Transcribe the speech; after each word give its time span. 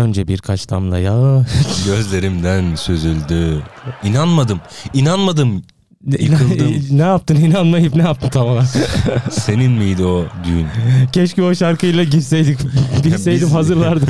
Önce 0.00 0.28
birkaç 0.28 0.70
damla 0.70 0.98
yağ. 0.98 1.46
Gözlerimden 1.86 2.74
süzüldü. 2.74 3.62
İnanmadım. 4.04 4.60
İnanmadım. 4.94 5.62
Yıkıldım. 6.06 6.74
ne 6.98 7.02
yaptın 7.02 7.36
inanmayıp 7.36 7.94
ne 7.96 8.02
yaptın 8.02 8.28
tam 8.28 8.46
olarak? 8.46 8.68
Senin 9.30 9.72
miydi 9.72 10.04
o 10.04 10.24
düğün? 10.44 10.66
Keşke 11.12 11.42
o 11.42 11.54
şarkıyla 11.54 12.04
gitseydik. 12.04 12.58
Bilseydim 13.04 13.46
Biz- 13.48 13.54
hazırlardım. 13.54 14.08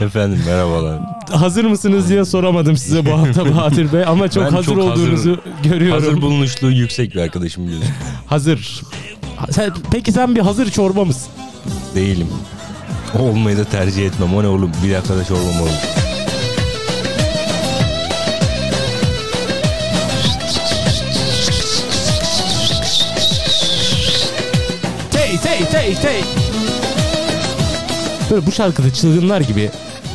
Efendim 0.00 0.40
merhabalar. 0.46 1.00
hazır 1.30 1.64
mısınız 1.64 2.08
diye 2.08 2.24
soramadım 2.24 2.76
size 2.76 3.06
bu 3.06 3.10
hafta 3.10 3.54
Bahadır 3.56 3.92
Bey 3.92 4.04
ama 4.04 4.30
çok 4.30 4.44
Ben 4.44 4.50
hazır 4.50 4.66
çok 4.74 4.90
hazır- 4.90 5.02
olduğunuzu 5.02 5.40
görüyorum. 5.62 6.02
Hazır 6.04 6.22
bulunuşluğu 6.22 6.70
yüksek 6.70 7.14
bir 7.14 7.20
arkadaşım 7.20 7.66
biliyorsun. 7.66 7.90
Hazır. 8.26 8.82
Sen, 9.50 9.70
peki 9.92 10.12
sen 10.12 10.34
bir 10.36 10.40
hazır 10.40 10.70
çorba 10.70 11.04
mısın? 11.04 11.28
Değilim. 11.94 12.26
Olmayı 13.18 13.58
da 13.58 13.64
tercih 13.64 14.06
etmem. 14.06 14.34
O 14.36 14.42
ne 14.42 14.46
oğlum? 14.46 14.72
Bir 14.84 14.94
arkadaş 14.94 15.30
olmam 15.30 15.60
oğlum. 15.62 15.72
Tey 25.10 25.36
tey 25.42 25.64
tey 25.72 25.94
tey. 25.94 26.20
Böyle 28.30 28.46
bu 28.46 28.52
şarkıda 28.52 28.90
çılgınlar 28.94 29.40
gibi 29.40 29.70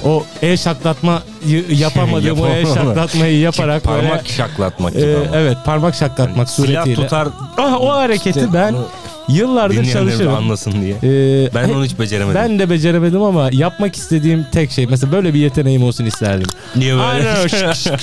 o 0.06 0.24
el 0.42 0.58
şaklatmayı 0.58 1.66
yapamadığım 1.70 2.42
o 2.42 2.48
el 2.48 2.66
şaklatmayı 2.74 3.40
yaparak 3.40 3.88
böyle 3.88 4.08
Parmak 4.08 4.28
şaklatmak 4.28 4.96
e, 4.96 5.00
gibi 5.00 5.16
ama. 5.28 5.38
evet 5.38 5.58
parmak 5.66 5.96
şaklatmak 5.96 6.50
Silah 6.50 6.68
suretiyle. 6.84 6.96
tutar 6.96 7.28
Ah, 7.58 7.82
o 7.82 7.90
hareketi 7.90 8.30
işte 8.40 8.54
ben 8.54 8.74
onu 8.74 8.86
yıllardır 9.30 9.76
dinleyenler 9.76 10.06
de 10.06 10.10
çalışırım. 10.10 10.34
anlasın 10.34 10.72
diye. 10.82 10.96
Ee, 11.04 11.50
Ben 11.56 11.70
onu 11.70 11.86
hiç 11.86 12.00
beceremedim. 12.00 12.42
ben 12.42 12.60
de 12.60 12.70
beceremedim 12.70 13.22
ama 13.22 13.50
yapmak 13.52 13.96
istediğim 13.96 14.46
tek 14.52 14.72
şey 14.72 14.88
mesela 14.88 15.12
böyle 15.12 15.34
bir 15.34 15.40
yeteneğim 15.40 15.84
olsun 15.84 16.06
isterdim. 16.06 16.48
Niye 16.76 16.94
böyle? 16.94 17.04
Aynen 17.06 17.48
şık 17.48 17.76
şık 17.76 18.00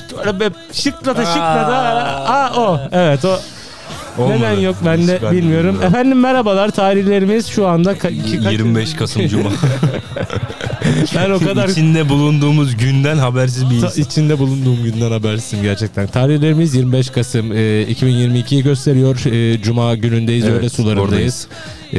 şıklata 0.72 1.24
şıklata 1.24 1.76
aa 2.28 2.52
o 2.60 2.80
evet 2.92 3.24
o 3.24 3.38
Olmadı. 4.22 4.38
neden 4.38 4.60
yok 4.60 4.76
ben 4.86 5.06
de 5.08 5.18
Ben 5.22 5.32
bilmiyorum. 5.32 5.36
bilmiyorum. 5.36 5.82
Efendim 5.82 6.20
merhabalar 6.20 6.70
tarihlerimiz 6.70 7.46
şu 7.46 7.66
anda 7.68 7.92
ka- 7.92 8.10
iki- 8.12 8.42
kaç- 8.42 8.52
25 8.52 8.94
Kasım 8.94 9.26
Cuma. 9.28 9.50
ben 11.16 11.30
o 11.30 11.38
kadar 11.38 11.68
İçinde 11.68 12.08
bulunduğumuz 12.08 12.76
günden 12.76 13.18
habersiz 13.18 13.70
bir 13.70 13.80
Ta- 13.80 13.86
insan. 13.86 14.02
içinde 14.02 14.38
bulunduğum 14.38 14.84
günden 14.84 15.10
habersizim 15.10 15.62
gerçekten. 15.62 16.06
Tarihlerimiz 16.06 16.74
25 16.74 17.10
Kasım 17.10 17.52
e, 17.52 17.56
2022'yi 17.82 18.62
gösteriyor. 18.62 19.24
E, 19.32 19.62
Cuma 19.62 19.94
günündeyiz, 19.94 20.44
Evet, 20.44 20.60
öğle 20.60 20.68
sularındayız. 20.68 21.48
E, 21.92 21.98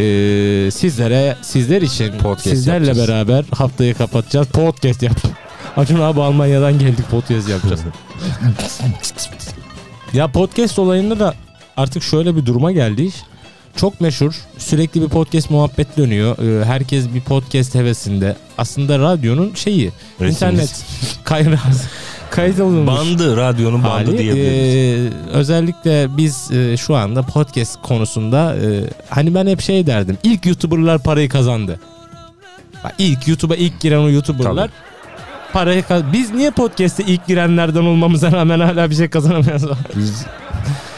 sizlere, 0.71 1.35
sizler 1.41 1.81
için, 1.81 2.11
Podcast 2.11 2.47
sizlerle 2.49 2.85
yapacağız. 2.87 3.09
beraber 3.09 3.45
haftayı 3.55 3.93
kapatacağız. 3.93 4.47
Podcast 4.47 5.03
yap. 5.03 5.15
Acun 5.77 5.99
abi 5.99 6.21
Almanya'dan 6.21 6.79
geldik 6.79 7.05
podcast 7.11 7.49
yapacağız. 7.49 7.81
ya 10.13 10.27
podcast 10.27 10.79
olayında 10.79 11.19
da 11.19 11.33
artık 11.81 12.03
şöyle 12.03 12.35
bir 12.35 12.45
duruma 12.45 12.71
geldi 12.71 13.03
iş. 13.03 13.15
Çok 13.75 14.01
meşhur. 14.01 14.33
Sürekli 14.57 15.01
bir 15.01 15.07
podcast 15.09 15.49
muhabbet 15.49 15.97
dönüyor. 15.97 16.61
E, 16.61 16.65
herkes 16.65 17.13
bir 17.13 17.21
podcast 17.21 17.75
hevesinde. 17.75 18.35
Aslında 18.57 18.99
radyonun 18.99 19.53
şeyi. 19.55 19.91
Resmimiz. 20.21 20.35
İnternet 20.35 20.85
kayıt 21.23 21.49
kayıt 22.31 22.59
olunmuş. 22.59 22.87
Bandı, 22.87 23.37
radyonun 23.37 23.83
bandı 23.83 24.05
hali. 24.11 24.17
diyebiliriz. 24.17 25.13
Ee, 25.13 25.29
özellikle 25.31 26.17
biz 26.17 26.51
e, 26.51 26.77
şu 26.77 26.95
anda 26.95 27.21
podcast 27.21 27.81
konusunda 27.81 28.55
e, 28.55 28.83
hani 29.09 29.35
ben 29.35 29.47
hep 29.47 29.61
şey 29.61 29.87
derdim. 29.87 30.17
İlk 30.23 30.45
YouTuber'lar 30.45 31.03
parayı 31.03 31.29
kazandı. 31.29 31.79
Bak, 32.83 32.95
İlk 32.97 33.27
YouTube'a 33.27 33.55
ilk 33.55 33.79
giren 33.79 33.97
o 33.97 34.09
YouTuber'lar 34.09 34.69
parayı 35.53 35.83
kaz- 35.83 36.13
Biz 36.13 36.33
niye 36.33 36.51
podcast'e 36.51 37.03
ilk 37.03 37.27
girenlerden 37.27 37.81
olmamıza 37.85 38.31
rağmen 38.31 38.59
hala 38.59 38.89
bir 38.89 38.95
şey 38.95 39.09
kazanamıyoruz? 39.09 39.63
Biz 39.95 40.25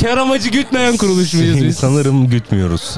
Kar 0.00 0.18
amacı 0.18 0.48
gütmeyen 0.50 0.96
kuruluş 0.96 1.34
muyuz 1.34 1.54
seni 1.58 1.66
biz? 1.68 1.76
sanırım 1.76 2.28
gütmüyoruz. 2.28 2.96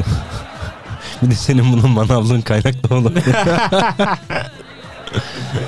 bir 1.23 1.31
de 1.31 1.35
senin 1.35 1.73
bunun 1.73 1.91
manavlığın 1.91 2.41
kaynaklı 2.41 2.97
olan. 2.97 3.15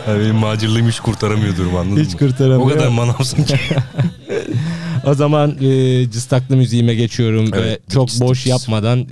Ya 0.08 0.18
benim 0.20 0.34
macirliğim 0.36 0.88
hiç 0.88 1.00
kurtaramıyor 1.00 1.56
durum 1.56 1.76
anladın 1.76 2.04
Hiç 2.04 2.12
mı? 2.12 2.18
kurtaramıyor. 2.18 2.60
O 2.60 2.68
kadar 2.68 2.88
manavsın 2.88 3.42
ki. 3.44 3.56
O 5.06 5.14
zaman 5.14 5.56
e, 5.60 6.10
cıstaklı 6.10 6.56
müziğime 6.56 6.94
geçiyorum 6.94 7.52
ve 7.52 7.58
Evet, 7.60 7.80
çok 7.90 8.08
cıstak 8.08 8.28
boş 8.28 8.38
cıs. 8.38 8.46
yapmadan 8.46 8.98
e, 9.00 9.06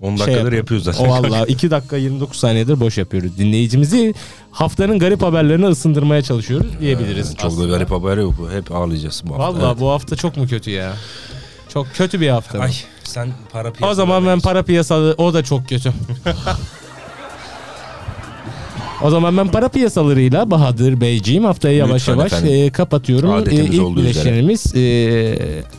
10 0.00 0.08
Şey 0.08 0.18
dakikadır 0.18 0.36
yapalım. 0.38 0.56
yapıyoruz 0.56 0.84
zaten. 0.84 1.04
O 1.04 1.08
valla 1.10 1.46
2 1.46 1.70
dakika 1.70 1.96
29 1.96 2.38
saniyedir 2.38 2.80
boş 2.80 2.98
yapıyoruz. 2.98 3.38
Dinleyicimizi 3.38 4.14
haftanın 4.50 4.98
garip 4.98 5.22
haberlerini 5.22 5.66
ısındırmaya 5.66 6.22
çalışıyoruz 6.22 6.70
diyebiliriz. 6.80 7.30
Çok 7.30 7.42
da 7.42 7.46
aslında. 7.46 7.66
garip 7.76 7.90
haber 7.90 8.16
yok. 8.16 8.34
Hep 8.52 8.72
ağlayacağız 8.72 9.22
bu 9.26 9.34
hafta. 9.34 9.62
Valla 9.62 9.80
bu 9.80 9.90
hafta 9.90 10.16
çok 10.16 10.36
mu 10.36 10.46
kötü 10.46 10.70
ya? 10.70 10.92
Çok 11.68 11.86
kötü 11.94 12.20
bir 12.20 12.28
hafta. 12.28 12.58
Ay 12.58 12.72
sen 13.04 13.28
para 13.52 13.68
o 13.68 13.72
piyasalarına 13.72 13.94
zaman 13.94 14.26
ben 14.26 14.40
para 14.40 14.62
piyasalı 14.62 15.14
o 15.18 15.34
da 15.34 15.44
çok 15.44 15.68
kötü. 15.68 15.92
O 19.02 19.10
zaman 19.10 19.36
ben 19.36 19.48
para 19.48 19.68
piyasalarıyla 19.68 20.50
Bahadır 20.50 21.00
Beyciğim 21.00 21.44
haftayı 21.44 21.76
yavaş 21.76 22.02
Lütfen 22.02 22.12
yavaş 22.12 22.32
efendim. 22.32 22.52
e, 22.54 22.70
kapatıyorum. 22.70 23.30
Adetimiz 23.30 23.70
E, 23.70 23.74
ilk 23.74 23.96
bileşenimiz 23.96 24.66
e, 24.76 24.78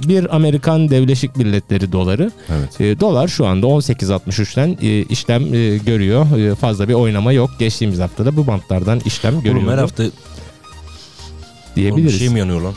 bir 0.07 0.35
Amerikan 0.35 0.89
Devleşik 0.89 1.35
Milletleri 1.35 1.91
doları. 1.91 2.31
Evet. 2.49 2.81
E, 2.81 2.99
dolar 2.99 3.27
şu 3.27 3.45
anda 3.45 3.65
18.63'ten 3.67 4.77
e, 4.81 5.01
işlem 5.03 5.53
e, 5.53 5.77
görüyor. 5.77 6.37
E, 6.37 6.55
fazla 6.55 6.87
bir 6.89 6.93
oynama 6.93 7.31
yok. 7.31 7.49
Geçtiğimiz 7.59 7.99
haftada 7.99 8.37
bu 8.37 8.47
bantlardan 8.47 9.01
işlem 9.05 9.35
Oğlum 9.37 9.67
her 9.69 9.77
hafta 9.77 10.03
Oğlum 10.03 10.11
bir 11.75 11.75
diyebiliriz. 11.81 12.19
şey 12.19 12.29
mi 12.29 12.39
yanıyor 12.39 12.61
lan? 12.61 12.73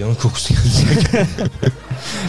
Yanık 0.00 0.20
kokusu 0.22 0.54
geldi. 0.54 1.26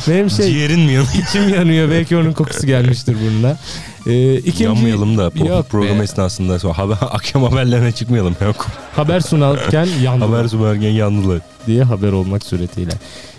Benim 0.07 0.29
şey 0.29 0.51
Ciğerin 0.51 0.79
mi 0.79 0.91
yanıyor? 0.94 1.05
içim 1.29 1.49
yanıyor. 1.49 1.89
Belki 1.91 2.17
onun 2.17 2.31
kokusu 2.34 2.67
gelmiştir 2.67 3.16
burnuna. 3.25 3.57
E, 4.07 4.35
ikinci 4.35 4.63
Yanmayalım 4.63 5.18
da 5.18 5.23
Yok 5.23 5.69
program 5.69 6.00
be. 6.00 6.03
esnasında 6.03 6.59
sonra 6.59 6.78
haber, 6.78 6.97
akşam 7.01 7.44
haberlerine 7.44 7.91
çıkmayalım. 7.91 8.35
Ya. 8.41 8.53
haber 8.95 9.19
sunarken 9.19 9.88
yandı 10.03 10.25
Haber 10.25 10.47
sunarken 10.47 10.90
yandılar. 10.90 11.40
diye 11.68 11.84
haber 11.84 12.12
olmak 12.12 12.44
suretiyle. 12.46 12.91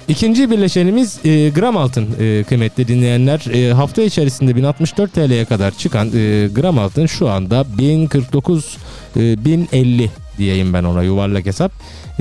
İkinci 0.08 0.50
birleşenimiz 0.50 1.18
e, 1.24 1.48
gram 1.48 1.76
altın 1.76 2.08
e, 2.20 2.44
kıymetli 2.44 2.88
dinleyenler. 2.88 3.44
E, 3.54 3.72
hafta 3.72 4.02
içerisinde 4.02 4.56
1064 4.56 5.12
TL'ye 5.12 5.44
kadar 5.44 5.70
çıkan 5.70 6.06
e, 6.14 6.48
gram 6.54 6.78
altın 6.78 7.06
şu 7.06 7.28
anda 7.28 7.64
1049 7.78 8.76
e, 9.16 9.44
1050 9.44 10.10
diyeyim 10.38 10.72
ben 10.72 10.84
ona 10.84 11.02
yuvarlak 11.02 11.46
hesap. 11.46 11.72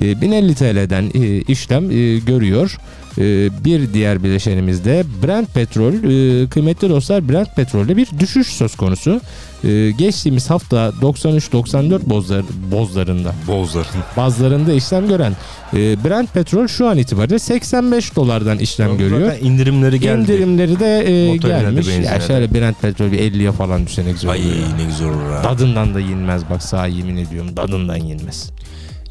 E, 0.02 0.22
1050 0.22 0.56
TL'den 0.56 1.12
e, 1.14 1.42
işlem 1.42 1.92
e, 1.92 2.18
görüyor. 2.18 2.78
E, 3.18 3.24
bir 3.66 3.94
diğer 3.94 4.24
bileşenimiz 4.24 4.86
de 4.86 5.04
Brent 5.24 5.54
petrol. 5.54 5.94
E, 5.94 6.48
kıymetli 6.50 6.90
dostlar 6.90 7.30
Brent 7.30 7.56
petrolde 7.56 7.98
bir 7.98 8.08
düşüş 8.20 8.48
söz 8.48 8.76
konusu. 8.76 9.22
E, 9.64 9.92
geçtiğimiz 9.92 10.50
hafta 10.50 10.94
93-94 11.02 12.10
bozlar, 12.10 12.44
bozlarında 12.72 13.34
Bozların. 13.48 13.88
bazılarında 14.18 14.74
işlem 14.74 15.08
gören 15.08 15.34
e, 15.74 16.04
Brent 16.04 16.34
petrol 16.34 16.68
şu 16.68 16.88
an 16.88 16.98
itibariyle 16.98 17.40
85 17.40 18.16
dolardan 18.16 18.58
işlem 18.60 18.98
görüyor. 18.98 19.32
Zaten 19.32 19.46
indirimleri 19.46 20.00
geldi. 20.00 20.22
İndirimleri 20.22 20.80
de 20.80 21.00
e, 21.00 21.34
Motorine 21.34 21.60
gelmiş. 21.62 21.88
Ya 21.88 22.20
şöyle 22.20 22.54
Brent 22.54 22.82
petrol 22.82 23.12
bir 23.12 23.20
50'ye 23.20 23.52
falan 23.52 23.86
düşse 23.86 24.06
ne 24.06 24.12
güzel 24.12 24.32
Ay 24.32 24.40
olur 24.40 24.48
ne 24.78 24.86
güzel 24.86 25.08
olur 25.08 25.32
ha. 25.32 25.42
Tadından 25.42 25.94
da 25.96 26.00
yenmez 26.00 26.42
bak 26.50 26.64
sağ 26.64 26.88
yemin 26.88 27.18
ediyorum 27.18 27.56
tadından 27.56 27.96
yenmez. 27.96 28.50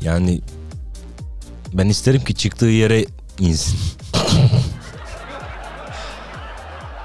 Yani 0.03 0.41
ben 1.75 1.89
isterim 1.89 2.25
ki 2.25 2.34
çıktığı 2.34 2.67
yere 2.67 3.05
insin. 3.41 3.78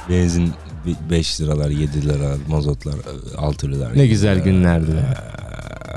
Benzin 0.10 0.54
5 1.10 1.42
liralar, 1.42 1.70
7 1.70 2.08
lira, 2.08 2.36
mazotlar 2.50 2.96
6 3.38 3.72
liralar. 3.72 3.98
Ne 3.98 4.08
güzel 4.08 4.40
günlerdi. 4.40 4.92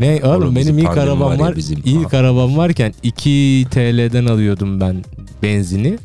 Ne 0.01 0.21
oğlum 0.25 0.57
benim 0.57 0.79
ilk 0.79 0.89
arabam 0.99 1.21
var 1.31 1.39
var. 1.39 1.57
bizim. 1.57 1.83
İlk 1.85 2.15
arabam 2.15 2.57
varken 2.57 2.95
2 3.03 3.67
TL'den 3.71 4.27
alıyordum 4.27 4.81
ben 4.81 5.05
benzini. 5.43 5.99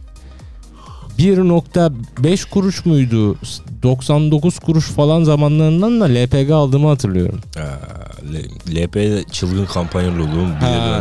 1.5 1.19 2.49
kuruş 2.49 2.85
muydu? 2.85 3.35
99 3.83 4.59
kuruş 4.59 4.85
falan 4.85 5.23
zamanlarından 5.23 6.01
da 6.01 6.05
LPG 6.05 6.51
aldığımı 6.51 6.87
hatırlıyorum. 6.87 7.39
Aa, 7.57 7.61
L- 8.33 8.75
LP'de 8.83 9.23
çılgın 9.31 9.65
kampanyalı 9.65 10.13
oluyor. 10.23 10.47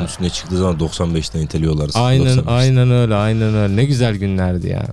Bir 0.01 0.05
üstüne 0.05 0.31
çıktığı 0.31 0.57
zaman 0.59 0.77
95'ten 0.79 1.41
iteliyorlar. 1.41 1.91
Aynen 1.95 2.27
95. 2.37 2.53
aynen 2.53 2.91
öyle 2.91 3.15
aynen 3.15 3.55
öyle. 3.55 3.77
Ne 3.77 3.85
güzel 3.85 4.17
günlerdi 4.17 4.69
ya. 4.69 4.87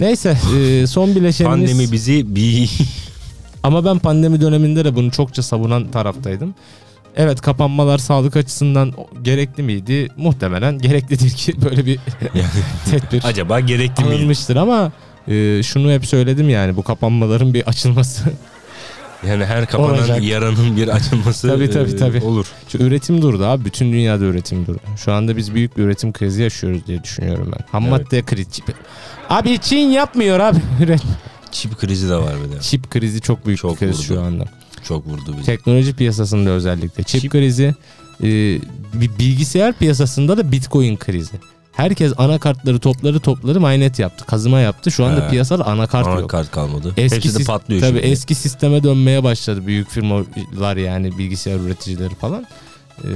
Neyse 0.00 0.36
e, 0.58 0.86
son 0.86 1.14
bileşenimiz. 1.14 1.70
Pandemi 1.70 1.92
bizi 1.92 2.34
bir 2.34 2.70
Ama 3.62 3.84
ben 3.84 3.98
pandemi 3.98 4.40
döneminde 4.40 4.84
de 4.84 4.94
bunu 4.96 5.10
çokça 5.10 5.42
savunan 5.42 5.90
taraftaydım. 5.90 6.54
Evet 7.16 7.40
kapanmalar 7.40 7.98
sağlık 7.98 8.36
açısından 8.36 8.92
gerekli 9.22 9.62
miydi? 9.62 10.08
Muhtemelen 10.16 10.78
gereklidir 10.78 11.30
ki 11.30 11.62
böyle 11.62 11.86
bir 11.86 11.98
tedbir 12.90 13.22
acaba 13.24 13.60
gerekli 13.60 14.04
miydi? 14.04 14.14
alınmıştır 14.16 14.56
ama 14.56 14.92
e, 15.28 15.62
şunu 15.62 15.92
hep 15.92 16.06
söyledim 16.06 16.48
yani 16.48 16.76
bu 16.76 16.82
kapanmaların 16.82 17.54
bir 17.54 17.68
açılması 17.68 18.22
Yani 19.28 19.44
her 19.44 19.66
kapanan 19.66 19.98
Olacak. 19.98 20.22
yaranın 20.22 20.76
bir 20.76 20.88
açılması 20.88 21.48
Tabii, 21.48 21.70
tabii, 21.70 21.90
e, 21.90 21.96
tabii. 21.96 22.20
olur. 22.20 22.46
Şu 22.68 22.78
üretim 22.78 23.22
durdu 23.22 23.44
abi. 23.46 23.64
Bütün 23.64 23.92
dünyada 23.92 24.24
üretim 24.24 24.66
durdu. 24.66 24.80
Şu 24.96 25.12
anda 25.12 25.36
biz 25.36 25.54
büyük 25.54 25.76
bir 25.76 25.82
üretim 25.82 26.12
krizi 26.12 26.42
yaşıyoruz 26.42 26.86
diye 26.86 27.04
düşünüyorum 27.04 27.52
ben. 27.56 27.64
Ham 27.72 27.82
Evet. 27.82 27.92
madde 27.92 28.22
krizi. 28.22 28.62
Abi 29.30 29.58
Çin 29.58 29.76
yapmıyor 29.76 30.40
abi. 30.40 30.58
Üret- 30.82 31.02
Çip 31.52 31.78
krizi 31.78 32.08
de 32.08 32.16
var 32.16 32.34
bir 32.46 32.56
de. 32.56 32.60
Çip 32.60 32.90
krizi 32.90 33.20
çok 33.20 33.46
büyük 33.46 33.58
Çok 33.60 33.72
bir 33.72 33.78
kriz 33.78 33.96
vurdu. 33.98 34.02
şu 34.06 34.20
anda. 34.20 34.44
Çok 34.84 35.06
vurdu 35.06 35.34
bizi. 35.36 35.46
Teknoloji 35.46 35.96
piyasasında 35.96 36.50
özellikle. 36.50 37.02
Çip, 37.02 37.20
Çip- 37.22 37.30
krizi, 37.32 37.74
e, 38.22 38.26
bilgisayar 39.18 39.72
piyasasında 39.72 40.36
da 40.38 40.52
bitcoin 40.52 40.96
krizi. 40.96 41.34
Herkes 41.76 42.12
anakartları 42.18 42.78
topladı 42.78 43.20
topladı 43.20 43.60
mainnet 43.60 43.98
yaptı. 43.98 44.24
Kazıma 44.26 44.60
yaptı. 44.60 44.90
Şu 44.90 45.04
anda 45.04 45.26
He. 45.26 45.30
piyasada 45.30 45.66
anakart 45.66 46.06
yok. 46.06 46.18
Anakart 46.18 46.50
kalmadı. 46.50 46.92
Eski 46.96 47.16
Hepsi 47.16 47.38
de 47.38 47.44
patlıyor 47.44 47.80
Tabii 47.80 47.98
şimdi. 48.00 48.12
eski 48.12 48.34
sisteme 48.34 48.82
dönmeye 48.82 49.24
başladı 49.24 49.66
büyük 49.66 49.90
firmalar 49.90 50.76
yani 50.76 51.18
bilgisayar 51.18 51.58
üreticileri 51.60 52.14
falan. 52.14 52.46
Ee, 53.04 53.08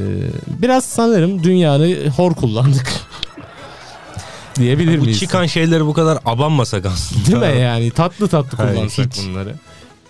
biraz 0.48 0.84
sanırım 0.84 1.42
dünyanı 1.42 2.08
hor 2.16 2.34
kullandık. 2.34 2.92
Diyebilir 4.58 4.98
bu 5.00 5.02
miyiz? 5.02 5.18
çıkan 5.20 5.46
şeyleri 5.46 5.86
bu 5.86 5.92
kadar 5.92 6.18
abanmasak 6.24 6.86
aslında. 6.86 7.26
Değil 7.26 7.54
mi 7.54 7.60
yani? 7.60 7.90
Tatlı 7.90 8.28
tatlı 8.28 8.56
Hayır, 8.58 8.74
kullansak 8.76 9.06
hiç. 9.16 9.26
bunları. 9.26 9.54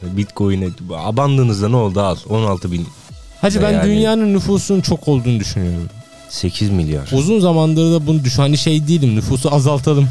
Bitcoin'e 0.02 0.68
abandığınızda 0.96 1.68
ne 1.68 1.76
oldu 1.76 2.00
al 2.00 2.16
16 2.28 2.72
bin 2.72 2.86
Hacı 3.40 3.62
ben 3.62 3.70
Yani- 3.72 3.86
dünyanın 3.86 4.34
nüfusunun 4.34 4.80
çok 4.80 5.08
olduğunu 5.08 5.40
düşünüyorum. 5.40 5.88
8 6.28 6.70
milyar. 6.70 7.08
Uzun 7.12 7.40
zamandır 7.40 7.92
da 7.92 8.06
bunu 8.06 8.24
düş 8.24 8.38
hani 8.38 8.58
şey 8.58 8.88
değilim 8.88 9.16
nüfusu 9.16 9.54
azaltalım. 9.54 10.08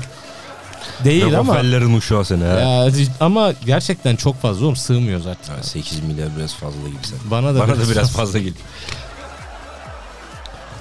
Değil 1.04 1.26
ama 1.26 1.38
Rockefeller'in 1.38 1.98
uşağı 1.98 2.26
seni 2.26 2.44
ha. 2.44 2.60
ya, 2.60 2.92
ama 3.20 3.54
gerçekten 3.66 4.16
çok 4.16 4.42
fazla 4.42 4.66
oğlum 4.66 4.76
sığmıyoruz 4.76 5.28
artık. 5.28 5.50
Ha, 5.50 5.64
8 5.64 6.00
milyar 6.00 6.30
biraz 6.38 6.54
fazla 6.54 6.88
gibi 6.88 7.08
sen. 7.08 7.20
Bana 7.32 7.56
da 7.56 7.60
Bana 7.60 7.80
da 7.80 7.90
biraz 7.90 8.12
fazla 8.12 8.40
geliyor. 8.40 8.56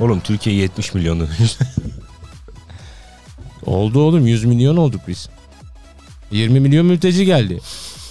Oğlum 0.01 0.21
Türkiye 0.21 0.57
70 0.57 0.95
milyonu. 0.95 1.27
Oldu 3.67 4.01
oğlum 4.01 4.27
100 4.27 4.45
milyon 4.45 4.77
olduk 4.77 5.01
biz. 5.09 5.29
20 6.31 6.61
milyon 6.61 6.87
mülteci 6.87 7.25
geldi. 7.25 7.61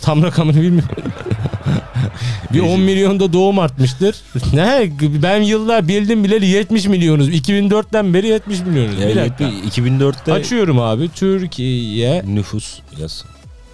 Tam 0.05 0.23
rakamını 0.23 0.61
bilmiyorum. 0.61 0.95
bir 2.53 2.59
10 2.59 2.79
milyon 2.79 3.19
da 3.19 3.33
doğum 3.33 3.59
artmıştır. 3.59 4.15
Ne? 4.53 4.91
Ben 5.01 5.41
yıllar 5.41 5.87
bildim 5.87 6.23
bileli 6.23 6.45
70 6.45 6.85
milyonuz. 6.85 7.29
2004'ten 7.29 8.13
beri 8.13 8.27
70 8.27 8.59
milyonuz. 8.59 8.97
bir 8.97 9.01
yani 9.01 9.15
dakika. 9.15 9.43
2004'te 9.45 10.33
Açıyorum 10.33 10.79
abi. 10.79 11.09
Türkiye 11.09 12.23
nüfus 12.25 12.79
yaz. 12.99 13.25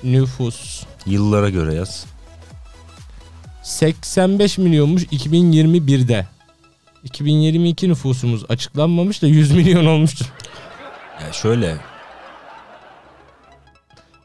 nüfus 0.04 0.84
Yıllara 1.06 1.50
göre 1.50 1.74
yaz. 1.74 2.06
85 3.64 4.58
milyonmuş 4.58 5.04
2021'de. 5.04 6.28
2022 7.04 7.90
nüfusumuz 7.90 8.44
açıklanmamış 8.50 9.22
da 9.22 9.28
100 9.28 9.52
milyon 9.52 9.86
olmuştur. 9.86 10.26
Ya 11.22 11.34
şöyle 11.34 11.78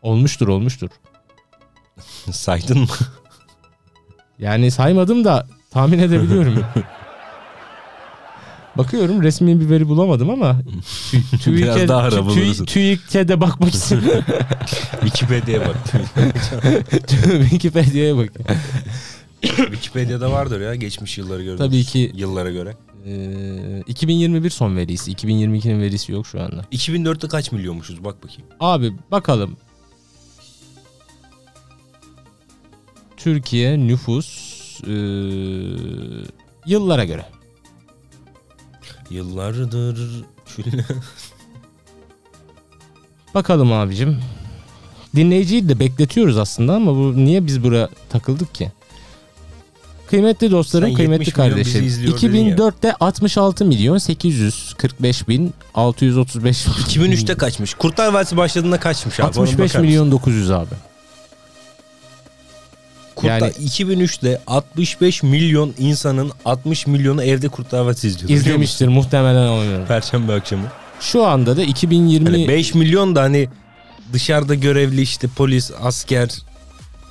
Olmuştur 0.02 0.48
olmuştur. 0.48 0.88
saydın 2.32 2.78
mı? 2.78 2.86
Yani 4.38 4.70
saymadım 4.70 5.24
da 5.24 5.46
tahmin 5.70 5.98
edebiliyorum. 5.98 6.64
Bakıyorum 8.76 9.22
resmi 9.22 9.60
bir 9.60 9.70
veri 9.70 9.88
bulamadım 9.88 10.30
ama 10.30 10.60
tü- 11.32 11.56
Biraz 11.56 11.76
TÜİK'e- 11.76 11.88
daha 11.88 12.00
ara 12.02 12.14
tü- 12.16 12.28
tü- 12.34 12.66
TÜİK'e 12.66 13.28
de 13.28 13.40
bakmak 13.40 13.74
istiyorum. 13.74 14.08
Wikipedia'ya 15.00 15.60
bak. 15.68 15.76
Wikipedia'ya 17.40 18.16
bak. 18.16 18.28
Wikipedia'da 19.42 20.32
vardır 20.32 20.60
ya 20.60 20.74
geçmiş 20.74 21.18
yılları 21.18 21.42
göre. 21.42 21.56
Tabii 21.56 21.84
ki 21.84 22.12
Yıllara 22.14 22.50
göre. 22.50 22.76
e, 23.06 23.82
2021 23.86 24.50
son 24.50 24.76
verisi. 24.76 25.12
2022'nin 25.12 25.80
verisi 25.80 26.12
yok 26.12 26.26
şu 26.26 26.40
anda. 26.42 26.64
2004'te 26.72 27.28
kaç 27.28 27.52
milyonmuşuz 27.52 28.04
bak 28.04 28.22
bakayım. 28.24 28.42
Abi 28.60 28.92
bakalım. 29.10 29.56
Türkiye 33.16 33.78
nüfus 33.78 34.26
e, 34.86 34.92
yıllara 36.66 37.04
göre. 37.04 37.26
Yıllardır 39.10 40.24
şöyle 40.56 40.84
Bakalım 43.34 43.72
abicim. 43.72 44.18
Dinleyiciyi 45.16 45.68
de 45.68 45.78
bekletiyoruz 45.80 46.38
aslında 46.38 46.74
ama 46.74 46.94
bu 46.94 47.16
niye 47.16 47.46
biz 47.46 47.62
buraya 47.64 47.88
takıldık 48.10 48.54
ki? 48.54 48.72
Kıymetli 50.10 50.50
dostlarım, 50.50 50.88
Sen 50.88 50.94
kıymetli 50.96 51.20
70 51.20 51.36
milyon 51.36 51.50
kardeşim. 51.50 51.74
bizi 51.82 51.86
izliyor 51.86 52.20
dedin 52.22 52.44
ya. 52.44 52.56
2004'te 52.56 52.92
66 53.00 53.64
milyon 53.64 53.98
845 53.98 55.28
bin 55.28 55.54
635 55.74 56.66
2003'te 56.66 57.34
kaçmış? 57.34 57.74
Kurtlar 57.74 58.12
Vadisi 58.12 58.36
başladığında 58.36 58.80
kaçmış 58.80 59.20
abi? 59.20 59.22
Ona 59.24 59.28
65 59.28 59.52
bakar 59.54 59.64
mısın? 59.64 59.80
milyon 59.82 60.10
900 60.10 60.50
abi. 60.50 60.74
Kurtlar, 63.16 63.40
Yani- 63.40 63.52
2003'te 63.52 64.40
65 64.46 65.22
milyon 65.22 65.74
insanın 65.78 66.30
60 66.44 66.86
milyonu 66.86 67.22
evde 67.22 67.48
Kurtlar 67.48 67.80
Vadisi 67.80 68.08
izliyordu. 68.08 68.32
İzlemiştir 68.32 68.88
muhtemelen 68.88 69.48
oynuyorum. 69.48 69.86
Perşembe 69.86 70.32
akşamı. 70.32 70.66
Şu 71.00 71.24
anda 71.26 71.56
da 71.56 71.62
2020 71.62 72.30
Hani 72.30 72.48
5 72.48 72.74
milyon 72.74 73.16
da 73.16 73.22
hani 73.22 73.48
dışarıda 74.12 74.54
görevli 74.54 75.02
işte 75.02 75.28
polis, 75.36 75.70
asker, 75.82 76.28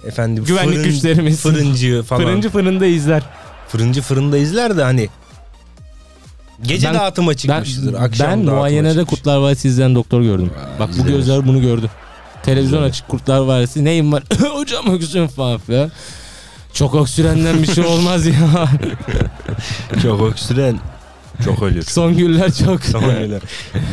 efendim 0.08 0.44
güvenlik 0.46 0.74
fırın- 0.78 0.84
güçlerimiz 0.84 1.40
fırıncı 1.42 2.04
falan. 2.04 2.22
fırıncı 2.24 2.50
fırında 2.50 2.86
izler. 2.86 3.24
Fırıncı 3.70 4.02
fırında 4.02 4.38
izler 4.38 4.78
de 4.78 4.84
hani 4.84 5.10
gece 6.64 6.88
Ben- 6.88 6.94
dağıtıma 6.96 7.32
Ben, 7.32 7.36
çıkmıştır. 7.38 7.94
Akşam 7.94 8.28
ben 8.30 8.40
muayenede 8.40 8.90
çıkmış. 9.00 9.10
Kurtlar 9.10 9.38
Vadisi 9.38 9.68
izleyen 9.68 9.96
doktor 9.96 10.22
gördüm. 10.22 10.52
Aa, 10.76 10.80
Bak 10.80 10.88
bu 10.90 10.92
izlenir. 10.94 11.10
gözler 11.10 11.48
bunu 11.48 11.62
gördü. 11.62 11.90
Televizyon 12.46 12.84
açık 12.84 13.08
Kurtlar 13.08 13.40
Vadisi 13.40 13.86
neyim 13.86 14.12
var? 14.14 14.24
Hocam 14.54 14.94
öksürüyorum 14.94 15.32
falan 15.32 15.58
filan. 15.58 15.92
Çok 16.74 16.96
öksürenden 16.96 17.64
bir 17.64 17.68
şey 17.68 17.86
olmaz 17.86 18.26
ya. 18.26 18.70
Çok 20.02 20.22
öksüren 20.22 20.80
çok 21.46 21.64
ölür. 21.64 21.82
Son 21.84 22.18
günler 22.18 22.52
çok. 22.54 22.84
Son 22.86 23.04
öyle. 23.04 23.40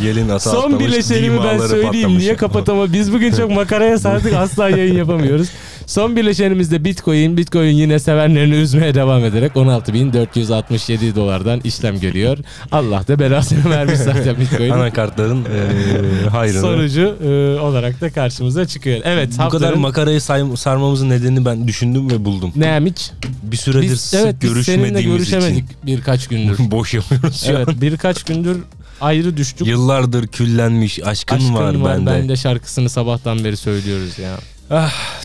Yelin 0.03 0.29
ata 0.29 0.51
Son 0.51 0.59
atlamış, 0.59 0.87
bileşenimi 0.87 1.45
ben 1.45 1.59
söyleyeyim 1.59 1.93
patlamış. 1.93 2.19
niye 2.23 2.37
kapatama. 2.37 2.93
Biz 2.93 3.13
bugün 3.13 3.33
çok 3.33 3.51
makaraya 3.51 3.99
sardık 3.99 4.35
asla 4.35 4.69
yayın 4.69 4.97
yapamıyoruz. 4.97 5.49
Son 5.87 6.17
bileşenimizde 6.17 6.85
Bitcoin. 6.85 7.37
Bitcoin 7.37 7.71
yine 7.75 7.99
sevenlerini 7.99 8.55
üzmeye 8.55 8.95
devam 8.95 9.25
ederek 9.25 9.53
16.467 9.53 11.15
dolardan 11.15 11.61
işlem 11.65 12.01
görüyor. 12.01 12.39
Allah 12.73 13.09
da 13.09 13.19
belasını 13.19 13.71
vermiş 13.71 13.99
zaten 13.99 14.41
Bitcoin. 14.41 14.71
Anakartların 14.71 15.45
eee 15.45 16.29
hayrını. 16.31 16.61
Sonucu 16.61 17.17
e, 17.25 17.61
olarak 17.61 18.01
da 18.01 18.11
karşımıza 18.13 18.67
çıkıyor. 18.67 19.01
Evet 19.05 19.29
Bu 19.33 19.37
kadar 19.37 19.51
haftanın 19.53 19.79
makarayı 19.79 20.21
say- 20.21 20.57
sarmamızın 20.57 21.11
nedenini 21.11 21.45
ben 21.45 21.69
düşündüm 21.69 22.11
ve 22.11 22.25
buldum. 22.25 22.53
neymiş? 22.57 23.11
Bir 23.43 23.57
süredir 23.57 23.83
Biz, 23.91 24.01
sık 24.01 24.21
evet 24.21 24.37
biz 24.43 24.51
görüşmediğimiz 24.53 25.05
görüşemedik 25.05 25.65
birkaç 25.87 26.29
gündür. 26.29 26.59
boş 26.71 26.95
yapıyoruz 26.95 27.45
evet 27.49 27.69
an. 27.69 27.81
birkaç 27.81 28.23
gündür 28.23 28.57
ayrı 29.01 29.37
düştük. 29.37 29.67
Yıllardır 29.67 30.27
küllenmiş 30.27 31.01
aşkın, 31.05 31.37
Aşkın 31.37 31.55
var, 31.55 31.75
var, 31.75 31.97
bende. 31.97 32.11
ben 32.11 32.29
de 32.29 32.37
şarkısını 32.37 32.89
sabahtan 32.91 33.45
beri 33.45 33.57
söylüyoruz 33.57 34.19
ya. 34.19 34.31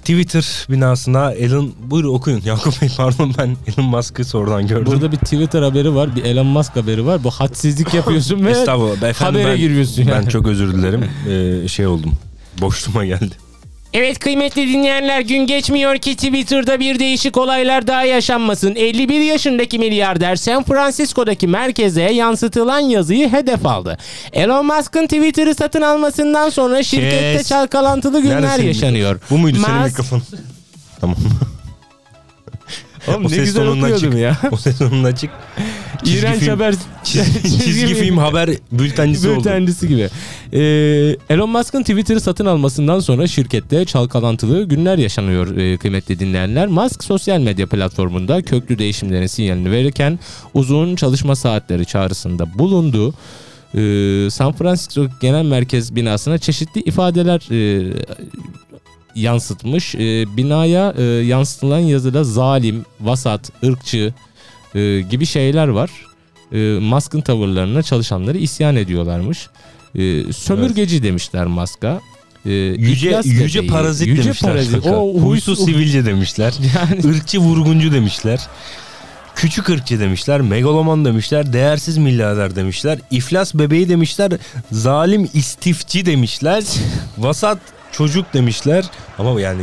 Twitter 0.08 0.68
binasına 0.70 1.32
Elon 1.32 1.74
buyur 1.80 2.06
okuyun 2.06 2.42
Yakup 2.46 2.82
Bey 2.82 2.90
pardon 2.98 3.34
ben 3.38 3.58
Elon 3.68 3.90
Musk'ı 3.90 4.26
sonradan 4.26 4.68
gördüm. 4.68 4.86
Burada 4.86 5.12
bir 5.12 5.18
Twitter 5.18 5.62
haberi 5.62 5.96
var, 5.96 6.16
bir 6.16 6.24
Elon 6.24 6.48
Musk 6.48 6.76
haberi 6.76 7.06
var. 7.06 7.24
Bu 7.24 7.32
hadsizlik 7.32 7.94
yapıyorsun 7.94 8.46
ve 8.46 8.66
habere 9.14 9.46
ben, 9.46 9.58
giriyorsun 9.58 10.08
ben 10.08 10.12
yani. 10.12 10.30
çok 10.30 10.48
özür 10.48 10.74
dilerim 10.74 11.06
Ee, 11.30 11.68
şey 11.68 11.88
oldum 11.88 12.14
boşluğuma 12.62 13.06
geldi. 13.06 13.47
Evet 13.94 14.20
kıymetli 14.20 14.68
dinleyenler 14.74 15.22
gün 15.22 15.48
geçmiyor 15.48 15.98
ki 15.98 16.16
Twitter'da 16.16 16.80
bir 16.80 17.00
değişik 17.00 17.38
olaylar 17.38 17.88
daha 17.88 18.04
yaşanmasın. 18.04 18.76
51 18.76 19.20
yaşındaki 19.20 19.80
milyarder 19.80 20.36
San 20.36 20.64
Francisco'daki 20.64 21.48
merkeze 21.48 22.02
yansıtılan 22.02 22.80
yazıyı 22.80 23.32
hedef 23.32 23.66
aldı. 23.66 23.98
Elon 24.34 24.66
Musk'ın 24.66 25.04
Twitter'ı 25.08 25.56
satın 25.56 25.82
almasından 25.82 26.50
sonra 26.50 26.84
şirkette 26.84 27.34
Kes. 27.38 27.50
çalkalantılı 27.50 28.22
günler 28.22 28.42
Nerede 28.42 28.56
senin 28.56 28.68
yaşanıyor. 28.68 29.20
Bu 29.30 29.38
muydu 29.38 29.58
senin 29.66 29.78
Musk- 29.78 29.86
mikrofon? 29.90 30.22
tamam. 31.02 31.16
Oğlum 33.08 33.26
O 33.26 33.30
ne 33.30 33.30
ses 33.30 33.40
güzel 33.46 33.68
okuyordum 33.68 34.12
çık. 34.12 34.20
ya. 34.20 34.38
o 34.52 34.58
sezonun 34.58 35.04
açık. 35.04 35.30
Çizgi 36.04 36.20
İğrenç 36.20 36.40
film- 36.40 36.50
haber 36.50 36.76
Çizgi, 37.04 37.44
çizgi 37.66 37.96
film 37.96 38.18
haber 38.18 38.50
bültencisi 38.72 39.30
oldu. 39.30 39.38
bültencisi 39.40 39.88
gibi. 39.88 40.10
Ee, 40.54 40.60
Elon 41.30 41.50
Musk'ın 41.50 41.82
Twitter'ı 41.82 42.20
satın 42.22 42.46
almasından 42.46 43.00
sonra 43.00 43.28
şirkette 43.28 43.86
çalkalantılı 43.86 44.64
günler 44.64 44.98
yaşanıyor 44.98 45.58
e, 45.58 45.78
kıymetli 45.78 46.20
dinleyenler. 46.20 46.68
Musk 46.68 47.04
sosyal 47.04 47.40
medya 47.40 47.68
platformunda 47.68 48.42
köklü 48.42 48.80
değişimlerin 48.80 49.28
sinyalini 49.28 49.72
verirken 49.72 50.20
uzun 50.54 50.96
çalışma 50.96 51.36
saatleri 51.36 51.86
çağrısında 51.86 52.60
bulundu. 52.60 53.14
Ee, 53.76 54.28
San 54.32 54.54
Francisco 54.54 55.08
Genel 55.22 55.46
Merkez 55.46 55.96
binasına 55.96 56.38
çeşitli 56.38 56.82
ifadeler 56.82 57.42
e, 57.52 57.94
yansıtmış. 59.16 59.96
E, 59.96 60.38
binaya 60.38 60.94
e, 60.98 61.04
yansıtılan 61.04 61.80
yazıda 61.80 62.24
zalim, 62.24 62.86
vasat, 63.02 63.52
ırkçı 63.64 64.14
e, 64.78 65.02
gibi 65.02 65.26
şeyler 65.26 65.68
var. 65.68 65.90
E, 66.52 66.58
Musk'ın 66.80 67.22
tavırlarına 67.22 67.84
çalışanları 67.84 68.38
isyan 68.38 68.76
ediyorlarmış. 68.76 69.48
E, 69.96 70.34
sömürgeci 70.34 71.04
demişler 71.04 71.46
Musk'a. 71.46 72.02
E, 72.46 72.52
Yüce 72.54 73.22
yüce 73.24 73.68
parazit 73.68 74.08
yüce 74.08 74.24
demişler. 74.24 74.52
parazit. 74.52 74.86
O 74.88 75.14
huysuz 75.14 75.66
sivilce 75.66 76.06
demişler. 76.06 76.54
Yani 76.76 77.16
Irkçı 77.16 77.40
vurguncu 77.40 77.92
demişler. 77.92 78.40
Küçük 79.36 79.70
ırkçı 79.70 80.00
demişler. 80.00 80.42
Megaloman 80.42 81.06
demişler. 81.06 81.54
Değersiz 81.54 81.98
milyarder 81.98 82.56
demişler. 82.56 83.00
iflas 83.12 83.56
bebeği 83.56 83.90
demişler. 83.90 84.32
Zalim 84.72 85.30
istifçi 85.34 86.06
demişler. 86.06 86.64
Vasat 87.18 87.60
çocuk 87.92 88.34
demişler. 88.34 88.86
Ama 89.20 89.42
yani 89.42 89.62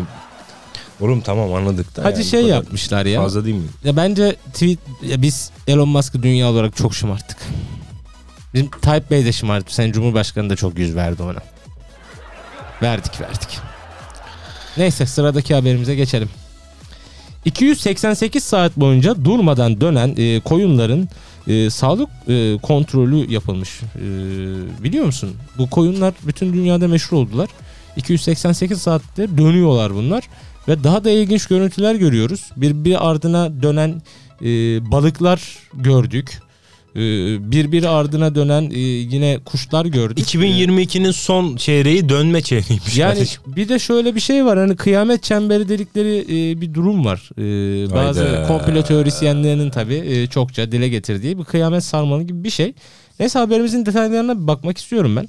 Oğlum 1.01 1.21
tamam 1.21 1.55
anladık 1.55 1.97
da. 1.97 2.05
hadi 2.05 2.15
yani 2.19 2.25
şey 2.25 2.43
yapmışlar 2.43 3.07
ya. 3.07 3.21
Fazla 3.23 3.45
değil 3.45 3.57
mi? 3.57 3.69
Ya 3.85 3.97
bence 3.97 4.37
tweet 4.53 4.79
ya 5.03 5.23
biz 5.23 5.51
Elon 5.67 5.89
Musk'ı 5.89 6.23
dünya 6.23 6.51
olarak 6.51 6.77
çok 6.77 6.95
şımarttık. 6.95 7.39
Bizim 8.55 8.71
Tayyip 8.71 9.11
Bey 9.11 9.25
de 9.25 9.33
şımarttı. 9.33 9.75
Sen 9.75 9.93
Cumhurbaşkanı 9.93 10.51
da 10.51 10.57
çok 10.57 10.79
yüz 10.79 10.97
verdi 10.97 11.23
ona. 11.23 11.43
Verdik 12.83 13.21
verdik. 13.21 13.59
Neyse 14.77 15.07
sıradaki 15.07 15.55
haberimize 15.55 15.95
geçelim. 15.95 16.29
288 17.45 18.45
saat 18.45 18.77
boyunca 18.77 19.25
durmadan 19.25 19.81
dönen 19.81 20.15
e, 20.17 20.41
koyunların 20.41 21.09
e, 21.49 21.71
sağlık 21.71 22.09
e, 22.29 22.59
kontrolü 22.63 23.33
yapılmış. 23.33 23.81
E, 23.83 24.05
biliyor 24.85 25.05
musun? 25.05 25.31
Bu 25.59 25.71
koyunlar 25.71 26.15
bütün 26.27 26.53
dünyada 26.53 26.89
meşhur 26.89 27.17
oldular. 27.17 27.49
288 27.97 28.83
saatte 28.83 29.39
dönüyorlar 29.39 29.95
bunlar 29.95 30.25
ve 30.69 30.85
daha 30.85 31.05
da 31.05 31.11
ilginç 31.11 31.47
görüntüler 31.47 31.95
görüyoruz. 31.95 32.51
Bir 32.57 32.85
bir 32.85 33.11
ardına 33.11 33.63
dönen 33.63 34.03
e, 34.43 34.47
balıklar 34.91 35.59
gördük. 35.75 36.41
E, 36.97 37.01
bir 37.51 37.73
bir 37.73 37.85
ardına 37.85 38.35
dönen 38.35 38.71
e, 38.71 38.79
yine 38.79 39.39
kuşlar 39.45 39.87
gördük. 39.87 40.19
2022'nin 40.19 41.11
son 41.11 41.57
çeyreği 41.57 42.09
dönme 42.09 42.43
çeyreğiymiş. 42.43 42.97
Yani 42.97 43.15
kardeşim. 43.15 43.43
bir 43.47 43.69
de 43.69 43.79
şöyle 43.79 44.15
bir 44.15 44.21
şey 44.21 44.45
var 44.45 44.59
hani 44.59 44.77
kıyamet 44.77 45.23
çemberi 45.23 45.69
dedikleri 45.69 46.19
e, 46.19 46.61
bir 46.61 46.75
durum 46.75 47.05
var. 47.05 47.31
E, 47.39 47.95
bazı 47.95 48.29
Hayda. 48.29 48.47
komplo 48.47 48.83
teorisyenlerinin 48.83 49.71
tabi 49.71 49.95
e, 49.95 50.27
çokça 50.27 50.73
dile 50.73 50.89
getirdiği 50.89 51.39
bir 51.39 51.45
kıyamet 51.45 51.85
sarmalı 51.85 52.23
gibi 52.23 52.45
bir 52.45 52.51
şey. 52.51 52.73
Neyse 53.21 53.39
haberimizin 53.39 53.87
detaylarına 53.87 54.43
bir 54.43 54.47
bakmak 54.47 54.79
istiyorum 54.79 55.17
ben. 55.17 55.27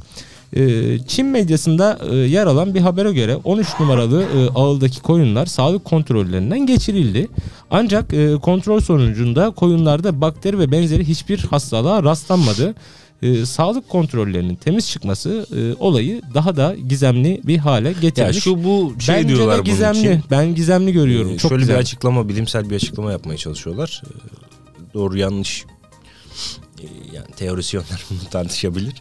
E, 0.56 0.98
Çin 1.08 1.26
medyasında 1.26 2.00
e, 2.12 2.16
yer 2.16 2.48
alan 2.48 2.76
bir 2.76 2.82
habere 2.82 3.14
göre 3.14 3.36
13 3.36 3.68
numaralı 3.80 4.22
e, 4.24 4.50
ağıldaki 4.60 5.02
koyunlar 5.02 5.46
sağlık 5.46 5.86
kontrollerinden 5.86 6.66
geçirildi. 6.66 7.28
Ancak 7.72 8.14
e, 8.14 8.36
kontrol 8.42 8.80
sonucunda 8.80 9.50
koyunlarda 9.50 10.22
bakteri 10.22 10.60
ve 10.60 10.72
benzeri 10.72 11.08
hiçbir 11.08 11.40
hastalığa 11.40 12.04
rastlanmadı. 12.04 12.76
E, 13.22 13.46
sağlık 13.46 13.90
kontrollerinin 13.90 14.56
temiz 14.56 14.90
çıkması 14.90 15.46
e, 15.58 15.84
olayı 15.84 16.22
daha 16.34 16.56
da 16.56 16.76
gizemli 16.88 17.42
bir 17.44 17.58
hale 17.58 17.88
ya 17.88 17.94
getirmiş. 18.02 18.44
şu 18.44 18.64
bu 18.64 18.94
şey 19.00 19.16
Bence 19.16 19.28
diyorlar 19.36 19.56
de 19.58 19.62
bunun 19.62 19.66
gizemli. 19.74 20.00
için. 20.00 20.22
Ben 20.32 20.56
gizemli 20.56 20.92
görüyorum. 20.94 21.32
Ee, 21.32 21.38
Çok 21.38 21.50
şöyle 21.50 21.62
gizemli. 21.62 21.78
bir 21.78 21.82
açıklama, 21.82 22.30
bilimsel 22.30 22.70
bir 22.70 22.76
açıklama 22.76 23.12
yapmaya 23.12 23.38
çalışıyorlar. 23.38 24.02
Ee, 24.06 24.94
Doğru 24.94 25.18
yanlış 25.18 25.66
yani 27.14 27.26
teorisyenler 27.36 28.06
bunu 28.10 28.30
tartışabilir. 28.32 28.94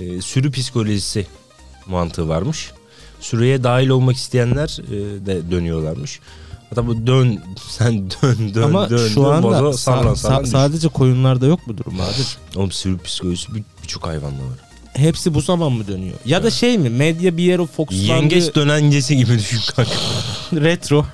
Ee, 0.00 0.20
Sürü 0.22 0.50
psikolojisi 0.50 1.26
mantığı 1.86 2.28
varmış. 2.28 2.70
Sürüye 3.20 3.64
dahil 3.64 3.88
olmak 3.88 4.16
isteyenler 4.16 4.78
e, 4.88 5.26
de 5.26 5.50
dönüyorlarmış. 5.50 6.20
Hatta 6.70 6.86
bu 6.86 7.06
dön 7.06 7.40
sen 7.68 8.10
dön 8.10 8.54
dön 8.54 8.62
Ama 8.62 8.90
dön 8.90 9.08
şu 9.08 9.24
dön, 9.24 9.30
anda 9.30 9.48
bozo, 9.48 9.68
sa- 9.70 9.76
sallan, 9.78 10.12
sa- 10.12 10.16
sallan, 10.16 10.44
düş. 10.44 10.50
sadece 10.50 10.88
koyunlarda 10.88 11.46
yok 11.46 11.60
bu 11.66 11.78
durum 11.78 11.98
Bahadır. 11.98 12.38
Oğlum 12.56 12.72
sürü 12.72 12.98
psikolojisi 12.98 13.54
bir- 13.54 13.62
birçok 13.82 14.06
hayvanda 14.06 14.38
var. 14.42 14.58
Hepsi 14.94 15.34
bu 15.34 15.40
zaman 15.40 15.72
mı 15.72 15.86
dönüyor? 15.86 16.14
Ya 16.24 16.42
da 16.42 16.50
şey 16.50 16.78
mi? 16.78 16.90
Medya 16.90 17.36
bir 17.36 17.42
yere 17.42 17.66
fokuslandı. 17.66 18.04
Yengeç 18.12 18.54
dönencesi 18.54 19.16
gibi 19.16 19.34
düşün 19.34 19.60
kanka. 19.76 19.90
retro. 20.52 21.06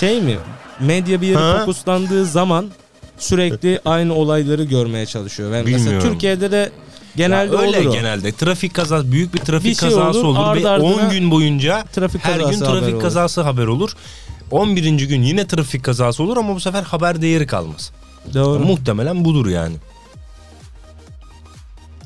şey 0.00 0.20
mi? 0.22 0.36
Medya 0.80 1.20
bir 1.20 1.26
yere 1.26 1.58
fokuslandığı 1.58 2.26
zaman 2.26 2.70
sürekli 3.18 3.80
aynı 3.84 4.14
olayları 4.14 4.64
görmeye 4.64 5.06
çalışıyor. 5.06 5.52
Ben 5.52 5.64
mesela 5.64 5.78
Bilmiyorum. 5.84 6.12
Türkiye'de 6.12 6.50
de 6.50 6.70
genelde 7.16 7.54
Ya 7.56 7.62
öyle 7.62 7.78
olur 7.80 7.86
o. 7.86 7.92
genelde. 7.92 8.32
Trafik 8.32 8.74
kazası, 8.74 9.12
büyük 9.12 9.34
bir 9.34 9.38
trafik 9.38 9.70
Bir 9.70 9.74
şey 9.74 9.88
kazası 9.88 10.18
olur, 10.26 10.38
olur, 10.38 10.62
ve 10.62 10.68
ardına 10.68 10.86
10 10.86 11.10
gün 11.10 11.30
boyunca 11.30 11.84
Trafik 11.92 12.24
her 12.24 12.36
gün 12.40 12.44
haber 12.44 12.58
trafik 12.58 12.94
olur. 12.94 13.02
kazası 13.02 13.40
haber 13.42 13.66
olur. 13.66 13.92
11. 14.50 14.84
gün 15.08 15.22
yine 15.22 15.46
trafik 15.46 15.84
kazası 15.84 16.22
olur 16.22 16.36
ama 16.36 16.54
bu 16.54 16.60
sefer 16.60 16.82
haber 16.82 17.22
değeri 17.22 17.46
kalmaz. 17.46 17.92
Doğru. 18.34 18.58
Muhtemelen 18.64 19.24
budur 19.24 19.46
yani. 19.46 19.76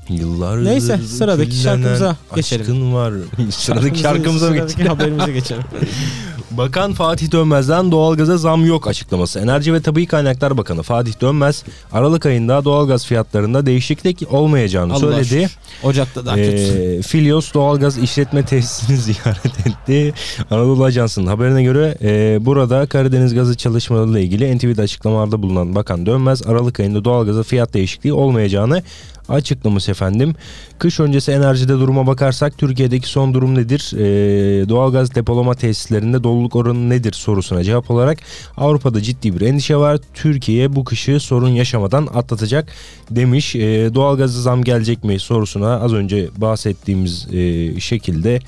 Yıllardır 0.08 0.64
Neyse, 0.64 0.98
sıradaki 0.98 1.56
şarkımıza 1.56 2.16
geçelim. 2.34 2.62
Aşkın 2.62 2.94
var. 2.94 3.12
Sıradaki 3.50 3.98
şarkımıza 3.98 4.50
mı 4.50 4.56
geçelim? 4.56 4.86
haberimize 4.86 5.32
geçelim. 5.32 5.62
Bakan 6.50 6.92
Fatih 6.92 7.32
Dönmez'den 7.32 7.92
doğalgaza 7.92 8.36
zam 8.36 8.66
yok 8.66 8.86
açıklaması. 8.86 9.40
Enerji 9.40 9.74
ve 9.74 9.82
Tabii 9.82 10.06
Kaynaklar 10.06 10.58
Bakanı 10.58 10.82
Fatih 10.82 11.20
Dönmez 11.20 11.64
Aralık 11.92 12.26
ayında 12.26 12.64
doğalgaz 12.64 13.06
fiyatlarında 13.06 13.66
değişiklik 13.66 14.32
olmayacağını 14.32 14.92
Allah 14.92 15.00
söyledi. 15.00 15.24
şükür. 15.24 15.58
Ocak'ta 15.82 16.34
kötü. 16.34 16.40
Ee, 16.40 17.02
Filios 17.02 17.54
doğalgaz 17.54 17.98
işletme 17.98 18.44
tesisini 18.44 18.96
ziyaret 19.14 19.66
etti. 19.66 20.14
Anadolu 20.50 20.84
Ajansı'nın 20.84 21.26
haberine 21.26 21.62
göre 21.62 21.94
e, 22.02 22.38
burada 22.46 22.86
Karadeniz 22.86 23.34
gazı 23.34 23.56
çalışmalarıyla 23.56 24.20
ilgili 24.20 24.56
NTV'de 24.56 24.82
açıklamalarda 24.82 25.42
bulunan 25.42 25.74
Bakan 25.74 26.06
Dönmez 26.06 26.46
Aralık 26.46 26.80
ayında 26.80 27.04
doğalgaza 27.04 27.42
fiyat 27.42 27.74
değişikliği 27.74 28.12
olmayacağını 28.12 28.82
açıklamış 29.30 29.88
efendim. 29.88 30.34
Kış 30.78 31.00
öncesi 31.00 31.32
enerjide 31.32 31.72
duruma 31.72 32.06
bakarsak 32.06 32.58
Türkiye'deki 32.58 33.08
son 33.08 33.34
durum 33.34 33.54
nedir? 33.54 33.92
Ee, 33.94 34.68
doğalgaz 34.68 35.14
depolama 35.14 35.54
tesislerinde 35.54 36.24
doluluk 36.40 36.56
oranı 36.56 36.90
nedir 36.90 37.12
sorusuna 37.12 37.64
cevap 37.64 37.90
olarak 37.90 38.18
Avrupa'da 38.56 39.02
ciddi 39.02 39.34
bir 39.34 39.40
endişe 39.40 39.76
var. 39.76 39.98
Türkiye 40.14 40.76
bu 40.76 40.84
kışı 40.84 41.20
sorun 41.20 41.48
yaşamadan 41.48 42.08
atlatacak 42.14 42.72
demiş. 43.10 43.56
Ee, 43.56 43.90
doğalgaza 43.94 44.40
zam 44.40 44.64
gelecek 44.64 45.04
mi 45.04 45.18
sorusuna 45.18 45.80
az 45.80 45.92
önce 45.92 46.28
bahsettiğimiz 46.36 47.28
e, 47.32 47.80
şekilde 47.80 48.40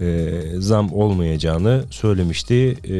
e, 0.00 0.40
zam 0.58 0.92
olmayacağını 0.92 1.84
söylemişti 1.90 2.76
e, 2.84 2.98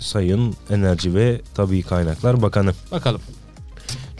Sayın 0.00 0.54
Enerji 0.70 1.14
ve 1.14 1.40
Tabii 1.54 1.82
Kaynaklar 1.82 2.42
Bakanı. 2.42 2.72
Bakalım. 2.90 3.20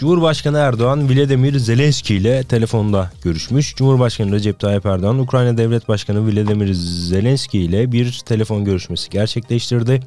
Cumhurbaşkanı 0.01 0.59
Erdoğan 0.59 1.09
Vladimir 1.09 1.59
Zelenski 1.59 2.15
ile 2.15 2.45
telefonda 2.45 3.11
görüşmüş. 3.23 3.75
Cumhurbaşkanı 3.77 4.33
Recep 4.33 4.59
Tayyip 4.61 4.87
Erdoğan 4.87 5.19
Ukrayna 5.19 5.59
Devlet 5.59 5.89
Başkanı 5.89 6.27
Vladimir 6.27 6.75
Zelenski 6.75 7.59
ile 7.59 7.93
bir 7.93 8.21
telefon 8.27 8.65
görüşmesi 8.65 9.11
gerçekleştirdi. 9.11 10.01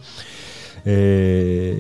Ee, 0.86 1.74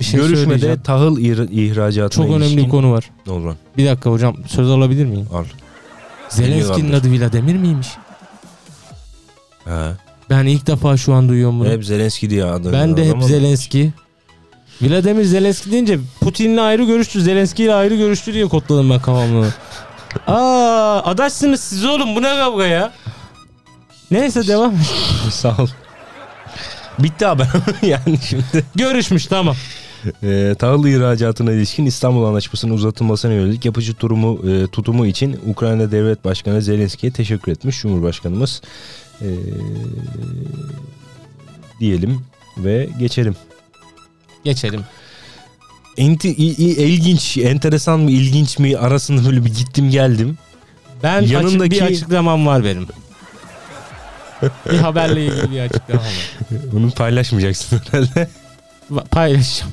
Bir 0.00 0.04
şey 0.04 0.20
görüşmede 0.20 0.82
tahıl 0.82 1.18
ihra- 1.18 1.50
ihracatına 1.52 2.24
Çok 2.26 2.30
önemli 2.36 2.44
ilişkin... 2.44 2.64
bir 2.64 2.70
konu 2.70 2.92
var. 2.92 3.10
Lan? 3.28 3.56
Bir 3.76 3.86
dakika 3.86 4.10
hocam 4.10 4.36
söz 4.46 4.70
alabilir 4.70 5.04
miyim? 5.06 5.26
Al. 5.32 5.44
Zelenski'nin 6.28 6.92
adı 6.92 7.18
Vladimir 7.18 7.54
miymiş? 7.54 7.88
Ha. 9.64 9.96
Ben 10.30 10.46
ilk 10.46 10.66
defa 10.66 10.96
şu 10.96 11.14
an 11.14 11.28
duyuyorum 11.28 11.60
bunu. 11.60 11.68
Hep 11.68 11.84
Zelenski 11.84 12.30
diye 12.30 12.44
adı. 12.44 12.72
ben 12.72 12.96
de 12.96 13.08
hep 13.08 13.22
Zelenski. 13.22 13.92
Vladimir 14.82 15.24
Zelenski 15.24 15.72
deyince 15.72 15.98
Putin'le 16.20 16.56
ayrı 16.58 16.84
görüştü, 16.84 17.22
Zelenski 17.22 17.64
ile 17.64 17.74
ayrı 17.74 17.96
görüştü 17.96 18.34
diye 18.34 18.46
kodladım 18.46 18.90
ben 18.90 18.98
kafamı. 18.98 19.46
Aa, 20.26 21.02
adaşsınız 21.04 21.60
siz 21.60 21.84
oğlum 21.84 22.16
bu 22.16 22.22
ne 22.22 22.36
kavga 22.36 22.66
ya? 22.66 22.92
Neyse 24.10 24.46
devam. 24.48 24.74
Sağ 25.30 25.56
ol. 25.58 25.68
Bitti 26.98 27.26
haber 27.26 27.48
yani 27.82 28.18
şimdi. 28.28 28.64
Görüşmüş 28.74 29.26
tamam. 29.26 29.56
E, 30.22 30.54
tahıl 30.58 30.86
ihracatına 30.86 31.52
ilişkin 31.52 31.86
İstanbul 31.86 32.24
Anlaşması'nın 32.24 32.72
uzatılmasına 32.72 33.32
yönelik 33.32 33.64
yapıcı 33.64 33.94
turumu, 33.94 34.50
e, 34.50 34.66
tutumu 34.66 35.06
için 35.06 35.40
Ukrayna 35.46 35.92
Devlet 35.92 36.24
Başkanı 36.24 36.62
Zelenski'ye 36.62 37.12
teşekkür 37.12 37.52
etmiş 37.52 37.80
Cumhurbaşkanımız. 37.80 38.62
E, 39.20 39.28
diyelim 41.80 42.20
ve 42.58 42.88
geçelim. 42.98 43.36
Geçelim. 44.44 44.80
Enti, 45.96 46.28
ilginç, 46.34 47.36
enteresan 47.36 48.00
mı, 48.00 48.10
ilginç 48.10 48.58
mi 48.58 48.76
arasında 48.78 49.26
böyle 49.28 49.44
bir 49.44 49.54
gittim 49.54 49.90
geldim. 49.90 50.38
Ben 51.02 51.18
açık 51.22 51.32
Yanındaki- 51.32 51.70
bir 51.70 51.82
açıklamam 51.82 52.46
var 52.46 52.64
benim. 52.64 52.86
bir 54.72 54.78
haberle 54.78 55.26
ilgili 55.26 55.50
bir 55.50 55.60
açıklamam 55.60 56.04
var. 56.04 56.36
Bunu 56.72 56.90
paylaşmayacaksın 56.90 57.80
herhalde. 57.90 58.28
Va- 58.92 59.04
Paylaşacağım. 59.08 59.72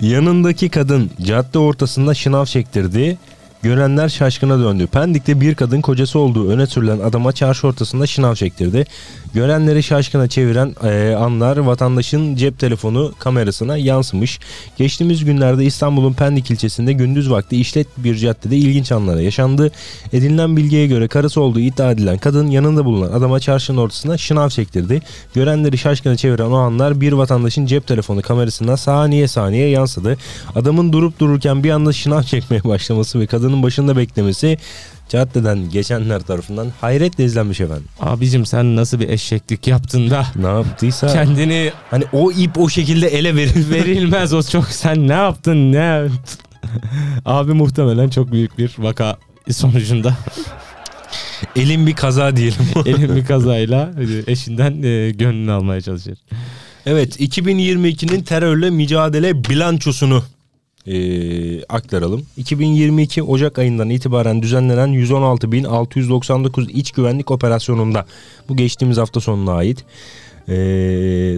Yanındaki 0.00 0.68
kadın 0.68 1.10
cadde 1.22 1.58
ortasında 1.58 2.14
şınav 2.14 2.44
çektirdi. 2.44 3.18
Görenler 3.62 4.08
şaşkına 4.08 4.58
döndü. 4.58 4.86
Pendik'te 4.86 5.40
bir 5.40 5.54
kadın 5.54 5.80
kocası 5.80 6.18
olduğu 6.18 6.50
öne 6.50 6.66
sürülen 6.66 6.98
adama 6.98 7.32
çarşı 7.32 7.66
ortasında 7.66 8.06
şınav 8.06 8.34
çektirdi. 8.34 8.86
Görenleri 9.34 9.82
şaşkına 9.82 10.28
çeviren 10.28 10.74
e, 10.84 11.14
anlar 11.14 11.56
vatandaşın 11.56 12.36
cep 12.36 12.58
telefonu 12.58 13.12
kamerasına 13.18 13.76
yansımış. 13.76 14.40
Geçtiğimiz 14.76 15.24
günlerde 15.24 15.64
İstanbul'un 15.64 16.12
Pendik 16.12 16.50
ilçesinde 16.50 16.92
gündüz 16.92 17.30
vakti 17.30 17.60
işlet 17.60 17.86
bir 17.96 18.16
caddede 18.16 18.56
ilginç 18.56 18.92
anlara 18.92 19.20
yaşandı. 19.20 19.70
Edinilen 20.12 20.56
bilgiye 20.56 20.86
göre 20.86 21.08
karısı 21.08 21.40
olduğu 21.40 21.60
iddia 21.60 21.92
edilen 21.92 22.18
kadın 22.18 22.46
yanında 22.46 22.84
bulunan 22.84 23.12
adama 23.12 23.40
çarşının 23.40 23.78
ortasına 23.78 24.18
şınav 24.18 24.48
çektirdi. 24.48 25.02
Görenleri 25.34 25.78
şaşkına 25.78 26.16
çeviren 26.16 26.50
o 26.50 26.56
anlar 26.56 27.00
bir 27.00 27.12
vatandaşın 27.12 27.66
cep 27.66 27.86
telefonu 27.86 28.22
kamerasına 28.22 28.76
saniye 28.76 29.28
saniye 29.28 29.68
yansıdı. 29.68 30.16
Adamın 30.54 30.92
durup 30.92 31.18
dururken 31.18 31.64
bir 31.64 31.70
anda 31.70 31.92
şınav 31.92 32.22
çekmeye 32.22 32.64
başlaması 32.64 33.20
ve 33.20 33.26
kadının 33.26 33.62
başında 33.62 33.96
beklemesi 33.96 34.58
caddeden 35.10 35.70
geçenler 35.70 36.20
tarafından 36.20 36.72
hayretle 36.80 37.24
izlenmiş 37.24 37.60
efendim. 37.60 37.84
Abicim 38.00 38.46
sen 38.46 38.76
nasıl 38.76 39.00
bir 39.00 39.08
eşeklik 39.08 39.66
yaptın 39.66 40.10
da 40.10 40.26
Ne 40.36 40.46
yaptıysa 40.46 41.06
kendini 41.06 41.72
hani 41.90 42.04
o 42.12 42.32
ip 42.32 42.58
o 42.58 42.68
şekilde 42.68 43.08
ele 43.08 43.36
verir. 43.36 43.70
verilmez 43.70 44.32
o 44.32 44.42
çok 44.42 44.66
sen 44.66 45.08
ne 45.08 45.12
yaptın 45.12 45.72
ne 45.72 46.06
Abi 47.24 47.52
muhtemelen 47.52 48.08
çok 48.08 48.32
büyük 48.32 48.58
bir 48.58 48.74
vaka 48.78 49.18
sonucunda 49.50 50.16
Elin 51.56 51.86
bir 51.86 51.94
kaza 51.94 52.36
diyelim. 52.36 52.58
elin 52.86 53.16
bir 53.16 53.26
kazayla 53.26 53.92
eşinden 54.26 54.82
e, 54.82 55.10
gönlünü 55.10 55.52
almaya 55.52 55.80
çalışır. 55.80 56.18
evet 56.86 57.20
2022'nin 57.20 58.22
terörle 58.22 58.70
mücadele 58.70 59.44
bilançosunu 59.44 60.22
e, 60.86 61.64
aktaralım. 61.64 62.26
2022 62.36 63.22
Ocak 63.22 63.58
ayından 63.58 63.90
itibaren 63.90 64.42
düzenlenen 64.42 64.88
116.699 64.88 66.70
iç 66.70 66.92
güvenlik 66.92 67.30
operasyonunda 67.30 68.06
bu 68.48 68.56
geçtiğimiz 68.56 68.98
hafta 68.98 69.20
sonuna 69.20 69.52
ait. 69.52 69.84
E, 70.48 70.54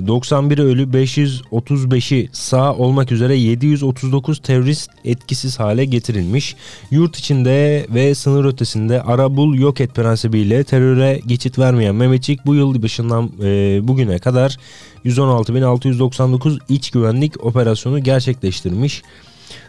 91 0.07 0.59
ölü 0.59 0.83
535'i 0.83 2.29
sağ 2.33 2.75
olmak 2.75 3.13
üzere 3.13 3.37
739 3.37 4.39
terörist 4.39 4.91
etkisiz 5.05 5.61
hale 5.61 5.85
getirilmiş. 5.85 6.57
Yurt 6.91 7.17
içinde 7.17 7.87
ve 7.91 8.15
sınır 8.15 8.45
ötesinde 8.45 9.03
ara 9.03 9.37
bul 9.37 9.55
yok 9.59 9.81
et 9.81 9.95
prensibiyle 9.95 10.65
teröre 10.65 11.21
geçit 11.27 11.59
vermeyen 11.59 11.95
Mehmetçik 11.95 12.47
bu 12.47 12.55
yıl 12.55 12.83
başından 12.83 13.31
e, 13.43 13.81
bugüne 13.83 14.19
kadar 14.19 14.59
116.699 15.05 16.59
iç 16.69 16.91
güvenlik 16.91 17.45
operasyonu 17.45 18.03
gerçekleştirmiş. 18.03 19.03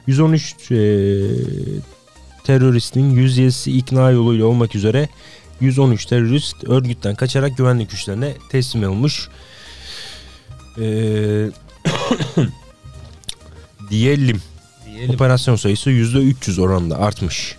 113 0.07 0.71
e, 0.71 0.75
teröristin 2.43 3.15
107'si 3.15 3.71
ikna 3.71 4.09
yoluyla 4.11 4.45
olmak 4.45 4.75
üzere 4.75 5.09
113 5.61 6.05
terörist 6.05 6.63
örgütten 6.63 7.15
kaçarak 7.15 7.57
güvenlik 7.57 7.91
güçlerine 7.91 8.33
teslim 8.49 8.89
olmuş. 8.89 9.29
Ee, 10.79 10.83
diyelim. 13.89 14.41
Diyelim. 14.85 15.15
Operasyon 15.15 15.55
sayısı 15.55 15.89
%300 15.89 16.61
oranında 16.61 16.99
artmış. 16.99 17.55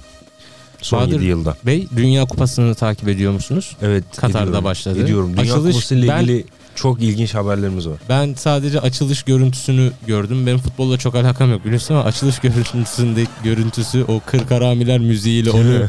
Son 0.82 0.98
Bahadır 1.00 1.12
7 1.12 1.24
yılda. 1.24 1.56
Bey 1.66 1.88
Dünya 1.96 2.24
Kupası'nı 2.24 2.74
takip 2.74 3.08
ediyor 3.08 3.32
musunuz? 3.32 3.76
Evet. 3.82 4.04
Katar'da 4.16 4.42
ediyorum. 4.42 4.64
başladı. 4.64 5.02
Ediyorum. 5.04 5.32
Dünya 5.36 5.54
Açılış- 5.54 5.74
Kupası 5.74 5.94
ile 5.94 6.06
ilgili 6.20 6.44
çok 6.76 7.02
ilginç 7.02 7.35
haberlerimiz 7.35 7.88
var. 7.88 7.97
Ben 8.09 8.35
sadece 8.35 8.81
açılış 8.81 9.23
görüntüsünü 9.23 9.93
gördüm. 10.07 10.47
Benim 10.47 10.59
futbolla 10.59 10.99
çok 10.99 11.14
alakam 11.14 11.50
yok 11.50 11.64
biliyorsun 11.64 11.95
ama 11.95 12.04
açılış 12.04 12.38
görüntüsünde 12.38 13.25
görüntüsü 13.45 14.04
o 14.09 14.21
kırk 14.26 14.50
haramiler 14.50 14.99
müziğiyle 14.99 15.50
onu 15.50 15.88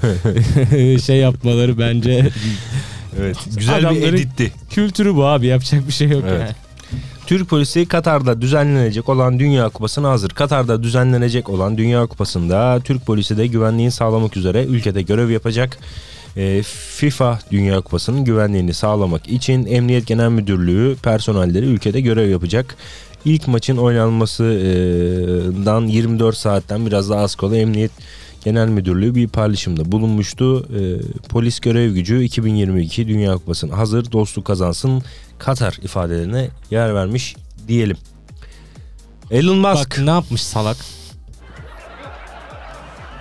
şey 1.01 1.17
yapmaları 1.17 1.79
bence 1.79 2.29
Evet. 3.19 3.37
Güzel 3.57 3.89
bir 3.95 4.13
editti. 4.13 4.51
kültürü 4.69 5.15
bu 5.15 5.25
abi 5.25 5.47
yapacak 5.47 5.87
bir 5.87 5.93
şey 5.93 6.09
yok 6.09 6.23
Evet. 6.27 6.39
yani. 6.41 6.51
Türk 7.27 7.49
polisi 7.49 7.85
Katar'da 7.85 8.41
düzenlenecek 8.41 9.09
olan 9.09 9.39
Dünya 9.39 9.69
Kupası'na 9.69 10.09
hazır. 10.09 10.29
Katar'da 10.29 10.83
düzenlenecek 10.83 11.49
olan 11.49 11.77
Dünya 11.77 12.05
Kupası'nda 12.05 12.79
Türk 12.83 13.05
polisi 13.05 13.37
de 13.37 13.47
güvenliğini 13.47 13.91
sağlamak 13.91 14.37
üzere 14.37 14.63
ülkede 14.63 15.01
görev 15.01 15.29
yapacak. 15.29 15.77
Ee, 16.37 16.63
FIFA 16.97 17.39
Dünya 17.51 17.81
Kupası'nın 17.81 18.25
güvenliğini 18.25 18.73
sağlamak 18.73 19.27
için 19.27 19.65
Emniyet 19.65 20.07
Genel 20.07 20.29
Müdürlüğü 20.29 20.95
personelleri 20.95 21.65
ülkede 21.65 22.01
görev 22.01 22.29
yapacak. 22.29 22.75
İlk 23.25 23.47
maçın 23.47 23.77
oynanmasından 23.77 25.87
24 25.87 26.37
saatten 26.37 26.85
biraz 26.85 27.09
daha 27.09 27.21
az 27.21 27.35
kala 27.35 27.57
Emniyet 27.57 27.91
Genel 28.43 28.67
Müdürlüğü 28.67 29.15
bir 29.15 29.27
paylaşımda 29.27 29.91
bulunmuştu. 29.91 30.59
Ee, 30.59 30.65
polis 31.29 31.59
görev 31.59 31.93
gücü 31.93 32.23
2022 32.23 33.07
Dünya 33.07 33.33
Kupası'na 33.33 33.77
hazır 33.77 34.11
dostluk 34.11 34.45
kazansın 34.45 35.03
Katar 35.39 35.79
ifadelerine 35.83 36.49
yer 36.71 36.95
vermiş 36.95 37.35
diyelim. 37.67 37.97
Elon 39.31 39.57
Musk. 39.57 39.75
Bak 39.75 39.99
ne 39.99 40.09
yapmış 40.09 40.43
salak? 40.43 40.77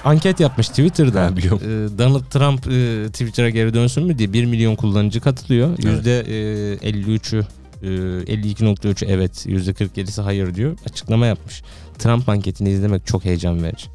Anket 0.04 0.40
yapmış 0.40 0.68
Twitter'da. 0.68 1.24
Ha, 1.24 1.36
biliyorum. 1.36 1.60
Ee, 1.64 1.98
Donald 1.98 2.24
Trump 2.30 2.66
e, 2.66 3.08
Twitter'a 3.08 3.50
geri 3.50 3.74
dönsün 3.74 4.06
mü 4.06 4.18
diye 4.18 4.32
1 4.32 4.44
milyon 4.44 4.76
kullanıcı 4.76 5.20
katılıyor. 5.20 5.68
Evet. 5.68 5.84
Yüzde 5.84 6.20
e, 6.20 6.90
53'ü 6.90 7.44
e, 7.82 7.86
52.3'ü 7.86 9.06
evet 9.08 9.46
yüzde 9.46 9.70
47'si 9.70 10.22
hayır 10.22 10.54
diyor. 10.54 10.76
Açıklama 10.90 11.26
yapmış. 11.26 11.62
Trump 11.98 12.28
anketini 12.28 12.70
izlemek 12.70 13.06
çok 13.06 13.24
heyecan 13.24 13.62
verici. 13.62 13.86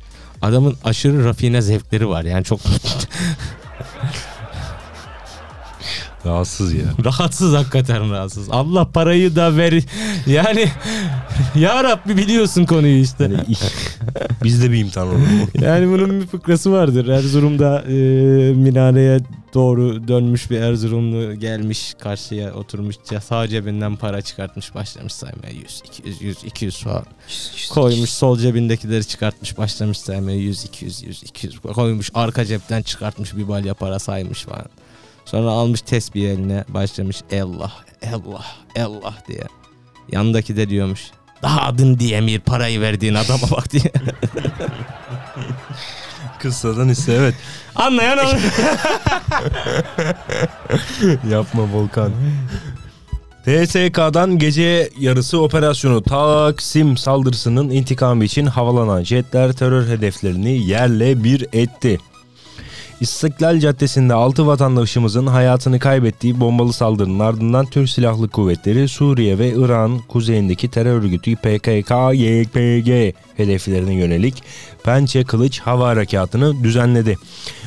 Adamın 0.41 0.75
aşırı 0.83 1.25
rafine 1.25 1.61
zevkleri 1.61 2.07
var 2.09 2.23
yani 2.23 2.43
çok 2.43 2.59
Rahatsız 6.25 6.73
ya. 6.73 6.83
rahatsız 7.05 7.53
hakikaten 7.53 8.11
rahatsız. 8.11 8.49
Allah 8.49 8.85
parayı 8.91 9.35
da 9.35 9.57
ver 9.57 9.83
yani 10.27 10.65
ya 11.55 11.83
Rabbi 11.83 12.17
biliyorsun 12.17 12.65
konuyu 12.65 13.01
işte. 13.01 13.23
Yani 13.23 13.37
biz 14.43 14.63
de 14.63 14.71
bir 14.71 14.77
imtihan 14.77 15.07
olur. 15.07 15.19
Yani 15.61 15.89
bunun 15.89 16.21
bir 16.21 16.27
fıkrası 16.27 16.71
vardır. 16.71 17.07
Erzurum'da 17.07 17.81
e, 17.81 17.93
minareye 18.53 19.19
doğru 19.53 20.07
dönmüş 20.07 20.51
bir 20.51 20.61
Erzurumlu 20.61 21.39
gelmiş 21.39 21.93
karşıya 21.99 22.53
oturmuş 22.53 22.95
sağ 23.27 23.47
cebinden 23.47 23.95
para 23.95 24.21
çıkartmış 24.21 24.75
başlamış 24.75 25.13
saymaya 25.13 25.53
100 25.53 25.81
200 25.85 26.21
100 26.21 26.43
200 26.43 26.79
falan. 26.79 27.05
Koymuş 27.69 28.09
sol 28.09 28.37
cebindekileri 28.37 29.07
çıkartmış 29.07 29.57
başlamış 29.57 29.97
saymaya 29.99 30.37
100 30.37 30.65
200 30.65 31.03
100 31.03 31.23
200 31.23 31.59
koymuş 31.59 32.11
arka 32.13 32.45
cepten 32.45 32.81
çıkartmış 32.81 33.37
bir 33.37 33.47
balya 33.47 33.73
para 33.73 33.99
saymış 33.99 34.43
falan. 34.43 34.65
Sonra 35.31 35.49
almış 35.49 35.81
tesbih 35.81 36.29
eline 36.29 36.63
başlamış 36.67 37.21
Allah 37.33 37.71
Allah 38.13 38.45
Allah 38.79 39.13
diye. 39.27 39.43
Yanındaki 40.11 40.57
de 40.57 40.69
diyormuş 40.69 41.11
daha 41.43 41.61
adın 41.61 41.99
diyemir 41.99 42.39
parayı 42.39 42.81
verdiğin 42.81 43.13
adama 43.13 43.51
bak 43.51 43.71
diye. 43.71 43.83
Kıssadan 46.39 46.89
ise 46.89 47.13
evet. 47.13 47.35
Anlayan 47.75 48.17
anlar. 48.17 48.39
Yapma 51.31 51.73
Volkan. 51.73 52.11
TSK'dan 53.45 54.37
gece 54.37 54.89
yarısı 54.99 55.41
operasyonu 55.41 56.03
Taksim 56.03 56.97
saldırısının 56.97 57.69
intikamı 57.69 58.23
için 58.23 58.45
havalanan 58.45 59.03
jetler 59.03 59.53
terör 59.53 59.87
hedeflerini 59.87 60.67
yerle 60.67 61.23
bir 61.23 61.45
etti. 61.53 61.99
İstiklal 63.01 63.59
Caddesi'nde 63.59 64.13
6 64.13 64.47
vatandaşımızın 64.47 65.27
hayatını 65.27 65.79
kaybettiği 65.79 66.39
bombalı 66.39 66.73
saldırının 66.73 67.19
ardından 67.19 67.65
Türk 67.65 67.89
Silahlı 67.89 68.29
Kuvvetleri 68.29 68.87
Suriye 68.87 69.39
ve 69.39 69.49
İran 69.49 69.99
kuzeyindeki 69.99 70.67
terör 70.67 71.01
örgütü 71.01 71.31
PKK-YPG 71.31 73.13
hedeflerine 73.37 73.93
yönelik 73.93 74.43
Pençe 74.83 75.23
Kılıç 75.23 75.59
Hava 75.59 75.87
Harekatı'nı 75.87 76.63
düzenledi. 76.63 77.17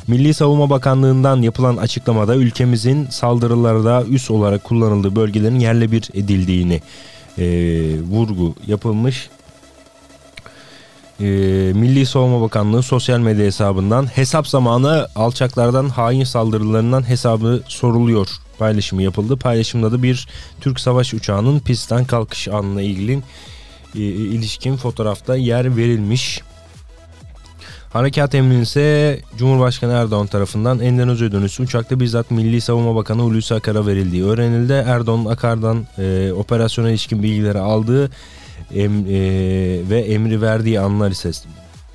Milli 0.09 0.35
Savunma 0.35 0.71
Bakanlığı'ndan 0.71 1.43
yapılan 1.43 1.77
açıklamada 1.77 2.37
ülkemizin 2.37 3.07
saldırılarda 3.07 4.05
üs 4.05 4.31
olarak 4.31 4.65
kullanıldığı 4.65 5.17
bölgelerin 5.17 5.61
yerle 5.61 5.93
bir 5.93 6.11
edildiğini 6.15 6.83
e, 7.39 7.45
vurgu 8.11 8.55
yapılmış. 8.67 9.31
E, 11.23 11.27
Milli 11.73 12.07
Savunma 12.07 12.41
Bakanlığı 12.41 12.83
sosyal 12.83 13.19
medya 13.19 13.47
hesabından 13.47 14.07
hesap 14.07 14.49
zamanı 14.49 15.09
alçaklardan 15.17 15.89
hain 15.89 16.25
saldırılarından 16.25 17.09
hesabı 17.09 17.63
soruluyor 17.69 18.29
paylaşımı 18.59 19.03
yapıldı. 19.03 19.37
Paylaşımda 19.37 19.93
da 19.93 20.03
bir 20.03 20.29
Türk 20.61 20.81
savaş 20.81 21.15
uçağının 21.15 21.61
pistten 21.61 22.05
kalkış 22.05 22.49
anına 22.49 22.83
ilgili 22.83 23.13
e, 23.95 23.99
ilişkin 24.01 24.77
fotoğrafta 24.77 25.37
yer 25.37 25.77
verilmiş. 25.77 26.41
Harekat 27.93 28.35
emrinin 28.35 28.63
ise 28.63 29.21
Cumhurbaşkanı 29.37 29.93
Erdoğan 29.93 30.27
tarafından 30.27 30.81
Endonezya 30.81 31.33
dönüşü 31.33 31.63
uçakta 31.63 32.01
bizzat 32.01 32.31
Milli 32.31 32.61
Savunma 32.61 32.95
Bakanı 32.95 33.23
Hulusi 33.23 33.55
Akar'a 33.55 33.87
verildiği 33.87 34.25
öğrenildi. 34.25 34.73
Erdoğan 34.73 35.25
Akar'dan 35.25 35.87
e, 35.99 36.33
operasyona 36.33 36.91
ilişkin 36.91 37.23
bilgileri 37.23 37.59
aldığı 37.59 38.11
em, 38.75 39.07
e, 39.07 39.11
ve 39.91 40.01
emri 40.01 40.43
verdiği 40.43 40.81
anlar 40.81 41.11
ise 41.11 41.31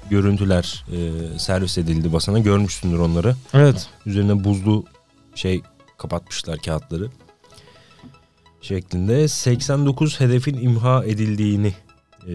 görüntüler 0.09 0.85
e, 0.91 1.39
servis 1.39 1.77
edildi 1.77 2.13
basına. 2.13 2.39
Görmüşsündür 2.39 2.99
onları. 2.99 3.35
Evet. 3.53 3.89
Üzerine 4.05 4.43
buzlu 4.43 4.85
şey 5.35 5.61
kapatmışlar 5.97 6.59
kağıtları. 6.59 7.09
Şeklinde 8.61 9.27
89 9.27 10.19
hedefin 10.19 10.57
imha 10.57 11.05
edildiğini 11.05 11.73
e, 12.27 12.33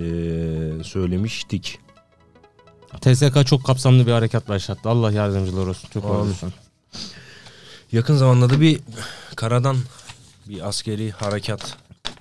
söylemiştik. 0.85 1.79
TSK 3.01 3.47
çok 3.47 3.65
kapsamlı 3.65 4.07
bir 4.07 4.13
harekat 4.13 4.49
başlattı. 4.49 4.89
Allah 4.89 5.13
yardımcılar 5.13 5.67
olsun. 5.67 5.89
Çok 5.93 6.05
olsun. 6.05 6.53
Yakın 7.93 8.17
zamanda 8.17 8.51
da 8.51 8.61
bir 8.61 8.81
karadan 9.37 9.77
bir 10.49 10.69
askeri 10.69 11.11
harekat. 11.11 11.77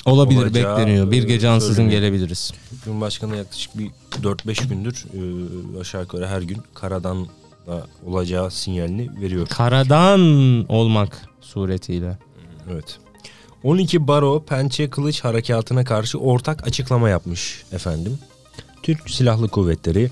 Olabilir 0.06 0.41
Olacağı, 0.44 0.78
bekleniyor. 0.78 1.12
Bir 1.12 1.24
e, 1.24 1.26
gece 1.26 1.50
ansızın 1.50 1.74
söyleniyor. 1.76 2.02
gelebiliriz. 2.02 2.54
Cumhurbaşkanı 2.86 3.38
yaklaşık 3.38 3.78
bir 3.78 3.91
4-5 4.24 4.67
gündür 4.67 5.06
e, 5.13 5.80
aşağı 5.80 6.02
yukarı 6.02 6.28
her 6.28 6.41
gün 6.41 6.58
karadan 6.74 7.28
da 7.67 7.88
olacağı 8.06 8.52
sinyalini 8.52 9.22
veriyor. 9.22 9.48
Karadan 9.48 10.22
olmak 10.70 11.22
suretiyle. 11.41 12.17
Evet. 12.72 13.00
12 13.63 14.08
Baro 14.08 14.44
Pençe 14.46 14.89
Kılıç 14.89 15.24
Harekatı'na 15.24 15.84
karşı 15.84 16.17
ortak 16.17 16.67
açıklama 16.67 17.10
yapmış 17.10 17.63
efendim. 17.72 18.20
Türk 18.84 19.10
Silahlı 19.10 19.48
Kuvvetleri 19.50 20.12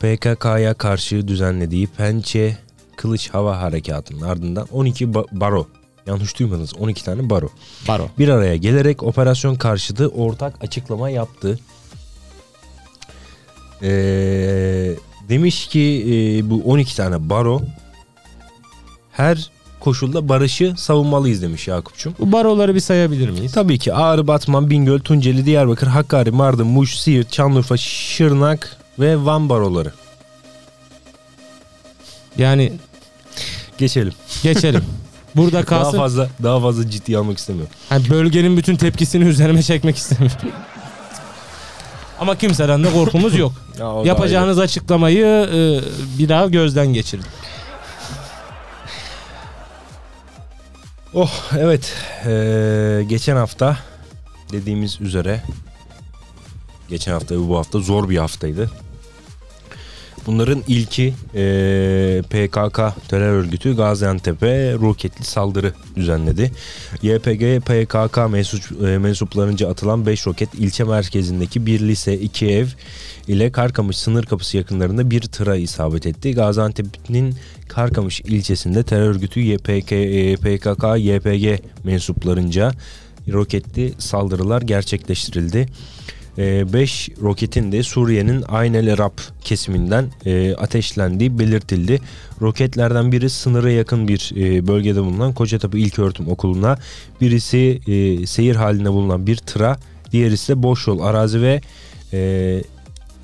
PKK'ya 0.00 0.74
karşı 0.74 1.28
düzenlediği 1.28 1.86
Pençe 1.86 2.58
Kılıç 2.96 3.30
Hava 3.30 3.60
Harekatı'nın 3.60 4.20
ardından 4.20 4.66
12 4.72 5.04
ba- 5.06 5.26
Baro 5.32 5.66
yanlış 6.06 6.38
duymadınız 6.38 6.74
12 6.76 7.04
tane 7.04 7.30
Baro 7.30 7.48
Baro. 7.88 8.08
bir 8.18 8.28
araya 8.28 8.56
gelerek 8.56 9.02
operasyon 9.02 9.54
karşıtı 9.54 10.08
ortak 10.08 10.64
açıklama 10.64 11.10
yaptı. 11.10 11.58
Ee, 13.82 14.94
demiş 15.28 15.66
ki 15.66 16.04
e, 16.08 16.50
bu 16.50 16.62
12 16.66 16.96
tane 16.96 17.30
baro 17.30 17.62
her 19.12 19.50
koşulda 19.80 20.28
barışı 20.28 20.74
savunmalıyız 20.78 21.42
demiş 21.42 21.68
Yakup'cum. 21.68 22.14
Bu 22.18 22.32
baroları 22.32 22.74
bir 22.74 22.80
sayabilir 22.80 23.28
miyiz? 23.30 23.52
Tabii 23.52 23.78
ki 23.78 23.94
Ağrı, 23.94 24.26
Batman, 24.26 24.70
Bingöl, 24.70 24.98
Tunceli, 24.98 25.46
Diyarbakır, 25.46 25.86
Hakkari, 25.86 26.30
Mardin, 26.30 26.66
Muş, 26.66 26.98
Siirt, 26.98 27.34
Şanlıurfa, 27.34 27.76
Şırnak 27.76 28.76
ve 28.98 29.24
Van 29.24 29.48
baroları. 29.48 29.92
Yani 32.38 32.72
Geçelim. 33.78 34.12
geçelim. 34.42 34.84
Burada 35.36 35.56
Daha 35.56 35.64
kalsın. 35.64 35.98
fazla 35.98 36.28
daha 36.42 36.60
fazla 36.60 36.90
ciddiye 36.90 37.18
almak 37.18 37.38
istemiyorum. 37.38 37.72
Hani 37.88 38.10
bölgenin 38.10 38.56
bütün 38.56 38.76
tepkisini 38.76 39.24
üzerime 39.24 39.62
çekmek 39.62 39.96
istemiyorum. 39.96 40.38
Ama 42.20 42.36
kimseden 42.38 42.84
de 42.84 42.92
korkumuz 42.92 43.38
yok. 43.38 43.52
Ya, 43.78 43.92
o 43.94 44.04
da 44.04 44.08
Yapacağınız 44.08 44.58
açıklamayı 44.58 45.26
e, 45.26 45.80
bir 46.18 46.28
daha 46.28 46.46
gözden 46.46 46.86
geçirin. 46.86 47.24
Oh 51.14 51.30
evet 51.58 51.92
Ee, 52.26 53.04
geçen 53.08 53.36
hafta 53.36 53.76
dediğimiz 54.52 55.00
üzere 55.00 55.42
geçen 56.88 57.12
hafta 57.12 57.34
ve 57.34 57.48
bu 57.48 57.58
hafta 57.58 57.78
zor 57.78 58.08
bir 58.08 58.16
haftaydı. 58.18 58.70
Bunların 60.26 60.62
ilki 60.68 61.14
ee, 61.34 62.22
PKK 62.30 62.80
terör 63.08 63.32
örgütü 63.32 63.76
Gaziantep'e 63.76 64.72
roketli 64.72 65.24
saldırı 65.24 65.72
düzenledi. 65.96 66.50
YPG 67.02 67.60
PKK 67.60 68.30
mensup, 68.30 68.82
e, 68.82 68.98
mensuplarınca 68.98 69.70
atılan 69.70 70.06
5 70.06 70.26
roket 70.26 70.54
ilçe 70.54 70.84
merkezindeki 70.84 71.66
bir 71.66 71.80
lise, 71.80 72.18
iki 72.18 72.46
ev 72.46 72.66
ile 73.28 73.52
Karkamış 73.52 73.96
sınır 73.96 74.24
kapısı 74.24 74.56
yakınlarında 74.56 75.10
bir 75.10 75.22
tıra 75.22 75.56
isabet 75.56 76.06
etti. 76.06 76.34
Gaziantep'in 76.34 77.34
Karkamış 77.68 78.20
ilçesinde 78.20 78.82
terör 78.82 79.10
örgütü 79.10 79.40
YPK, 79.40 79.92
e, 79.92 80.36
PKK, 80.36 80.84
YPG 80.98 81.60
mensuplarınca 81.84 82.72
roketli 83.32 83.92
saldırılar 83.98 84.62
gerçekleştirildi. 84.62 85.66
5 86.40 87.08
roketin 87.22 87.72
de 87.72 87.82
Suriye'nin 87.82 88.44
Ayn 88.48 88.74
el 88.74 88.92
Arab 88.92 89.18
kesiminden 89.40 90.06
e, 90.26 90.54
ateşlendiği 90.54 91.38
belirtildi. 91.38 92.00
Roketlerden 92.40 93.12
biri 93.12 93.30
sınıra 93.30 93.70
yakın 93.70 94.08
bir 94.08 94.32
e, 94.36 94.66
bölgede 94.66 95.02
bulunan 95.02 95.32
Kocatepe 95.32 95.78
İlköğretim 95.78 96.28
Okulu'na, 96.28 96.78
birisi 97.20 97.80
e, 97.86 98.26
seyir 98.26 98.56
halinde 98.56 98.92
bulunan 98.92 99.26
bir 99.26 99.36
tıra, 99.36 99.76
diğeri 100.12 100.34
ise 100.34 100.62
boş 100.62 100.86
yol 100.86 101.00
arazi 101.00 101.42
ve 101.42 101.60
e, 102.12 102.62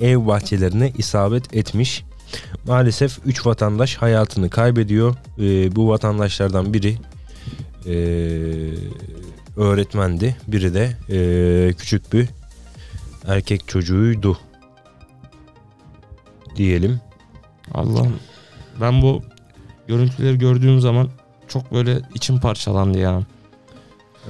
ev 0.00 0.26
bahçelerine 0.26 0.92
isabet 0.98 1.54
etmiş. 1.54 2.04
Maalesef 2.66 3.18
3 3.26 3.46
vatandaş 3.46 3.96
hayatını 3.96 4.50
kaybediyor. 4.50 5.16
E, 5.38 5.76
bu 5.76 5.88
vatandaşlardan 5.88 6.74
biri 6.74 6.96
e, 7.86 7.94
öğretmendi. 9.56 10.36
Biri 10.48 10.74
de 10.74 10.96
e, 11.10 11.72
küçük 11.72 12.12
bir 12.12 12.28
erkek 13.26 13.68
çocuğuydu. 13.68 14.38
Diyelim. 16.56 17.00
Allah'ım 17.74 18.20
ben 18.80 19.02
bu 19.02 19.22
görüntüleri 19.88 20.38
gördüğüm 20.38 20.80
zaman 20.80 21.08
çok 21.48 21.72
böyle 21.72 22.00
içim 22.14 22.40
parçalandı 22.40 22.98
ya. 22.98 23.22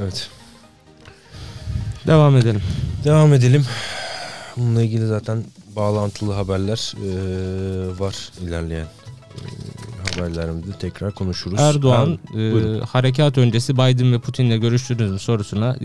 Evet. 0.00 0.30
Devam 2.06 2.37
edelim. 2.37 2.62
Devam 3.04 3.35
edelim. 3.35 3.66
Bununla 4.56 4.82
ilgili 4.82 5.06
zaten 5.06 5.44
bağlantılı 5.76 6.32
haberler 6.32 6.94
e, 6.96 7.11
var 8.00 8.30
ilerleyen 8.42 8.87
haberlerimizde 10.14 10.72
tekrar 10.80 11.12
konuşuruz. 11.14 11.60
Erdoğan 11.60 12.06
Ha, 12.06 12.32
e, 12.32 12.52
buyurun. 12.52 12.80
harekat 12.80 13.38
öncesi 13.38 13.74
Biden 13.74 14.12
ve 14.12 14.18
Putin'le 14.18 14.60
görüştünüz 14.60 15.10
mü 15.10 15.18
sorusuna 15.18 15.76
e, 15.76 15.80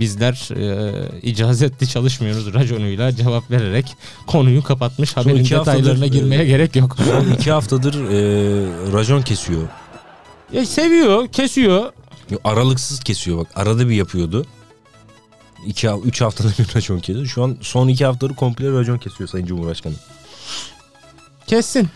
bizler 0.00 0.48
e, 0.56 1.20
icazetli 1.22 1.88
çalışmıyoruz 1.88 2.54
raconuyla 2.54 3.16
cevap 3.16 3.50
vererek 3.50 3.94
konuyu 4.26 4.62
kapatmış. 4.62 5.16
Haberin 5.16 5.36
iki 5.36 5.56
haftadır, 5.56 5.78
detaylarına 5.78 6.06
girmeye 6.06 6.42
e, 6.42 6.46
gerek 6.46 6.76
yok. 6.76 6.96
son 7.04 7.32
iki 7.32 7.50
haftadır 7.52 7.94
e, 7.94 8.92
racon 8.92 9.22
kesiyor. 9.22 9.62
Ya 10.52 10.66
seviyor, 10.66 11.28
kesiyor. 11.28 11.92
Yo, 12.30 12.38
Aralıksız 12.44 13.00
kesiyor 13.00 13.38
bak. 13.38 13.46
Arada 13.56 13.88
bir 13.88 13.94
yapıyordu. 13.94 14.46
2 15.66 15.88
3 16.04 16.20
haftada 16.20 16.48
bir 16.58 16.76
racon 16.76 16.98
kesiyor. 16.98 17.26
Şu 17.26 17.42
an 17.44 17.56
son 17.60 17.88
iki 17.88 18.04
haftaları 18.04 18.34
komple 18.34 18.72
racon 18.72 18.98
kesiyor 18.98 19.28
Sayın 19.28 19.46
Cumhurbaşkanı. 19.46 19.94
Kessin. 21.46 21.88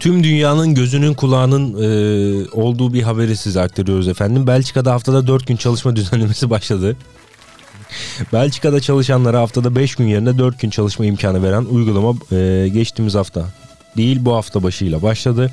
Tüm 0.00 0.24
dünyanın 0.24 0.74
gözünün 0.74 1.14
kulağının 1.14 1.74
e, 1.74 2.50
olduğu 2.52 2.94
bir 2.94 3.02
haberi 3.02 3.36
size 3.36 3.60
aktarıyoruz 3.60 4.08
efendim. 4.08 4.46
Belçika'da 4.46 4.92
haftada 4.92 5.26
4 5.26 5.46
gün 5.46 5.56
çalışma 5.56 5.96
düzenlemesi 5.96 6.50
başladı. 6.50 6.96
Belçika'da 8.32 8.80
çalışanlara 8.80 9.40
haftada 9.40 9.76
5 9.76 9.94
gün 9.94 10.06
yerine 10.06 10.38
4 10.38 10.60
gün 10.60 10.70
çalışma 10.70 11.04
imkanı 11.04 11.42
veren 11.42 11.64
uygulama 11.64 12.18
e, 12.32 12.68
geçtiğimiz 12.68 13.14
hafta 13.14 13.44
değil 13.96 14.18
bu 14.20 14.34
hafta 14.34 14.62
başıyla 14.62 15.02
başladı. 15.02 15.50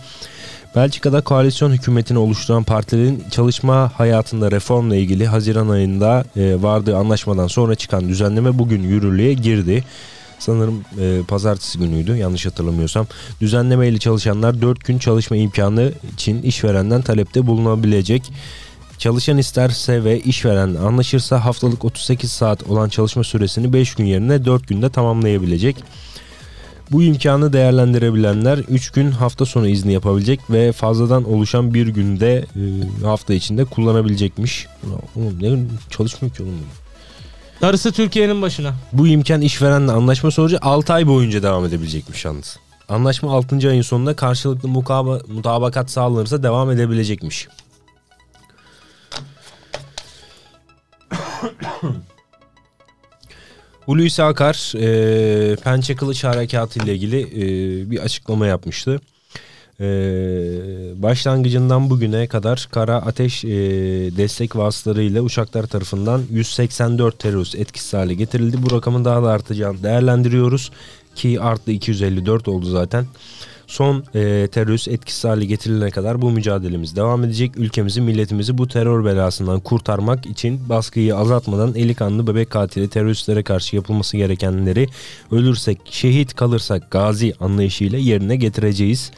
Belçika'da 0.76 1.22
koalisyon 1.22 1.72
hükümetini 1.72 2.18
oluşturan 2.18 2.64
partilerin 2.64 3.24
çalışma 3.32 3.92
hayatında 3.96 4.52
reformla 4.52 4.96
ilgili 4.96 5.28
Haziran 5.28 5.70
ayında 5.70 6.26
e, 6.38 6.62
vardığı 6.62 6.98
anlaşmadan 6.98 7.48
sonra 7.48 7.76
çıkan 7.76 8.10
düzenleme 8.10 8.60
bugün 8.60 8.84
yürürlüğe 8.84 9.34
girdi. 9.34 9.84
Sanırım 10.40 10.82
e, 11.00 11.22
pazartesi 11.28 11.80
günüydü 11.80 12.16
yanlış 12.16 12.46
hatırlamıyorsam. 12.46 13.08
Düzenleme 13.42 13.88
ile 13.88 13.98
çalışanlar 13.98 14.62
4 14.62 14.86
gün 14.86 14.98
çalışma 14.98 15.38
imkanı 15.38 15.92
için 16.14 16.42
işverenden 16.42 17.02
talepte 17.02 17.48
bulunabilecek. 17.48 18.32
Çalışan 18.98 19.38
isterse 19.38 20.04
ve 20.04 20.20
işveren 20.20 20.76
anlaşırsa 20.76 21.46
haftalık 21.46 21.86
38 21.86 22.32
saat 22.32 22.64
olan 22.70 22.90
çalışma 22.90 23.24
süresini 23.24 23.74
5 23.74 23.96
gün 23.96 24.06
yerine 24.06 24.46
4 24.46 24.68
günde 24.68 24.90
tamamlayabilecek. 24.90 25.76
Bu 26.92 27.04
imkanı 27.04 27.54
değerlendirebilenler 27.54 28.58
3 28.58 28.92
gün 28.92 29.12
hafta 29.12 29.46
sonu 29.46 29.68
izni 29.68 29.94
yapabilecek 29.94 30.40
ve 30.50 30.72
fazladan 30.72 31.24
oluşan 31.24 31.74
bir 31.74 31.88
günde 31.88 32.46
e, 32.56 33.06
hafta 33.06 33.34
içinde 33.34 33.66
kullanabilecekmiş. 33.66 34.68
Oğlum 35.16 35.38
ne 35.42 35.66
çalışmıyor 35.90 36.36
ki 36.36 36.44
oğlum. 36.44 36.54
Darısı 37.62 37.92
Türkiye'nin 37.92 38.42
başına. 38.42 38.74
Bu 38.94 39.08
imkan 39.08 39.42
işverenle 39.42 39.92
anlaşma 39.92 40.32
sonucu 40.32 40.58
6 40.62 40.94
ay 40.94 41.08
boyunca 41.08 41.44
devam 41.44 41.66
edebilecekmiş 41.66 42.26
yalnız. 42.26 42.60
Anlaşma 42.90 43.32
6. 43.32 43.70
ayın 43.70 43.82
sonunda 43.82 44.16
karşılıklı 44.16 44.70
mukaba, 44.70 45.20
mutabakat 45.28 45.92
sağlanırsa 45.92 46.44
devam 46.44 46.72
edebilecekmiş. 46.72 47.48
Hulusi 53.86 54.24
Akar 54.24 54.74
e, 54.76 55.56
Pençe 55.56 55.96
Kılıç 55.96 56.24
Harekatı 56.24 56.80
ile 56.80 56.96
ilgili 56.96 57.22
e, 57.22 57.42
bir 57.92 58.00
açıklama 58.00 58.48
yapmıştı. 58.48 59.02
E, 59.82 59.86
başlangıcından 60.96 61.90
bugüne 61.90 62.28
kadar 62.28 62.68
kara 62.72 62.96
ateş 62.96 63.46
e, 63.46 63.50
destek 64.18 64.56
vasıtalarıyla 64.56 65.22
uçaklar 65.22 65.64
tarafından 65.64 66.22
184 66.32 67.20
terörist 67.20 67.56
etkisiz 67.56 67.94
hale 67.94 68.14
getirildi. 68.14 68.58
Bu 68.64 68.76
rakamın 68.76 69.06
daha 69.06 69.24
da 69.24 69.32
artacağını 69.32 69.84
değerlendiriyoruz. 69.84 70.72
ki 71.16 71.42
arttı 71.42 71.72
254 71.72 72.48
oldu 72.48 72.66
zaten. 72.66 73.06
Son 73.68 74.04
e, 74.16 74.48
terörist 74.52 74.88
etkisiz 74.88 75.24
hale 75.24 75.46
getirilene 75.46 75.92
kadar 75.92 76.22
bu 76.22 76.32
mücadelemiz 76.32 76.96
devam 76.96 77.24
edecek. 77.24 77.52
Ülkemizi, 77.58 78.02
milletimizi 78.02 78.58
bu 78.58 78.68
terör 78.68 79.06
belasından 79.06 79.60
kurtarmak 79.60 80.26
için 80.26 80.70
baskıyı 80.70 81.16
azaltmadan 81.16 81.76
eli 81.76 81.96
kanlı 81.96 82.28
bebek 82.28 82.50
katili 82.50 82.88
teröristlere 82.90 83.44
karşı 83.44 83.76
yapılması 83.76 84.18
gerekenleri 84.18 84.88
ölürsek 85.32 85.80
şehit 85.86 86.34
kalırsak 86.34 86.92
gazi 86.92 87.34
anlayışıyla 87.40 87.98
yerine 88.00 88.36
getireceğiz. 88.36 89.12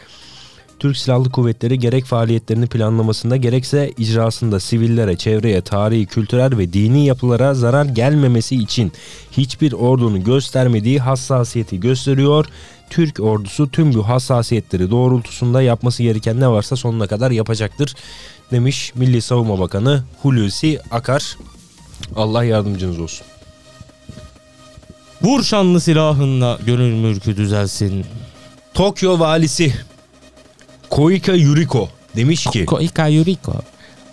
Türk 0.79 0.97
Silahlı 0.97 1.29
Kuvvetleri 1.29 1.79
gerek 1.79 2.05
faaliyetlerini 2.05 2.67
planlamasında 2.67 3.37
gerekse 3.37 3.91
icrasında 3.97 4.59
sivillere, 4.59 5.17
çevreye, 5.17 5.61
tarihi, 5.61 6.05
kültürel 6.05 6.57
ve 6.57 6.73
dini 6.73 7.05
yapılara 7.05 7.53
zarar 7.53 7.85
gelmemesi 7.85 8.55
için 8.55 8.91
hiçbir 9.31 9.73
ordunun 9.73 10.23
göstermediği 10.23 10.99
hassasiyeti 10.99 11.79
gösteriyor. 11.79 12.45
Türk 12.89 13.19
ordusu 13.19 13.71
tüm 13.71 13.93
bu 13.93 14.07
hassasiyetleri 14.07 14.91
doğrultusunda 14.91 15.61
yapması 15.61 16.03
gereken 16.03 16.39
ne 16.39 16.47
varsa 16.47 16.75
sonuna 16.75 17.07
kadar 17.07 17.31
yapacaktır 17.31 17.95
demiş 18.51 18.93
Milli 18.95 19.21
Savunma 19.21 19.59
Bakanı 19.59 20.03
Hulusi 20.21 20.79
Akar. 20.91 21.37
Allah 22.15 22.43
yardımcınız 22.43 22.99
olsun. 22.99 23.25
Vur 25.21 25.43
şanlı 25.43 25.81
silahınla 25.81 26.59
gönül 26.65 26.93
mülkü 26.93 27.37
düzelsin. 27.37 28.05
Tokyo 28.73 29.19
valisi 29.19 29.73
Koika 30.89 31.33
Yuriko 31.33 31.89
demiş 32.15 32.43
ki 32.43 32.65
Koika 32.65 33.07
Yuriko. 33.07 33.53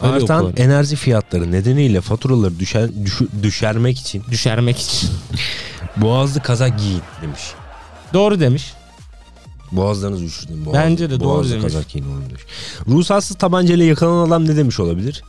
Artan 0.00 0.52
enerji 0.56 0.96
fiyatları 0.96 1.52
nedeniyle 1.52 2.00
faturaları 2.00 2.58
düşer, 2.58 2.88
düşü- 3.04 3.28
düşermek 3.42 3.98
için 3.98 4.22
düşermek 4.30 4.78
için. 4.78 5.10
boğazlı 5.96 6.40
kazak 6.42 6.78
giyin 6.78 7.00
demiş. 7.22 7.40
Doğru 8.12 8.40
demiş. 8.40 8.72
Boğazlarınız 9.72 10.22
üşüdün. 10.22 10.66
Boğaz, 10.66 10.74
Bence 10.74 11.10
de 11.10 11.20
doğru 11.20 11.50
demiş. 11.50 11.62
kazak 11.62 11.88
giyin 11.88 12.04
oğlum 12.06 12.24
demiş. 12.28 12.42
Ruhsatsız 12.88 13.36
tabancayla 13.36 13.84
yakalanan 13.84 14.26
adam 14.28 14.44
ne 14.48 14.56
demiş 14.56 14.80
olabilir? 14.80 15.22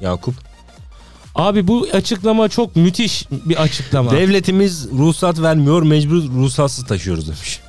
Yakup. 0.00 0.34
Abi 1.34 1.68
bu 1.68 1.86
açıklama 1.92 2.48
çok 2.48 2.76
müthiş 2.76 3.26
bir 3.30 3.62
açıklama. 3.62 4.10
Devletimiz 4.10 4.88
ruhsat 4.92 5.40
vermiyor 5.42 5.82
mecbur 5.82 6.22
ruhsatsız 6.22 6.86
taşıyoruz 6.86 7.26
demiş. 7.26 7.60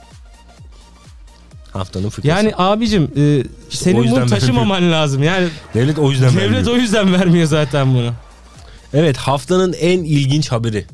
Haftanın 1.71 2.09
fıkrası. 2.09 2.27
yani 2.27 2.53
abicim 2.57 3.11
e, 3.15 3.39
o 3.39 3.43
senin 3.69 4.11
bunu 4.11 4.25
taşımaman 4.25 4.91
lazım. 4.91 5.23
Yani 5.23 5.47
devlet 5.73 5.99
o 5.99 6.11
yüzden 6.11 6.29
devlet 6.29 6.41
vermiyor. 6.43 6.67
o 6.67 6.75
yüzden 6.75 7.13
vermiyor 7.13 7.47
zaten 7.47 7.93
bunu. 7.93 8.13
Evet 8.93 9.17
haftanın 9.17 9.73
en 9.73 9.99
ilginç 9.99 10.51
haberi. 10.51 10.85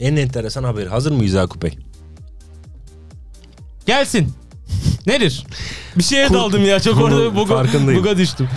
En 0.00 0.16
enteresan 0.16 0.64
haberi. 0.64 0.88
Hazır 0.88 1.12
mıyız 1.12 1.34
Yakup 1.34 1.62
Bey? 1.62 1.78
Gelsin. 3.86 4.32
Nedir? 5.06 5.46
Bir 5.96 6.02
şeye 6.02 6.26
Kurt- 6.26 6.34
daldım 6.34 6.64
ya. 6.66 6.80
Çok 6.80 6.98
orada 7.00 7.36
buga, 7.36 7.64
buga 7.96 8.16
düştüm. 8.18 8.48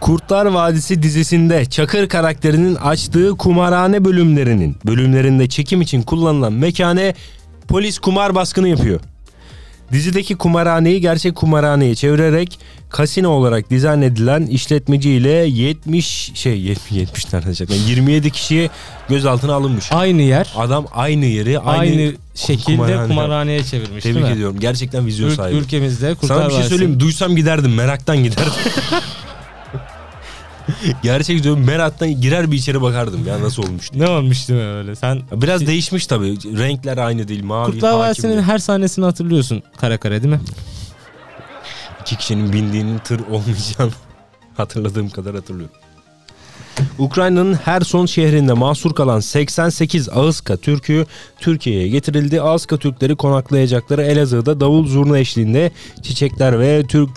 Kurtlar 0.00 0.46
Vadisi 0.46 1.02
dizisinde 1.02 1.64
Çakır 1.64 2.08
karakterinin 2.08 2.74
açtığı 2.74 3.30
kumarhane 3.36 4.04
bölümlerinin 4.04 4.76
bölümlerinde 4.86 5.48
çekim 5.48 5.80
için 5.80 6.02
kullanılan 6.02 6.52
mekane 6.52 7.14
polis 7.68 7.98
kumar 7.98 8.34
baskını 8.34 8.68
yapıyor. 8.68 9.00
Dizideki 9.92 10.36
kumarhaneyi 10.36 11.00
gerçek 11.00 11.34
kumarhaneye 11.36 11.94
çevirerek 11.94 12.58
kasino 12.90 13.28
olarak 13.28 13.70
dizayn 13.70 14.02
edilen 14.02 14.46
işletmeci 14.46 15.10
ile 15.10 15.28
70 15.30 16.30
şey 16.34 16.60
70 16.60 16.92
70 16.92 17.32
nereden? 17.32 17.54
Yani 17.74 17.90
27 17.90 18.30
kişiye 18.30 18.70
gözaltına 19.08 19.54
alınmış. 19.54 19.92
Aynı 19.92 20.22
yer. 20.22 20.52
Adam 20.56 20.86
aynı 20.94 21.24
yeri 21.26 21.58
aynı, 21.58 21.80
Aynı, 21.80 22.12
şekilde 22.34 22.76
kumarhane. 22.76 23.08
kumarhaneye 23.08 23.64
çevirmiş 23.64 24.02
Tebrik 24.04 24.26
ediyorum. 24.26 24.56
Gerçekten 24.60 25.06
vizyon 25.06 25.30
Ül- 25.30 25.34
sahibi. 25.36 25.56
ülkemizde 25.58 26.14
Kurtlar 26.14 26.36
Sana 26.36 26.48
bir 26.48 26.54
şey 26.54 26.62
söyleyeyim 26.64 26.92
mi? 26.92 27.00
Duysam 27.00 27.36
giderdim. 27.36 27.74
Meraktan 27.74 28.16
giderdim. 28.24 28.52
Gerçek 31.02 31.42
diyorum 31.42 31.64
meraktan 31.64 32.20
girer 32.20 32.50
bir 32.50 32.56
içeri 32.56 32.82
bakardım 32.82 33.26
ya 33.26 33.42
nasıl 33.42 33.62
olmuş. 33.62 33.92
Ne 33.94 34.08
olmuş 34.08 34.48
değil 34.48 34.60
mi 34.60 34.66
öyle? 34.66 34.96
Sen 34.96 35.22
Biraz 35.32 35.66
değişmiş 35.66 36.06
tabii. 36.06 36.58
Renkler 36.58 36.98
aynı 36.98 37.28
değil. 37.28 37.44
Mavi, 37.44 37.72
Kurtlar 37.72 37.90
hakim 37.92 38.06
Vadisi'nin 38.06 38.32
değil. 38.32 38.42
her 38.42 38.58
sahnesini 38.58 39.04
hatırlıyorsun 39.04 39.62
kara 39.76 39.98
kara 39.98 40.22
değil 40.22 40.34
mi? 40.34 40.40
iki 42.00 42.16
kişinin 42.16 42.52
bindiğinin 42.52 42.98
tır 42.98 43.20
olmayacağını 43.20 43.90
hatırladığım 44.56 45.10
kadar 45.10 45.34
hatırlıyorum. 45.34 45.74
Ukrayna'nın 46.98 47.54
Herson 47.54 48.06
şehrinde 48.06 48.52
mahsur 48.52 48.94
kalan 48.94 49.20
88 49.20 50.08
Ağızka 50.08 50.56
Türk'ü 50.56 51.06
Türkiye'ye 51.40 51.88
getirildi. 51.88 52.40
Ağızka 52.40 52.76
Türkleri 52.76 53.16
konaklayacakları 53.16 54.02
Elazığ'da 54.02 54.60
davul 54.60 54.86
zurna 54.86 55.18
eşliğinde 55.18 55.72
çiçekler 56.02 56.60
ve 56.60 56.82
Türk 56.88 57.10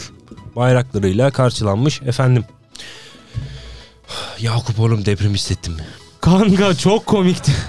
bayraklarıyla 0.56 1.32
karşılanmış 1.32 2.02
efendim. 2.02 2.44
Yakup 4.40 4.80
oğlum 4.80 5.06
deprem 5.06 5.34
hissettim. 5.34 5.74
Kanka 6.22 6.76
çok 6.76 7.06
komikti. 7.06 7.52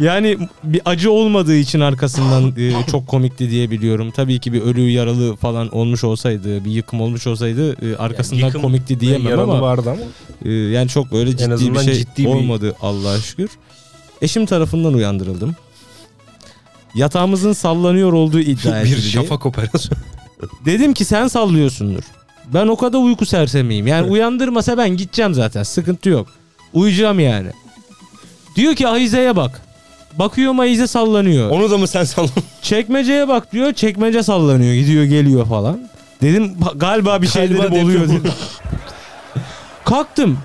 Yani 0.00 0.38
bir 0.64 0.80
acı 0.84 1.12
olmadığı 1.12 1.54
için 1.56 1.80
arkasından 1.80 2.54
e, 2.58 2.72
çok 2.90 3.06
komikti 3.06 3.50
diye 3.50 3.70
biliyorum. 3.70 4.10
Tabii 4.10 4.38
ki 4.40 4.52
bir 4.52 4.60
ölü 4.62 4.90
yaralı 4.90 5.36
falan 5.36 5.68
olmuş 5.74 6.04
olsaydı, 6.04 6.64
bir 6.64 6.70
yıkım 6.70 7.00
olmuş 7.00 7.26
olsaydı 7.26 7.92
e, 7.92 7.96
arkasından 7.96 8.46
yıkım 8.46 8.62
komikti 8.62 9.00
diyemem 9.00 9.38
ama 9.38 9.60
vardı 9.60 9.90
ama. 9.90 10.00
e, 10.44 10.52
yani 10.52 10.88
çok 10.88 11.12
böyle 11.12 11.36
ciddi 11.36 11.74
bir 11.74 11.78
şey 11.80 11.94
ciddi 11.94 12.24
bir- 12.24 12.28
olmadı 12.28 12.76
Allah'a 12.82 13.18
şükür. 13.20 13.50
Eşim 14.22 14.46
tarafından 14.46 14.94
uyandırıldım. 14.94 15.56
Yatağımızın 16.94 17.52
sallanıyor 17.52 18.12
olduğu 18.12 18.40
iddia 18.40 18.72
bir 18.84 18.88
edildi. 18.92 19.02
şafak 19.02 19.46
operasyonu. 19.46 19.98
Dedim 20.64 20.94
ki 20.94 21.04
sen 21.04 21.28
sallıyorsundur. 21.28 22.02
Ben 22.54 22.66
o 22.66 22.76
kadar 22.76 22.98
uyku 22.98 23.26
sersemiyim. 23.26 23.86
Yani 23.86 24.10
uyandırmasa 24.10 24.78
ben 24.78 24.88
gideceğim 24.96 25.34
zaten. 25.34 25.62
Sıkıntı 25.62 26.08
yok. 26.08 26.26
Uyuyacağım 26.72 27.20
yani. 27.20 27.48
Diyor 28.56 28.74
ki 28.74 28.88
ahizeye 28.88 29.36
bak. 29.36 29.62
Bakıyorum 30.18 30.60
ahize 30.60 30.86
sallanıyor. 30.86 31.50
Onu 31.50 31.70
da 31.70 31.78
mı 31.78 31.86
sen 31.88 32.04
salladın? 32.04 32.42
Çekmeceye 32.62 33.28
bak 33.28 33.52
diyor. 33.52 33.72
Çekmece 33.72 34.22
sallanıyor. 34.22 34.74
Gidiyor 34.74 35.04
geliyor 35.04 35.46
falan. 35.46 35.88
Dedim 36.22 36.44
"Ba- 36.60 36.78
galiba 36.78 37.22
bir 37.22 37.26
şey 37.28 37.50
dedim 37.50 37.72
oluyor 37.72 38.08
dedim. 38.08 38.22
Kalktım. 39.84 40.38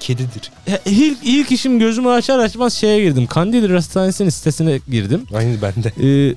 Kedidir. 0.00 0.50
İlk, 0.86 1.18
ilk 1.24 1.52
işim 1.52 1.78
gözümü 1.78 2.08
açar 2.08 2.38
açmaz 2.38 2.74
şeye 2.74 3.02
girdim. 3.04 3.26
Kandil 3.26 3.70
Hastanesi'nin 3.74 4.28
sitesine 4.28 4.80
girdim. 4.90 5.26
Aynı 5.34 5.56
bende. 5.62 5.88
Ee, 6.30 6.34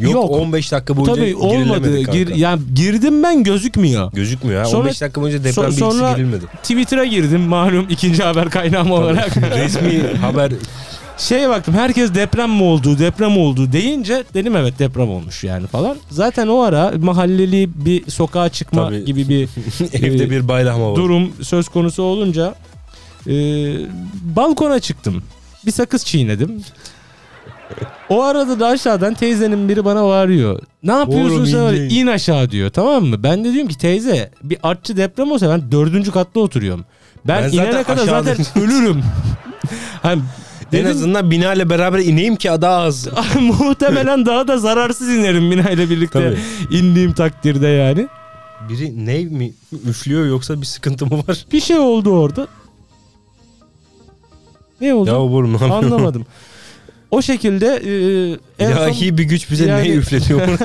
Yok, 0.00 0.12
Yok. 0.14 0.30
15 0.30 0.72
dakika 0.72 0.96
boyunca 0.96 1.14
tabii 1.14 1.36
olmadı. 1.36 2.00
Gir, 2.00 2.34
yani 2.34 2.62
girdim 2.74 3.22
ben 3.22 3.42
gözükmüyor. 3.44 4.12
Gözükmüyor 4.12 4.62
ha. 4.62 4.68
Sonra- 4.68 4.80
15 4.82 5.00
dakika 5.00 5.20
boyunca 5.22 5.38
deprem 5.44 5.64
so- 5.64 5.66
bilgisi 5.66 5.80
sonra- 5.80 6.12
girilmedi. 6.12 6.44
Twitter'a 6.62 7.04
girdim 7.04 7.40
malum 7.40 7.86
ikinci 7.90 8.22
haber 8.22 8.50
kaynağım 8.50 8.90
olarak. 8.90 9.36
Resmi 9.56 10.02
haber 10.20 10.52
Şeye 11.18 11.48
baktım 11.48 11.74
herkes 11.74 12.14
deprem 12.14 12.50
mi 12.50 12.62
oldu 12.62 12.98
deprem 12.98 13.36
oldu 13.38 13.72
deyince 13.72 14.24
dedim 14.34 14.56
evet 14.56 14.78
deprem 14.78 15.08
olmuş 15.10 15.44
yani 15.44 15.66
falan. 15.66 15.96
Zaten 16.10 16.48
o 16.48 16.60
ara 16.60 16.92
mahalleli 17.00 17.70
bir 17.74 18.10
sokağa 18.10 18.48
çıkma 18.48 18.86
Tabii. 18.88 19.04
gibi 19.04 19.28
bir 19.28 19.48
evde 19.92 20.24
Ee, 20.24 20.30
bir 20.30 20.48
bayrama 20.48 20.90
var. 20.90 20.96
durum 20.96 21.32
söz 21.42 21.68
konusu 21.68 22.02
olunca 22.02 22.54
e, 23.26 23.32
balkona 24.36 24.80
çıktım. 24.80 25.22
Bir 25.66 25.72
sakız 25.72 26.04
çiğnedim. 26.04 26.62
O 28.08 28.22
arada 28.22 28.60
da 28.60 28.66
aşağıdan 28.66 29.14
teyzenin 29.14 29.68
biri 29.68 29.84
bana 29.84 30.04
bağırıyor. 30.04 30.60
Ne 30.82 30.92
yapıyorsun 30.92 31.36
Oğlum, 31.36 31.46
sen? 31.46 31.74
in, 31.96 32.06
aşağı 32.06 32.50
diyor 32.50 32.70
tamam 32.70 33.04
mı? 33.04 33.22
Ben 33.22 33.44
de 33.44 33.52
diyorum 33.52 33.68
ki 33.68 33.78
teyze 33.78 34.30
bir 34.42 34.58
artçı 34.62 34.96
deprem 34.96 35.32
olsa 35.32 35.48
ben 35.50 35.72
dördüncü 35.72 36.10
katta 36.12 36.40
oturuyorum. 36.40 36.84
Ben, 37.26 37.42
Ben 37.42 37.48
zaten 37.48 37.70
inene 37.70 37.82
kadar 37.82 38.02
aşağıda- 38.06 38.34
zaten 38.36 38.62
ölürüm. 38.62 39.02
hani 40.02 40.22
En 40.72 40.80
dedim, 40.80 40.90
azından 40.90 41.30
binayla 41.30 41.70
beraber 41.70 41.98
ineyim 41.98 42.36
ki 42.36 42.48
daha 42.48 42.76
az. 42.82 43.08
muhtemelen 43.40 44.26
daha 44.26 44.48
da 44.48 44.58
zararsız 44.58 45.08
inerim 45.08 45.50
binayla 45.50 45.90
birlikte 45.90 46.34
indiğim 46.70 47.12
takdirde 47.12 47.66
yani. 47.68 48.06
Biri 48.68 49.06
ne 49.06 49.24
mi 49.24 49.52
üflüyor 49.88 50.26
yoksa 50.26 50.60
bir 50.60 50.66
sıkıntı 50.66 51.06
mı 51.06 51.18
var? 51.28 51.46
Bir 51.52 51.60
şey 51.60 51.78
oldu 51.78 52.10
orada. 52.10 52.46
Ne 54.80 54.94
oldu? 54.94 55.10
Ya 55.10 55.18
oğlum 55.18 55.48
ne 55.48 55.52
yapıyorsun? 55.52 55.76
Anlamadım. 55.92 56.26
O 57.14 57.22
şekilde 57.22 57.66
e, 57.66 58.64
son 58.66 58.72
İlahi 58.72 59.18
bir 59.18 59.24
güç 59.24 59.50
bize 59.50 59.66
Yani- 59.66 59.88
ne 59.90 59.94
üfletiyor? 59.94 60.58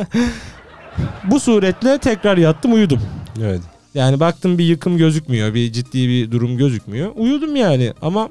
bu 1.23 1.39
suretle 1.39 1.97
tekrar 1.97 2.37
yattım 2.37 2.73
uyudum. 2.73 3.01
evet. 3.41 3.61
Yani 3.93 4.19
baktım 4.19 4.57
bir 4.57 4.63
yıkım 4.65 4.97
gözükmüyor. 4.97 5.53
Bir 5.53 5.71
ciddi 5.71 6.09
bir 6.09 6.31
durum 6.31 6.57
gözükmüyor. 6.57 7.11
Uyudum 7.15 7.55
yani 7.55 7.93
ama 8.01 8.29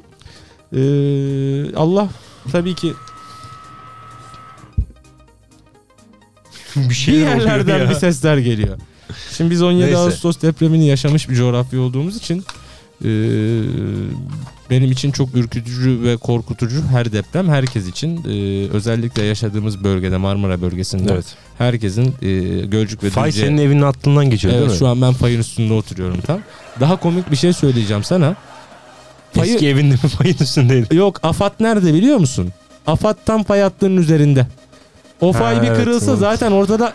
e, 0.73 0.81
Allah 1.77 2.09
tabii 2.53 2.75
ki 2.75 2.93
bir 6.77 7.07
bir 7.07 7.13
yerlerden 7.19 7.91
bir 7.91 7.95
sesler 7.95 8.39
geliyor. 8.39 8.79
Şimdi 9.37 9.51
biz 9.51 9.63
17 9.63 9.85
Neyse. 9.87 9.99
Ağustos 9.99 10.43
depremini 10.43 10.87
yaşamış 10.87 11.29
bir 11.29 11.35
coğrafya 11.35 11.81
olduğumuz 11.81 12.17
için 12.17 12.45
Ee, 13.05 13.09
benim 14.71 14.91
için 14.93 15.11
çok 15.11 15.35
ürkütücü 15.35 16.03
ve 16.03 16.17
korkutucu 16.17 16.83
her 16.91 17.13
deprem 17.13 17.49
herkes 17.49 17.89
için 17.89 18.17
Ee, 18.25 18.69
özellikle 18.73 19.23
yaşadığımız 19.23 19.85
bölgede 19.85 20.17
Marmara 20.17 20.61
bölgesinde 20.61 21.13
Evet. 21.13 21.25
herkesin 21.59 22.15
e, 22.23 22.31
Gölcük 22.67 23.05
ve 23.05 23.11
Fay 23.11 23.31
Düzce- 23.31 23.41
senin 23.41 23.59
evinin 23.59 23.83
altından 23.83 24.31
geçiyor 24.31 24.55
Evet 24.55 24.63
değil 24.63 24.73
mi? 24.73 24.79
şu 24.79 24.89
an 24.89 25.03
ben 25.03 25.13
fayın 25.13 25.41
üstünde 25.41 25.73
oturuyorum 25.73 26.21
tam. 26.21 26.41
Daha 26.81 26.97
komik 26.97 27.31
bir 27.31 27.37
şey 27.37 27.53
söyleyeceğim 27.53 28.05
sana. 28.05 28.37
Fayı- 29.33 29.53
Eski 29.55 29.69
evinde 29.69 29.93
mi 29.95 29.99
fayın 30.19 30.37
üstündeydi? 30.41 30.97
Yok 30.97 31.21
AFAD 31.23 31.53
nerede 31.61 31.95
biliyor 31.95 32.17
musun? 32.17 32.53
AFAD 32.87 33.15
tam 33.27 33.45
fay 33.45 33.61
hattının 33.61 33.97
üzerinde. 33.97 34.47
O 35.21 35.33
fay 35.33 35.55
Ha, 35.57 35.63
bir 35.63 35.69
kırılsa 35.69 36.11
evet. 36.11 36.21
zaten 36.21 36.53
ortada 36.53 36.93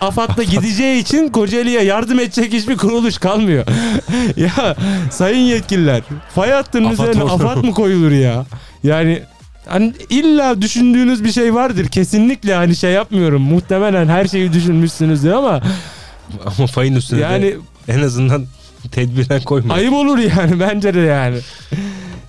AFAD 0.00 0.36
da 0.36 0.42
gideceği 0.42 1.02
için 1.02 1.28
Kocaeli'ye 1.28 1.82
yardım 1.82 2.18
edecek 2.20 2.52
hiçbir 2.52 2.76
kuruluş 2.76 3.18
kalmıyor. 3.18 3.66
ya 4.36 4.76
sayın 5.10 5.44
yetkililer 5.44 6.02
fay 6.34 6.50
hattının 6.50 6.84
AFAD 6.84 7.08
üzerine 7.08 7.22
olur. 7.22 7.44
AFAD 7.44 7.64
mı 7.64 7.74
koyulur 7.74 8.10
ya? 8.10 8.44
Yani 8.82 9.22
hani 9.66 9.92
illa 10.10 10.62
düşündüğünüz 10.62 11.24
bir 11.24 11.32
şey 11.32 11.54
vardır. 11.54 11.86
Kesinlikle 11.88 12.54
hani 12.54 12.76
şey 12.76 12.92
yapmıyorum. 12.92 13.42
Muhtemelen 13.42 14.08
her 14.08 14.26
şeyi 14.26 14.52
düşünmüşsünüzdür 14.52 15.30
ama 15.30 15.60
Ama 16.58 16.66
fayın 16.66 16.94
üstüne 16.94 17.20
yani 17.20 17.56
en 17.88 18.00
azından 18.00 18.46
tedbiren 18.92 19.42
koyma. 19.42 19.74
ayıp 19.74 19.92
olur 19.92 20.18
yani 20.18 20.60
bence 20.60 20.94
de 20.94 21.00
yani. 21.00 21.38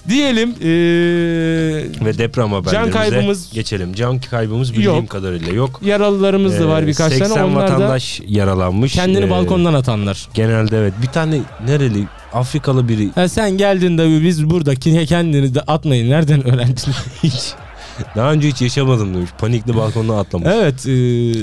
Diyelim 0.10 0.50
eee 0.50 2.06
Ve 2.06 2.18
deprem 2.18 2.52
haberlerimize 2.52 2.92
kaybımız- 2.98 3.54
geçelim. 3.54 3.94
Can 3.94 4.20
kaybımız 4.20 4.72
bildiğim 4.74 4.92
Yok. 4.96 5.10
kadarıyla 5.10 5.54
yok. 5.54 5.82
yaralılarımız 5.86 6.60
da 6.60 6.68
var 6.68 6.84
Ee, 6.84 6.88
birkaç 6.88 7.14
80 7.14 7.30
tane. 7.30 7.44
Onlar 7.44 7.68
da 7.68 7.74
vatandaş 7.74 8.22
yaralanmış. 8.28 8.94
kendini 8.94 9.26
Ee, 9.26 9.30
balkondan 9.30 9.74
atanlar. 9.74 10.28
Genelde 10.34 10.78
evet. 10.78 10.94
Bir 11.02 11.08
tane 11.08 11.40
nereli 11.68 12.08
Afrikalı 12.34 12.88
biri 12.88 13.10
Ha, 13.16 13.28
sen 13.28 13.52
geldiğinde 13.58 14.24
biz 14.24 14.50
buradaki 14.50 15.06
kendini 15.06 15.56
de 15.56 15.62
atmayın. 15.62 16.10
Nereden 16.10 16.48
öğrendin? 16.48 16.92
hiç 17.24 17.54
daha 18.16 18.32
önce 18.32 18.48
hiç 18.48 18.62
yaşamadım 18.62 19.14
demiş. 19.14 19.30
Panikle 19.38 19.76
balkondan 19.76 20.18
atlamış. 20.18 20.48
evet. 20.54 20.86
eee, 20.86 21.34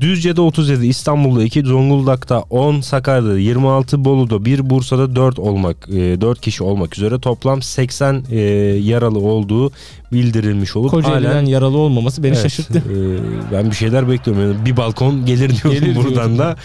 Düzce'de 0.00 0.40
37, 0.40 0.86
İstanbul'da 0.86 1.44
2, 1.44 1.62
Zonguldak'ta 1.62 2.40
10, 2.50 2.80
Sakarya'da 2.80 3.38
26, 3.38 4.04
Bolu'da 4.04 4.44
1, 4.44 4.70
Bursa'da 4.70 5.16
4 5.16 5.38
olmak, 5.38 5.88
4 5.88 6.40
kişi 6.40 6.62
olmak 6.64 6.98
üzere 6.98 7.18
toplam 7.18 7.62
80 7.62 8.24
e, 8.30 8.36
yaralı 8.82 9.18
olduğu 9.18 9.72
bildirilmiş 10.12 10.76
olup 10.76 10.90
Kocaeli'den 10.90 11.28
halen 11.30 11.44
yaralı 11.46 11.76
olmaması 11.78 12.22
beni 12.22 12.32
Evet, 12.32 12.42
şaşırttı. 12.42 12.78
e, 12.78 13.52
ben 13.52 13.70
bir 13.70 13.76
şeyler 13.76 14.08
bekliyorum. 14.08 14.42
Yani 14.52 14.66
bir 14.66 14.76
balkon 14.76 15.26
gelir 15.26 15.48
diyordum 15.50 15.70
Gelir 15.80 15.96
buradan 15.96 16.12
diyordum. 16.14 16.38
da. 16.38 16.56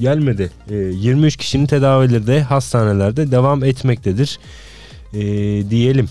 Gelmedi. 0.00 0.50
E, 0.70 0.74
23 0.76 1.36
kişinin 1.36 1.66
tedavileri 1.66 2.26
de 2.26 2.42
hastanelerde 2.42 3.30
devam 3.30 3.64
etmektedir. 3.64 4.38
E, 5.14 5.20
diyelim. 5.70 6.08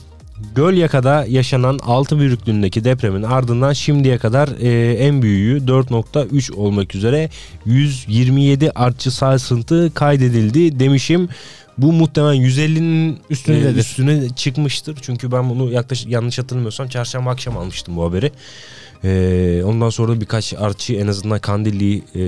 Gölyaka'da 0.55 1.25
yaşanan 1.29 1.79
6 1.83 2.19
büyüklüğündeki 2.19 2.83
depremin 2.83 3.23
ardından 3.23 3.73
şimdiye 3.73 4.17
kadar 4.17 4.49
e, 4.59 4.93
en 4.93 5.21
büyüğü 5.21 5.57
4.3 5.59 6.53
olmak 6.53 6.95
üzere 6.95 7.29
127 7.65 8.71
artçı 8.71 9.11
sarsıntı 9.11 9.91
kaydedildi 9.93 10.79
demişim. 10.79 11.29
Bu 11.77 11.91
muhtemelen 11.93 12.41
150'nin 12.41 13.19
Üstündedir. 13.29 13.75
e, 13.75 13.79
üstüne 13.79 14.29
çıkmıştır. 14.29 14.97
Çünkü 15.01 15.31
ben 15.31 15.49
bunu 15.49 15.71
yaklaşık 15.71 16.09
yanlış 16.09 16.39
hatırlamıyorsam 16.39 16.87
çarşamba 16.87 17.29
akşam 17.31 17.57
almıştım 17.57 17.97
bu 17.97 18.03
haberi. 18.03 18.31
E, 19.03 19.63
ondan 19.65 19.89
sonra 19.89 20.21
birkaç 20.21 20.53
artçı 20.53 20.93
en 20.93 21.07
azından 21.07 21.39
Kandilli'yi 21.39 22.03
e, 22.15 22.21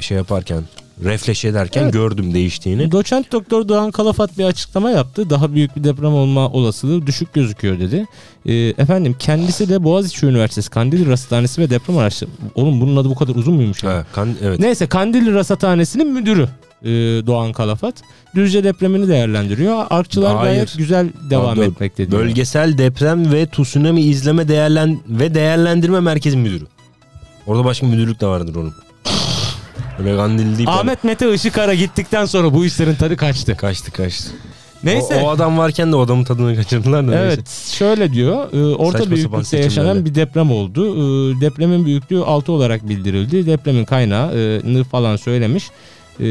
şey 0.00 0.16
yaparken 0.16 0.62
refleş 1.04 1.44
ederken 1.44 1.82
Evet. 1.82 1.92
gördüm 1.92 2.34
değiştiğini. 2.34 2.92
Doçent 2.92 3.32
Doktor 3.32 3.68
Doğan 3.68 3.90
Kalafat 3.90 4.38
bir 4.38 4.44
açıklama 4.44 4.90
yaptı. 4.90 5.30
Daha 5.30 5.54
büyük 5.54 5.76
bir 5.76 5.84
deprem 5.84 6.14
olma 6.14 6.48
olasılığı 6.48 7.06
düşük 7.06 7.32
gözüküyor 7.32 7.80
dedi. 7.80 8.06
Ee, 8.46 8.52
efendim 8.54 9.16
kendisi 9.18 9.68
de 9.68 9.84
Boğaziçi 9.84 10.26
Üniversitesi 10.26 10.70
Kandilli 10.70 11.08
Rasathanesi 11.08 11.62
ve 11.62 11.70
Deprem 11.70 11.98
Araştırma. 11.98 12.34
Oğlum 12.54 12.80
bunun 12.80 12.96
adı 12.96 13.10
bu 13.10 13.14
kadar 13.14 13.34
uzun 13.34 13.54
muymuş? 13.54 13.84
Ha, 13.84 14.06
kan, 14.12 14.28
evet. 14.42 14.60
Neyse 14.60 14.86
Kandilli 14.86 15.34
Rasathanesi'nin 15.34 16.12
müdürü 16.12 16.48
e, 16.82 16.88
Doğan 17.26 17.52
Kalafat. 17.52 17.94
Düzce 18.34 18.64
depremini 18.64 19.08
değerlendiriyor. 19.08 19.86
Artçılar 19.90 20.36
Hayır. 20.36 20.52
gayet 20.54 20.78
güzel 20.78 21.08
devam 21.30 21.58
Abi, 21.58 21.60
etmekte 21.60 22.10
diyor. 22.10 22.22
Bölgesel 22.22 22.78
deprem 22.78 23.32
ve 23.32 23.46
tsunami 23.46 24.00
izleme 24.00 24.48
değerlen 24.48 24.98
ve 25.08 25.34
değerlendirme 25.34 26.00
merkezi 26.00 26.36
müdürü. 26.36 26.64
Orada 27.46 27.64
başka 27.64 27.86
müdürlük 27.86 28.20
de 28.20 28.26
vardır 28.26 28.54
onun. 28.54 28.74
Öyle 29.98 30.16
Kandilli 30.16 30.56
değil. 30.58 30.68
Ahmet 30.68 31.04
Mete 31.04 31.34
Işıkara 31.34 31.74
gittikten 31.74 32.24
sonra 32.24 32.54
bu 32.54 32.64
işlerin 32.64 32.94
tadı 32.94 33.16
kaçtı. 33.16 33.56
Kaçtı 33.56 33.92
kaçtı. 33.92 34.30
Neyse. 34.84 35.20
O, 35.22 35.26
o 35.26 35.30
adam 35.30 35.58
varken 35.58 35.92
de 35.92 35.96
o 35.96 36.00
adamın 36.00 36.24
tadını 36.24 36.56
kaçırdılar 36.56 37.08
da 37.08 37.14
Evet 37.14 37.36
neyse. 37.38 37.76
şöyle 37.76 38.12
diyor 38.12 38.52
e, 38.52 38.74
orta 38.76 38.98
Saçma 38.98 39.14
büyüklükte 39.16 39.58
yaşanan 39.58 40.04
bir 40.04 40.14
deprem 40.14 40.50
oldu. 40.50 40.86
E, 40.96 41.40
depremin 41.40 41.86
büyüklüğü 41.86 42.20
6 42.22 42.52
olarak 42.52 42.88
bildirildi. 42.88 43.46
Depremin 43.46 43.84
kaynağını 43.84 44.84
falan 44.84 45.16
söylemiş. 45.16 45.70
E, 46.20 46.24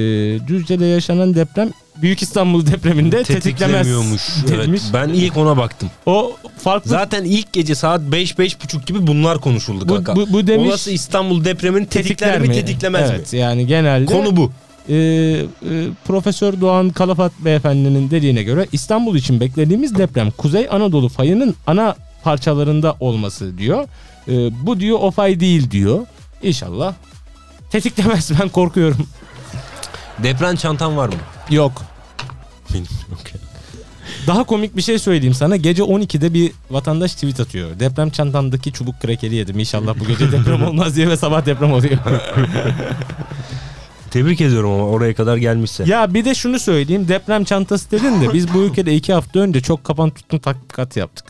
Düzce'de 0.48 0.86
yaşanan 0.86 1.36
deprem 1.36 1.70
Büyük 1.96 2.22
İstanbul 2.22 2.66
depreminde 2.66 3.24
tetiklemez 3.24 3.44
Tetiklemiyormuş. 3.44 4.22
Evet, 4.56 4.82
ben 4.94 5.10
ilk 5.10 5.38
ona 5.38 5.58
baktım. 5.58 5.90
O 6.06 6.38
farklı 6.58 6.90
Zaten 6.90 7.24
ilk 7.24 7.54
gece 7.54 7.76
saat 7.76 8.02
5-5.30 8.02 8.86
gibi 8.86 9.08
bunlar 9.08 9.42
konuşuldu 9.42 9.90
bu, 9.90 9.96
kanka. 9.96 10.16
bu, 10.16 10.34
bu 10.34 10.48
demiş 10.48 10.68
Olası 10.70 10.92
İstanbul 10.92 11.46
depremin 11.46 11.86
tetikler, 11.86 12.04
tetikler 12.04 12.40
mi 12.42 12.48
mi? 12.48 12.54
tetiklemez 12.54 13.10
evet, 13.12 13.34
mi? 13.34 13.40
yani 13.40 13.68
genelde 13.68 14.06
Konu 14.06 14.38
bu. 14.38 14.52
e, 14.90 14.96
e, 14.96 15.46
Profesör 16.08 16.62
Doğan 16.62 16.90
Kalafat 16.90 17.32
beyefendinin 17.40 18.12
dediğine 18.12 18.44
göre 18.44 18.68
İstanbul 18.72 19.16
için 19.16 19.40
beklediğimiz 19.40 19.98
deprem 19.98 20.32
Kuzey 20.32 20.68
Anadolu 20.72 21.10
fayının 21.10 21.56
ana 21.68 21.96
parçalarında 22.24 22.96
olması 23.00 23.58
diyor. 23.58 23.88
E, 24.28 24.34
bu 24.66 24.80
diyor 24.80 24.98
o 25.02 25.12
fay 25.12 25.40
değil 25.40 25.72
diyor. 25.72 26.06
İnşallah 26.44 26.94
tetiklemez 27.72 28.32
ben 28.42 28.50
korkuyorum. 28.50 29.08
Deprem 30.24 30.56
çantan 30.56 30.98
var 30.98 31.08
mı? 31.08 31.16
Yok. 31.52 31.72
Yok 33.12 33.34
ya. 33.34 33.40
Daha 34.28 34.44
komik 34.44 34.78
bir 34.78 34.82
şey 34.82 35.00
söyleyeyim 35.00 35.34
sana. 35.34 35.56
Gece 35.56 35.84
12'de 35.84 36.34
bir 36.34 36.52
vatandaş 36.70 37.14
tweet 37.14 37.40
atıyor. 37.40 37.80
Deprem 37.80 38.10
çantamdaki 38.10 38.74
çubuk 38.74 39.00
krekeri 39.02 39.36
yedim. 39.36 39.60
İnşallah 39.60 39.96
bu 40.00 40.06
gece 40.06 40.32
deprem 40.32 40.64
olmaz 40.68 40.96
diye 40.96 41.10
ve 41.10 41.18
sabah 41.18 41.46
deprem 41.46 41.74
oluyor. 41.74 41.98
Tebrik 44.12 44.42
ediyorum 44.42 44.72
ama 44.72 44.84
oraya 44.84 45.14
kadar 45.16 45.38
gelmişse. 45.38 45.84
Ya 45.88 46.14
bir 46.14 46.26
de 46.26 46.36
şunu 46.36 46.60
söyleyeyim. 46.60 47.08
Deprem 47.08 47.44
çantası 47.44 47.92
dedin 47.92 48.22
de 48.22 48.34
biz 48.34 48.54
bu 48.54 48.62
ülkede 48.64 48.96
iki 48.96 49.14
hafta 49.14 49.40
önce 49.40 49.62
çok 49.62 49.84
kapan 49.84 50.10
tutun 50.10 50.38
tatbikat 50.40 50.98
yaptık. 50.98 51.26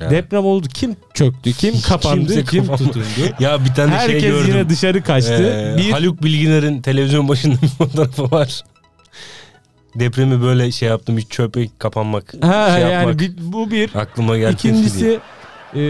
Ya. 0.00 0.10
Deprem 0.10 0.44
oldu. 0.44 0.66
Kim 0.74 0.96
çöktü? 1.14 1.52
Kim 1.52 1.80
kapandı? 1.80 2.26
Kimse 2.26 2.44
kim 2.44 2.66
kapanmadı. 2.66 2.84
tutundu? 2.92 3.06
Ya 3.40 3.64
bir 3.64 3.74
tane 3.74 3.90
şey 3.90 3.98
Herkes 3.98 4.22
gördüm. 4.22 4.48
yine 4.48 4.68
dışarı 4.68 5.02
kaçtı. 5.02 5.74
Ee, 5.74 5.78
bir 5.78 5.90
Haluk 5.90 6.22
Bilginer'in 6.22 6.82
televizyon 6.82 7.28
başında 7.28 7.54
bir 7.62 7.68
fotoğrafı 7.68 8.30
var. 8.30 8.62
Depremi 9.94 10.42
böyle 10.42 10.72
şey 10.72 10.88
yaptım 10.88 11.18
hiç 11.18 11.26
çöpe 11.30 11.68
kapanmak 11.78 12.34
ha, 12.40 12.70
şey 12.72 12.80
yani 12.82 12.92
yapmak 12.92 13.20
bir- 13.20 13.32
bu 13.52 13.70
bir. 13.70 13.90
aklıma 13.94 14.38
geldi. 14.38 14.52
İkincisi 14.54 15.20
e, 15.74 15.80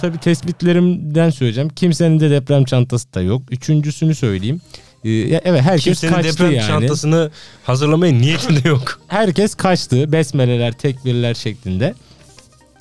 tabii 0.00 0.18
tespitlerimden 0.18 1.30
söyleyeceğim. 1.30 1.68
Kimsenin 1.68 2.20
de 2.20 2.30
deprem 2.30 2.64
çantası 2.64 3.14
da 3.14 3.20
yok. 3.22 3.42
Üçüncüsünü 3.50 4.14
söyleyeyim. 4.14 4.60
E, 5.04 5.10
evet 5.10 5.62
herkes 5.62 5.84
Kimsenin 5.84 6.12
kaçtı 6.12 6.32
deprem 6.32 6.50
yani. 6.52 6.66
çantasını 6.66 7.30
hazırlamaya 7.64 8.12
niyeti 8.12 8.64
de 8.64 8.68
yok. 8.68 9.00
Herkes 9.08 9.54
kaçtı. 9.54 10.12
Besmeleler, 10.12 10.72
tekbirler 10.72 11.34
şeklinde. 11.34 11.94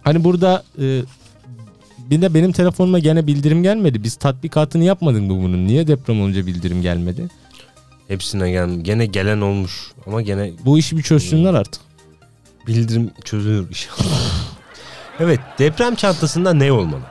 Hani 0.02 0.24
burada 0.24 0.64
e, 0.82 1.02
bir 2.10 2.22
de 2.22 2.34
benim 2.34 2.52
telefonuma 2.52 3.00
gene 3.00 3.28
bildirim 3.28 3.64
gelmedi. 3.64 4.04
Biz 4.04 4.16
tatbikatını 4.16 4.84
yapmadık 4.84 5.22
mı 5.22 5.30
bunun? 5.30 5.68
Niye 5.68 5.88
deprem 5.88 6.22
olunca 6.22 6.46
bildirim 6.48 6.82
gelmedi? 6.82 7.28
Hepsine 8.08 8.52
gel 8.52 8.70
gene 8.82 9.06
gelen 9.06 9.42
olmuş 9.42 9.92
ama 10.08 10.22
gene 10.22 10.52
Bu 10.66 10.78
işi 10.78 10.98
bir 10.98 11.04
çözsünler 11.04 11.54
artık. 11.54 11.82
bildirim 12.68 13.12
çözülür 13.24 13.70
inşallah. 13.70 14.22
evet 15.20 15.40
deprem 15.60 15.96
çantasında 15.96 16.54
ne 16.54 16.72
olmalı? 16.72 17.02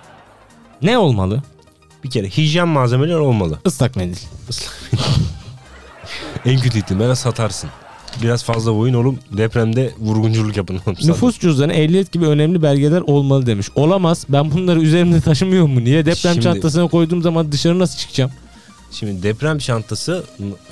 Ne 0.82 0.98
olmalı? 0.98 1.42
Bir 2.04 2.10
kere 2.10 2.28
hijyen 2.28 2.68
malzemeler 2.68 3.14
olmalı. 3.14 3.58
Islak 3.64 3.96
mendil. 3.96 4.16
En 6.44 6.60
kötü 6.60 6.78
ihtimalle 6.78 7.14
satarsın. 7.14 7.70
Biraz 8.22 8.44
fazla 8.44 8.74
boyun 8.76 8.94
oğlum 8.94 9.18
depremde 9.36 9.92
vurgunculuk 9.98 10.56
yapın. 10.56 10.80
Nüfus 11.04 11.38
cüzdanı, 11.38 11.72
ehliyet 11.72 12.12
gibi 12.12 12.26
önemli 12.26 12.62
belgeler 12.62 13.00
olmalı 13.00 13.46
demiş. 13.46 13.68
Olamaz. 13.74 14.24
Ben 14.28 14.50
bunları 14.50 14.80
üzerimde 14.80 15.20
taşımıyor 15.20 15.66
mu? 15.66 15.80
Niye 15.84 16.06
deprem 16.06 16.32
Şimdi- 16.32 16.40
çantasına 16.44 16.88
koyduğum 16.88 17.22
zaman 17.22 17.52
dışarı 17.52 17.78
nasıl 17.78 17.98
çıkacağım? 17.98 18.30
Şimdi 18.98 19.22
deprem 19.22 19.58
çantası 19.58 20.24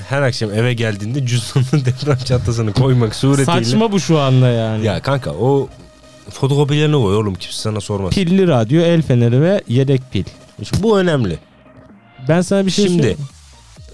her 0.08 0.22
akşam 0.22 0.52
eve 0.52 0.74
geldiğinde 0.74 1.26
cüzdanın 1.26 1.84
deprem 1.84 2.18
çantasını 2.18 2.72
koymak 2.72 3.14
suretiyle. 3.14 3.64
Saçma 3.64 3.92
bu 3.92 4.00
şu 4.00 4.18
anda 4.20 4.48
yani. 4.48 4.86
Ya 4.86 5.02
kanka 5.02 5.30
o 5.30 5.68
fotokopilerini 6.30 6.94
koy 6.94 7.16
oğlum 7.16 7.34
kimse 7.34 7.56
sana 7.58 7.80
sormaz. 7.80 8.14
Pilli 8.14 8.48
radyo, 8.48 8.80
el 8.82 9.02
feneri 9.02 9.40
ve 9.42 9.62
yedek 9.68 10.02
pil. 10.12 10.24
Şimdi 10.64 10.82
bu 10.82 10.98
önemli. 10.98 11.38
Ben 12.28 12.40
sana 12.40 12.66
bir 12.66 12.70
şey 12.70 12.84
Şimdi- 12.84 12.96
söyleyeyim. 12.96 13.18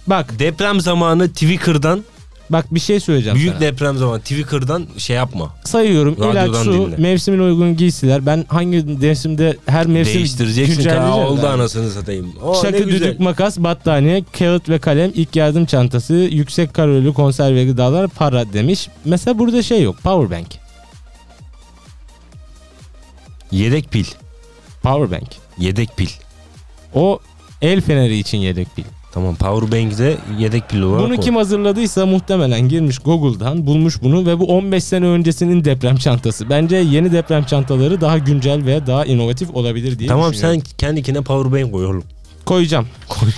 Bak 0.07 0.39
Deprem 0.39 0.81
zamanı 0.81 1.29
Twitter'dan 1.29 2.05
Bak 2.51 2.75
bir 2.75 2.81
şey 2.81 3.01
söyleyeceğim 3.01 3.39
Büyük 3.39 3.51
sana. 3.53 3.61
deprem 3.61 3.97
zamanı 3.99 4.21
Twitter'dan 4.21 4.87
şey 4.99 5.17
yapma. 5.17 5.55
Sayıyorum. 5.65 6.15
İlaç, 6.15 6.35
Radyodan 6.35 6.63
su, 6.63 6.73
dinle. 6.73 6.97
mevsimin 6.97 7.39
uygun 7.39 7.77
giysiler. 7.77 8.27
Ben 8.27 8.45
hangi 8.49 8.83
mevsimde 8.83 9.57
her 9.67 9.87
mevsim 9.87 10.15
Değiştireceksin 10.15 10.73
ki 10.73 10.77
güncelleyeceğim 10.77 11.13
"Aa, 11.15 11.29
oldu 11.29 11.47
anasını 11.47 11.91
satayım. 11.91 12.33
O 12.43 12.53
ne 12.57 12.63
Çakı, 12.63 12.85
güzel. 12.85 12.91
düdük, 13.09 13.21
makas, 13.21 13.59
battaniye, 13.59 14.25
kağıt 14.39 14.69
ve 14.69 14.79
kalem, 14.79 15.11
ilk 15.15 15.37
yardım 15.37 15.67
çantası, 15.67 16.15
yüksek 16.15 16.75
kalorili 16.75 17.13
konserve 17.13 17.65
gıdalar, 17.65 18.09
para 18.09 18.53
demiş. 18.53 18.89
Mesela 19.05 19.39
burada 19.39 19.63
şey 19.63 19.83
yok. 19.83 19.97
Powerbank. 20.03 20.47
Yedek 23.51 23.91
pil. 23.93 24.05
Powerbank. 24.83 25.29
Yedek 25.59 25.97
pil. 25.97 26.09
O 26.95 27.19
el 27.63 27.81
feneri 27.81 28.19
için 28.19 28.39
yedek 28.39 28.77
pil. 28.77 28.85
Tamam 29.13 29.37
powerbank'de 29.37 30.17
yedek 30.39 30.69
pil 30.69 30.81
olarak 30.83 31.05
Bunu 31.07 31.15
o. 31.19 31.21
kim 31.21 31.37
hazırladıysa 31.37 32.07
muhtemelen 32.07 32.69
girmiş 32.69 32.99
Google'dan 32.99 33.67
bulmuş 33.67 34.03
bunu 34.03 34.27
ve 34.27 34.39
bu 34.39 34.45
15 34.47 34.85
sene 34.85 35.07
öncesinin 35.07 35.65
deprem 35.65 35.97
çantası. 35.97 36.51
Bence 36.51 36.77
yeni 36.77 37.13
deprem 37.13 37.45
çantaları 37.45 38.01
daha 38.01 38.19
güncel 38.19 38.67
ve 38.67 38.87
daha 38.87 39.05
inovatif 39.05 39.51
olabilir 39.55 39.99
diye 39.99 40.09
Tamam 40.09 40.33
düşünüyorum. 40.33 40.63
sen 40.67 40.77
kendikine 40.79 41.21
powerbank 41.23 41.73
koy 41.73 41.87
oğlum. 41.87 42.05
Koyacağım. 42.47 42.87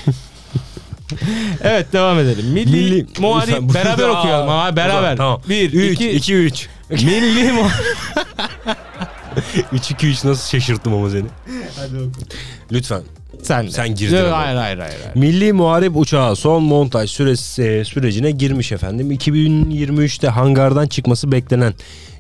evet 1.62 1.92
devam 1.92 2.18
edelim. 2.18 2.46
Milli, 2.46 2.76
Milli- 2.76 3.20
muharip 3.20 3.74
beraber 3.74 4.08
Aa, 4.08 4.18
okuyalım 4.20 4.46
zaman 4.46 4.76
beraber. 4.76 5.16
tamam. 5.16 5.40
1 5.48 5.72
3 5.72 5.92
2 6.00 6.10
2 6.10 6.34
3. 6.34 6.68
Milli 6.90 7.52
muharip 7.52 7.96
3 9.72 9.90
2 9.90 10.06
3 10.06 10.24
nasıl 10.24 10.48
şaşırttım 10.50 10.94
ama 10.94 11.10
seni. 11.10 11.24
Hadi 11.76 11.96
oku. 11.98 12.10
Lütfen. 12.72 13.02
Sen 13.42 13.66
de. 13.66 13.70
Sen 13.70 13.94
girdin. 13.94 14.16
Hayır 14.16 14.56
hayır 14.56 14.56
hayır. 14.56 14.78
hayır. 14.78 14.96
Milli 15.14 15.52
Muharip 15.52 15.96
Uçağı 15.96 16.36
son 16.36 16.62
montaj 16.62 17.10
süresi, 17.10 17.62
e, 17.62 17.84
sürecine 17.84 18.30
girmiş 18.30 18.72
efendim. 18.72 19.10
2023'te 19.12 20.28
hangardan 20.28 20.86
çıkması 20.86 21.32
beklenen 21.32 21.74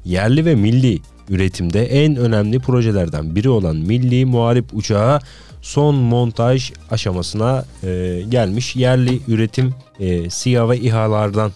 yerli 0.04 0.44
ve 0.44 0.54
milli 0.54 0.98
üretimde 1.28 1.86
en 1.86 2.16
önemli 2.16 2.58
projelerden 2.58 3.36
biri 3.36 3.48
olan 3.48 3.76
Milli 3.76 4.24
Muharip 4.24 4.74
Uçağı 4.74 5.20
son 5.62 5.94
montaj 5.94 6.72
aşamasına 6.90 7.64
e, 7.82 8.22
gelmiş. 8.28 8.76
Yerli 8.76 9.20
üretim 9.28 9.74
e, 10.00 10.30
SİHA 10.30 10.70
ve 10.70 10.78
İHA'lardan 10.78 11.52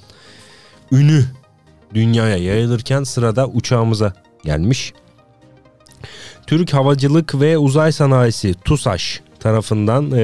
ünü 0.93 1.25
dünyaya 1.95 2.37
yayılırken 2.37 3.05
sırada 3.05 3.47
uçağımıza 3.47 4.13
gelmiş. 4.45 4.93
Türk 6.47 6.75
Havacılık 6.75 7.41
ve 7.41 7.59
Uzay 7.59 7.93
Sanayisi 7.93 8.55
TUSAŞ 8.55 9.21
tarafından 9.47 10.11
e, 10.11 10.23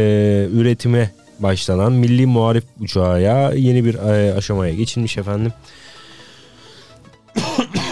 üretime 0.53 1.11
başlanan 1.39 1.93
Milli 1.93 2.27
Muharip 2.27 2.65
Uçağı 2.81 3.57
yeni 3.57 3.85
bir 3.85 3.95
e, 3.95 4.35
aşamaya 4.35 4.75
geçilmiş 4.75 5.17
efendim. 5.19 5.53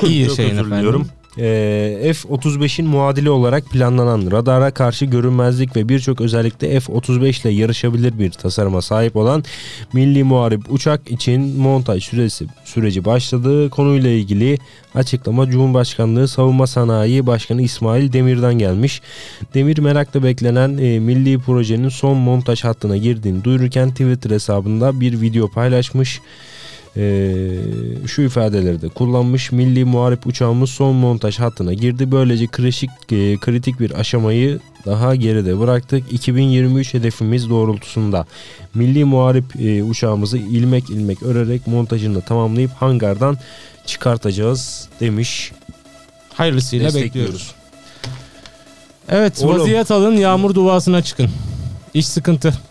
İyi 0.03 0.27
Çok 0.27 0.37
şeyin 0.37 0.51
efendim. 0.51 0.71
diliyorum. 0.77 1.09
E, 1.39 2.13
F-35'in 2.15 2.87
muadili 2.87 3.31
olarak 3.31 3.65
planlanan 3.65 4.31
radara 4.31 4.71
karşı 4.71 5.05
görünmezlik 5.05 5.77
ve 5.77 5.89
birçok 5.89 6.21
özellikle 6.21 6.81
F-35 6.81 7.43
ile 7.43 7.51
yarışabilir 7.51 8.19
bir 8.19 8.31
tasarıma 8.31 8.83
sahip 8.83 9.17
olan 9.17 9.45
Milli 9.93 10.25
Muharip 10.25 10.73
uçak 10.73 11.11
için 11.11 11.61
montaj 11.61 12.05
süresi 12.05 12.47
süreci 12.65 13.05
başladı. 13.05 13.71
Konuyla 13.71 14.11
ilgili 14.11 14.59
açıklama 14.95 15.51
Cumhurbaşkanlığı 15.51 16.29
Savunma 16.29 16.67
Sanayi 16.67 17.27
Başkanı 17.27 17.63
İsmail 17.63 18.13
Demir'den 18.13 18.55
gelmiş. 18.55 19.03
Demir 19.55 19.79
merakla 19.79 20.23
beklenen 20.23 20.79
e, 20.79 20.99
milli 21.01 21.39
projenin 21.39 21.89
son 21.89 22.17
montaj 22.17 22.65
hattına 22.65 22.97
girdiğini 22.97 23.45
duyururken 23.45 23.91
Twitter 23.91 24.31
hesabında 24.31 25.01
bir 25.01 25.21
video 25.21 25.49
paylaşmış. 25.49 26.21
Ee, 26.97 27.51
şu 28.07 28.23
ifadeleri 28.23 28.83
de 28.83 28.89
kullanmış. 28.89 29.53
Milli 29.53 29.85
Muharip 29.85 30.27
uçağımız 30.27 30.71
son 30.71 30.97
montaj 30.97 31.39
hattına 31.39 31.73
girdi. 31.75 32.13
Böylece 32.13 32.47
kritik, 32.47 32.91
e, 33.13 33.37
kritik 33.37 33.81
bir 33.81 34.01
aşamayı 34.01 34.61
daha 34.87 35.15
geride 35.15 35.59
bıraktık. 35.59 36.13
2023 36.13 36.95
hedefimiz 36.95 37.51
doğrultusunda 37.51 38.27
Milli 38.75 39.05
Muharip 39.05 39.61
e, 39.61 39.83
uçağımızı 39.83 40.39
ilmek 40.39 40.91
ilmek 40.91 41.23
örerek 41.23 41.67
montajını 41.67 42.21
tamamlayıp 42.21 42.71
hangardan 42.73 43.39
çıkartacağız 43.87 44.89
demiş. 45.01 45.53
Hayırlısıyla 46.35 46.95
bekliyoruz. 46.95 47.55
Evet 49.09 49.43
Oğlum. 49.43 49.61
vaziyet 49.61 49.91
alın 49.91 50.17
yağmur 50.17 50.55
duasına 50.55 51.03
çıkın. 51.03 51.31
İş 51.95 52.07
sıkıntı. 52.09 52.70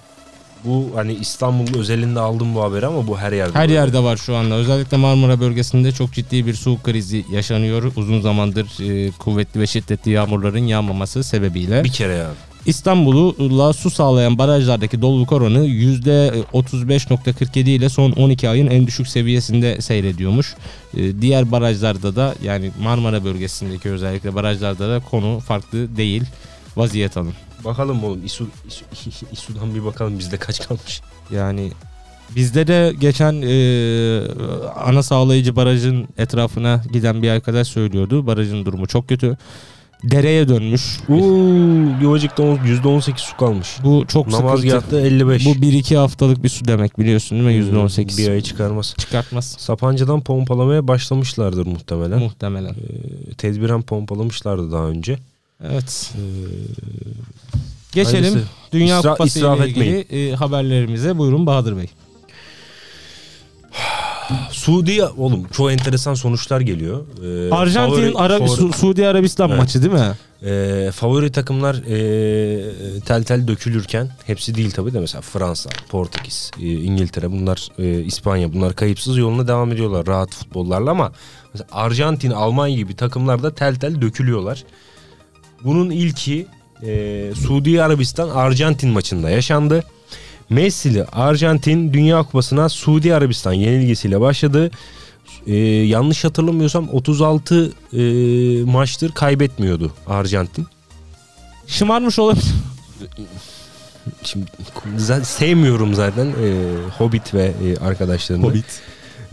Bu 0.65 0.89
hani 0.95 1.13
İstanbul 1.13 1.79
özelinde 1.79 2.19
aldım 2.19 2.55
bu 2.55 2.63
haberi 2.63 2.85
ama 2.85 3.07
bu 3.07 3.17
her 3.17 3.31
yerde. 3.31 3.53
Her 3.53 3.61
böyle. 3.61 3.73
yerde 3.73 4.03
var 4.03 4.17
şu 4.17 4.35
anda. 4.35 4.55
Özellikle 4.55 4.97
Marmara 4.97 5.39
bölgesinde 5.39 5.91
çok 5.91 6.13
ciddi 6.13 6.45
bir 6.45 6.53
su 6.53 6.77
krizi 6.83 7.25
yaşanıyor. 7.31 7.91
Uzun 7.95 8.21
zamandır 8.21 8.89
e, 8.89 9.11
kuvvetli 9.11 9.59
ve 9.59 9.67
şiddetli 9.67 10.11
yağmurların 10.11 10.67
yağmaması 10.67 11.23
sebebiyle. 11.23 11.83
Bir 11.83 11.91
kere 11.91 12.13
yani. 12.13 12.33
İstanbul'la 12.65 13.73
su 13.73 13.89
sağlayan 13.89 14.37
barajlardaki 14.37 15.01
doluluk 15.01 15.31
oranı 15.31 15.67
%35.47 15.67 17.69
ile 17.69 17.89
son 17.89 18.11
12 18.11 18.49
ayın 18.49 18.67
en 18.67 18.87
düşük 18.87 19.07
seviyesinde 19.07 19.81
seyrediyormuş. 19.81 20.55
E, 20.97 21.21
Diğer 21.21 21.51
barajlarda 21.51 22.15
da 22.15 22.35
yani 22.43 22.71
Marmara 22.83 23.25
bölgesindeki 23.25 23.89
özellikle 23.89 24.35
barajlarda 24.35 24.89
da 24.89 24.99
konu 24.99 25.39
farklı 25.39 25.97
değil. 25.97 26.23
Vaziyet 26.77 27.17
alın. 27.17 27.33
Bakalım 27.65 28.03
oğlum 28.03 28.25
İSU, 28.25 28.47
İSU, 28.67 28.85
İSU'dan 29.31 29.75
bir 29.75 29.85
bakalım 29.85 30.19
bizde 30.19 30.37
kaç 30.37 30.67
kalmış. 30.67 31.01
Yani 31.31 31.71
bizde 32.35 32.67
de 32.67 32.93
geçen 32.99 33.41
e, 33.41 33.51
ana 34.85 35.03
sağlayıcı 35.03 35.55
barajın 35.55 36.07
etrafına 36.17 36.83
giden 36.93 37.23
bir 37.23 37.29
arkadaş 37.29 37.67
söylüyordu. 37.67 38.27
Barajın 38.27 38.65
durumu 38.65 38.87
çok 38.87 39.09
kötü. 39.09 39.37
Dereye 40.03 40.47
dönmüş. 40.47 40.99
Uuu 41.09 41.89
Yuvacık'ta 42.01 42.43
on- 42.43 42.57
%18 42.57 43.17
su 43.17 43.37
kalmış. 43.37 43.77
Bu 43.83 44.05
çok 44.07 44.25
sıkıntı. 44.31 44.45
Namazgah'ta 44.45 44.99
55. 45.01 45.45
Bu 45.45 45.49
1-2 45.49 45.95
haftalık 45.97 46.43
bir 46.43 46.49
su 46.49 46.65
demek 46.65 46.99
biliyorsun 46.99 47.45
değil 47.47 47.63
mi? 47.71 47.77
%18. 47.79 48.17
Bir 48.17 48.29
ay 48.29 48.41
çıkarmaz. 48.41 48.95
Çıkartmaz 48.97 49.55
Sapanca'dan 49.59 50.21
pompalamaya 50.21 50.87
başlamışlardır 50.87 51.65
muhtemelen. 51.67 52.19
muhtemelen. 52.19 52.69
Ee, 52.69 53.33
Tedbiren 53.37 53.81
pompalamışlardı 53.81 54.71
daha 54.71 54.83
önce. 54.83 55.17
Evet. 55.63 56.11
Ee, 56.15 56.19
Geçelim 57.91 58.21
hayırlısı. 58.23 58.45
Dünya 58.71 58.99
İsra- 58.99 59.11
Kupası 59.11 59.39
ile 59.39 59.67
ilgili 59.67 59.99
e, 59.99 60.35
haberlerimize. 60.35 61.17
Buyurun 61.17 61.45
Bahadır 61.45 61.77
Bey. 61.77 61.89
Suudi 64.51 65.03
oğlum 65.03 65.47
çok 65.47 65.71
enteresan 65.71 66.13
sonuçlar 66.13 66.61
geliyor. 66.61 67.05
Ee, 67.23 67.53
Arjantin 67.55 67.95
favori- 67.95 68.17
Ara- 68.17 68.37
favori- 68.37 68.49
Su- 68.55 68.73
Suudi 68.73 69.07
Arabistan 69.07 69.49
Evet. 69.49 69.59
maçı 69.59 69.81
değil 69.81 69.93
mi? 69.93 70.11
Ee, 70.43 70.89
favori 70.93 71.31
takımlar 71.31 71.75
ee, 71.75 73.01
tel 73.05 73.23
tel 73.23 73.47
dökülürken 73.47 74.09
hepsi 74.25 74.55
değil 74.55 74.71
tabii 74.71 74.93
de 74.93 74.99
mesela 74.99 75.21
Fransa, 75.21 75.69
Portekiz, 75.89 76.51
ee, 76.61 76.73
İngiltere 76.73 77.31
bunlar 77.31 77.67
ee, 77.79 78.01
İspanya 78.01 78.53
bunlar 78.53 78.75
kayıpsız 78.75 79.17
yoluna 79.17 79.47
devam 79.47 79.71
ediyorlar 79.71 80.07
rahat 80.07 80.35
futbollarla 80.35 80.91
ama 80.91 81.11
mesela 81.53 81.67
Arjantin, 81.71 82.31
Almanya 82.31 82.75
gibi 82.75 82.95
takımlar 82.95 83.43
da 83.43 83.55
tel 83.55 83.75
tel 83.75 84.01
dökülüyorlar. 84.01 84.63
Bunun 85.63 85.89
ilki 85.89 86.47
ee, 86.83 87.31
Suudi 87.35 87.83
Arabistan 87.83 88.29
Arjantin 88.29 88.89
maçında 88.89 89.29
yaşandı. 89.29 89.83
Messi'li 90.49 91.03
Arjantin 91.03 91.93
Dünya 91.93 92.23
Kupası'na 92.23 92.69
Suudi 92.69 93.15
Arabistan 93.15 93.53
yenilgisiyle 93.53 94.21
başladı. 94.21 94.71
Ee, 95.47 95.55
yanlış 95.65 96.23
hatırlamıyorsam 96.23 96.89
36 96.89 97.71
e, 97.93 98.01
maçtır 98.63 99.11
kaybetmiyordu 99.11 99.93
Arjantin. 100.07 100.67
Şımarmış 101.67 102.19
olabilir. 102.19 102.45
Şimdi 104.23 104.45
sevmiyorum 105.23 105.93
zaten 105.93 106.25
e, 106.25 106.65
Hobbit 106.97 107.33
ve 107.33 107.51
e, 107.65 107.77
arkadaşlarını. 107.77 108.43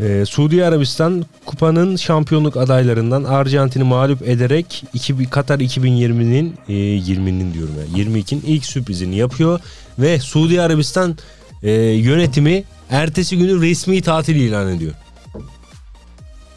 E, 0.01 0.25
Suudi 0.27 0.65
Arabistan 0.65 1.25
kupanın 1.47 1.97
şampiyonluk 1.97 2.57
adaylarından 2.57 3.25
Arjantin'i 3.25 3.85
mağlup 3.85 4.29
ederek 4.29 4.85
iki, 4.95 5.31
Katar 5.31 5.59
2020'nin 5.59 6.55
e, 6.69 6.73
20'nin 6.73 7.55
diyorum 7.55 7.75
ya 7.79 8.05
22'nin 8.05 8.43
ilk 8.47 8.65
sürprizini 8.65 9.17
yapıyor 9.17 9.61
ve 9.99 10.19
Suudi 10.19 10.63
Arabistan 10.63 11.17
e, 11.63 11.73
yönetimi 11.81 12.65
ertesi 12.91 13.39
günü 13.39 13.61
resmi 13.61 14.03
tatil 14.03 14.37
ilan 14.37 14.69
ediyor. 14.69 14.93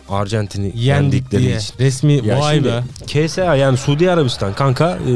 Arjantin'i 0.09 0.65
Yendik 0.65 0.83
yendikleri 0.83 1.43
diye. 1.43 1.57
için. 1.57 1.73
Resmi 1.79 2.27
Ya 2.27 2.39
vay 2.39 2.63
be. 2.63 2.83
KSA 3.07 3.55
yani 3.55 3.77
Suudi 3.77 4.11
Arabistan 4.11 4.53
kanka 4.53 4.89
e, 4.89 5.11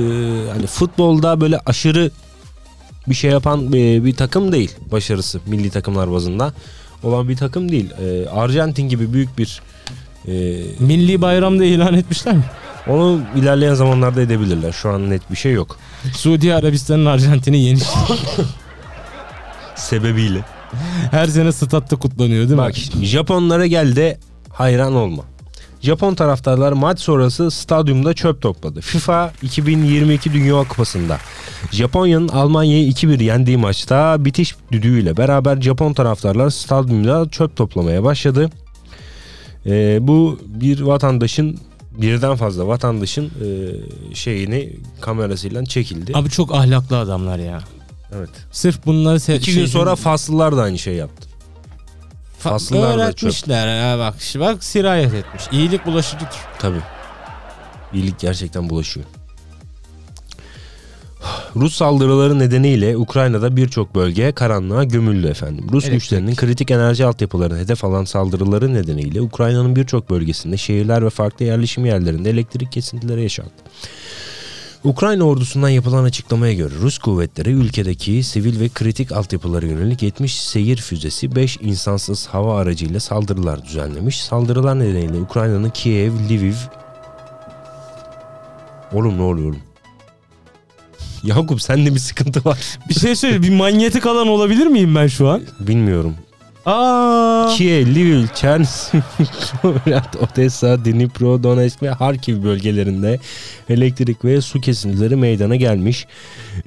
hani 0.53 0.67
futbolda 0.67 1.41
böyle 1.41 1.59
aşırı 1.65 2.11
bir 3.09 3.15
şey 3.15 3.31
yapan 3.31 3.67
e, 3.67 4.05
bir 4.05 4.15
takım 4.15 4.51
değil 4.51 4.71
başarısı 4.91 5.39
milli 5.45 5.69
takımlar 5.69 6.11
bazında 6.11 6.53
olan 7.03 7.29
bir 7.29 7.37
takım 7.37 7.71
değil. 7.71 7.89
E, 7.91 8.29
Arjantin 8.29 8.89
gibi 8.89 9.13
büyük 9.13 9.37
bir 9.37 9.61
e, 10.27 10.31
Milli 10.79 11.21
bayramda 11.21 11.65
ilan 11.65 11.93
etmişler 11.93 12.35
mi? 12.35 12.43
onu 12.87 13.21
ilerleyen 13.35 13.73
zamanlarda 13.73 14.21
edebilirler. 14.21 14.71
Şu 14.71 14.89
an 14.89 15.09
net 15.09 15.31
bir 15.31 15.35
şey 15.35 15.51
yok. 15.51 15.77
Suudi 16.15 16.53
Arabistan'ın 16.55 17.05
Arjantin'i 17.05 17.57
yeniş. 17.57 17.83
Sebebiyle. 19.75 20.45
Her 21.11 21.25
sene 21.27 21.51
statta 21.51 21.95
kutlanıyor 21.95 22.39
değil 22.39 22.51
mi? 22.51 22.57
Bak 22.57 22.75
Japonlara 23.01 23.65
gel 23.67 23.95
de 23.95 24.17
hayran 24.53 24.95
olma. 24.95 25.23
Japon 25.83 26.15
taraftarlar 26.15 26.71
maç 26.71 26.99
sonrası 26.99 27.51
stadyumda 27.51 28.13
çöp 28.13 28.41
topladı. 28.41 28.81
FIFA 28.81 29.31
2022 29.41 30.33
Dünya 30.33 30.63
Kupası'nda 30.63 31.17
Japonya'nın 31.71 32.27
Almanya'yı 32.27 32.91
2-1 32.91 33.23
yendiği 33.23 33.57
maçta 33.57 34.25
bitiş 34.25 34.55
düdüğüyle 34.71 35.17
beraber 35.17 35.61
Japon 35.61 35.93
taraftarlar 35.93 36.49
stadyumda 36.49 37.29
çöp 37.29 37.55
toplamaya 37.55 38.03
başladı. 38.03 38.49
Ee, 39.65 39.97
bu 40.01 40.39
bir 40.45 40.81
vatandaşın 40.81 41.59
birden 42.01 42.35
fazla 42.35 42.67
vatandaşın 42.67 43.25
e, 43.25 43.49
şeyini 44.15 44.73
kamerasıyla 45.01 45.65
çekildi. 45.65 46.11
Abi 46.15 46.29
çok 46.29 46.55
ahlaklı 46.55 46.97
adamlar 46.97 47.39
ya. 47.39 47.63
Evet. 48.17 48.29
Sırf 48.51 48.85
bunları 48.85 49.17
se- 49.17 49.35
İki 49.37 49.45
şey- 49.51 49.55
gün 49.55 49.65
sonra 49.65 49.95
Faslılar 49.95 50.57
da 50.57 50.61
aynı 50.61 50.79
şey 50.79 50.95
yaptı. 50.95 51.27
Fa- 52.43 52.49
Faslılar 52.49 52.97
da 52.99 53.03
öğretmişler 53.03 53.81
ha 53.81 53.99
bak 53.99 54.15
bak 54.35 54.63
sirayet 54.63 55.13
etmiş. 55.13 55.43
İyilik 55.51 55.85
bulaşıcıdır. 55.85 56.37
Tabii. 56.59 56.81
İyilik 57.93 58.19
gerçekten 58.19 58.69
bulaşıyor. 58.69 59.05
Rus 61.55 61.75
saldırıları 61.75 62.39
nedeniyle 62.39 62.97
Ukrayna'da 62.97 63.55
birçok 63.55 63.95
bölge 63.95 64.31
karanlığa 64.31 64.83
gömüldü 64.83 65.27
efendim. 65.27 65.65
Rus 65.71 65.83
Elektrik. 65.83 66.01
güçlerinin 66.01 66.35
kritik 66.35 66.71
enerji 66.71 67.05
altyapılarını 67.05 67.57
hedef 67.57 67.83
alan 67.85 68.05
saldırıları 68.05 68.73
nedeniyle 68.73 69.21
Ukrayna'nın 69.21 69.75
birçok 69.75 70.09
bölgesinde 70.09 70.57
şehirler 70.57 71.05
ve 71.05 71.09
farklı 71.09 71.45
yerleşim 71.45 71.85
yerlerinde 71.85 72.29
elektrik 72.29 72.71
kesintileri 72.71 73.23
yaşandı. 73.23 73.51
Ukrayna 74.83 75.23
ordusundan 75.23 75.69
yapılan 75.69 76.03
açıklamaya 76.03 76.53
göre 76.53 76.73
Rus 76.81 76.97
kuvvetleri 76.97 77.49
ülkedeki 77.49 78.23
sivil 78.23 78.59
ve 78.59 78.69
kritik 78.69 79.11
altyapılara 79.11 79.65
yönelik 79.65 80.03
70 80.03 80.41
seyir 80.41 80.77
füzesi 80.77 81.35
5 81.35 81.57
insansız 81.61 82.27
hava 82.27 82.59
aracıyla 82.59 82.99
saldırılar 82.99 83.65
düzenlemiş. 83.65 84.23
Saldırılar 84.23 84.79
nedeniyle 84.79 85.17
Ukrayna'nın 85.17 85.69
Kiev, 85.69 86.13
Lviv... 86.29 86.53
Oğlum 88.93 89.17
ne 89.17 89.21
oluyor? 89.21 89.55
Yakup 91.23 91.61
sende 91.61 91.93
bir 91.93 91.99
sıkıntı 91.99 92.45
var. 92.45 92.59
Bir 92.89 92.93
şey 92.93 93.15
söyle 93.15 93.41
bir 93.41 93.49
manyetik 93.49 94.05
alan 94.05 94.27
olabilir 94.27 94.67
miyim 94.67 94.95
ben 94.95 95.07
şu 95.07 95.29
an? 95.29 95.41
Bilmiyorum. 95.59 96.15
Kiev, 97.57 97.87
Lviv, 97.87 98.27
Mikrorat, 99.19 100.15
Odessa, 100.15 100.85
Dnipro, 100.85 101.43
Donetsk 101.43 101.83
ve 101.83 101.89
Harkiv 101.89 102.43
bölgelerinde 102.43 103.19
elektrik 103.69 104.25
ve 104.25 104.41
su 104.41 104.61
kesintileri 104.61 105.15
meydana 105.15 105.55
gelmiş. 105.55 106.07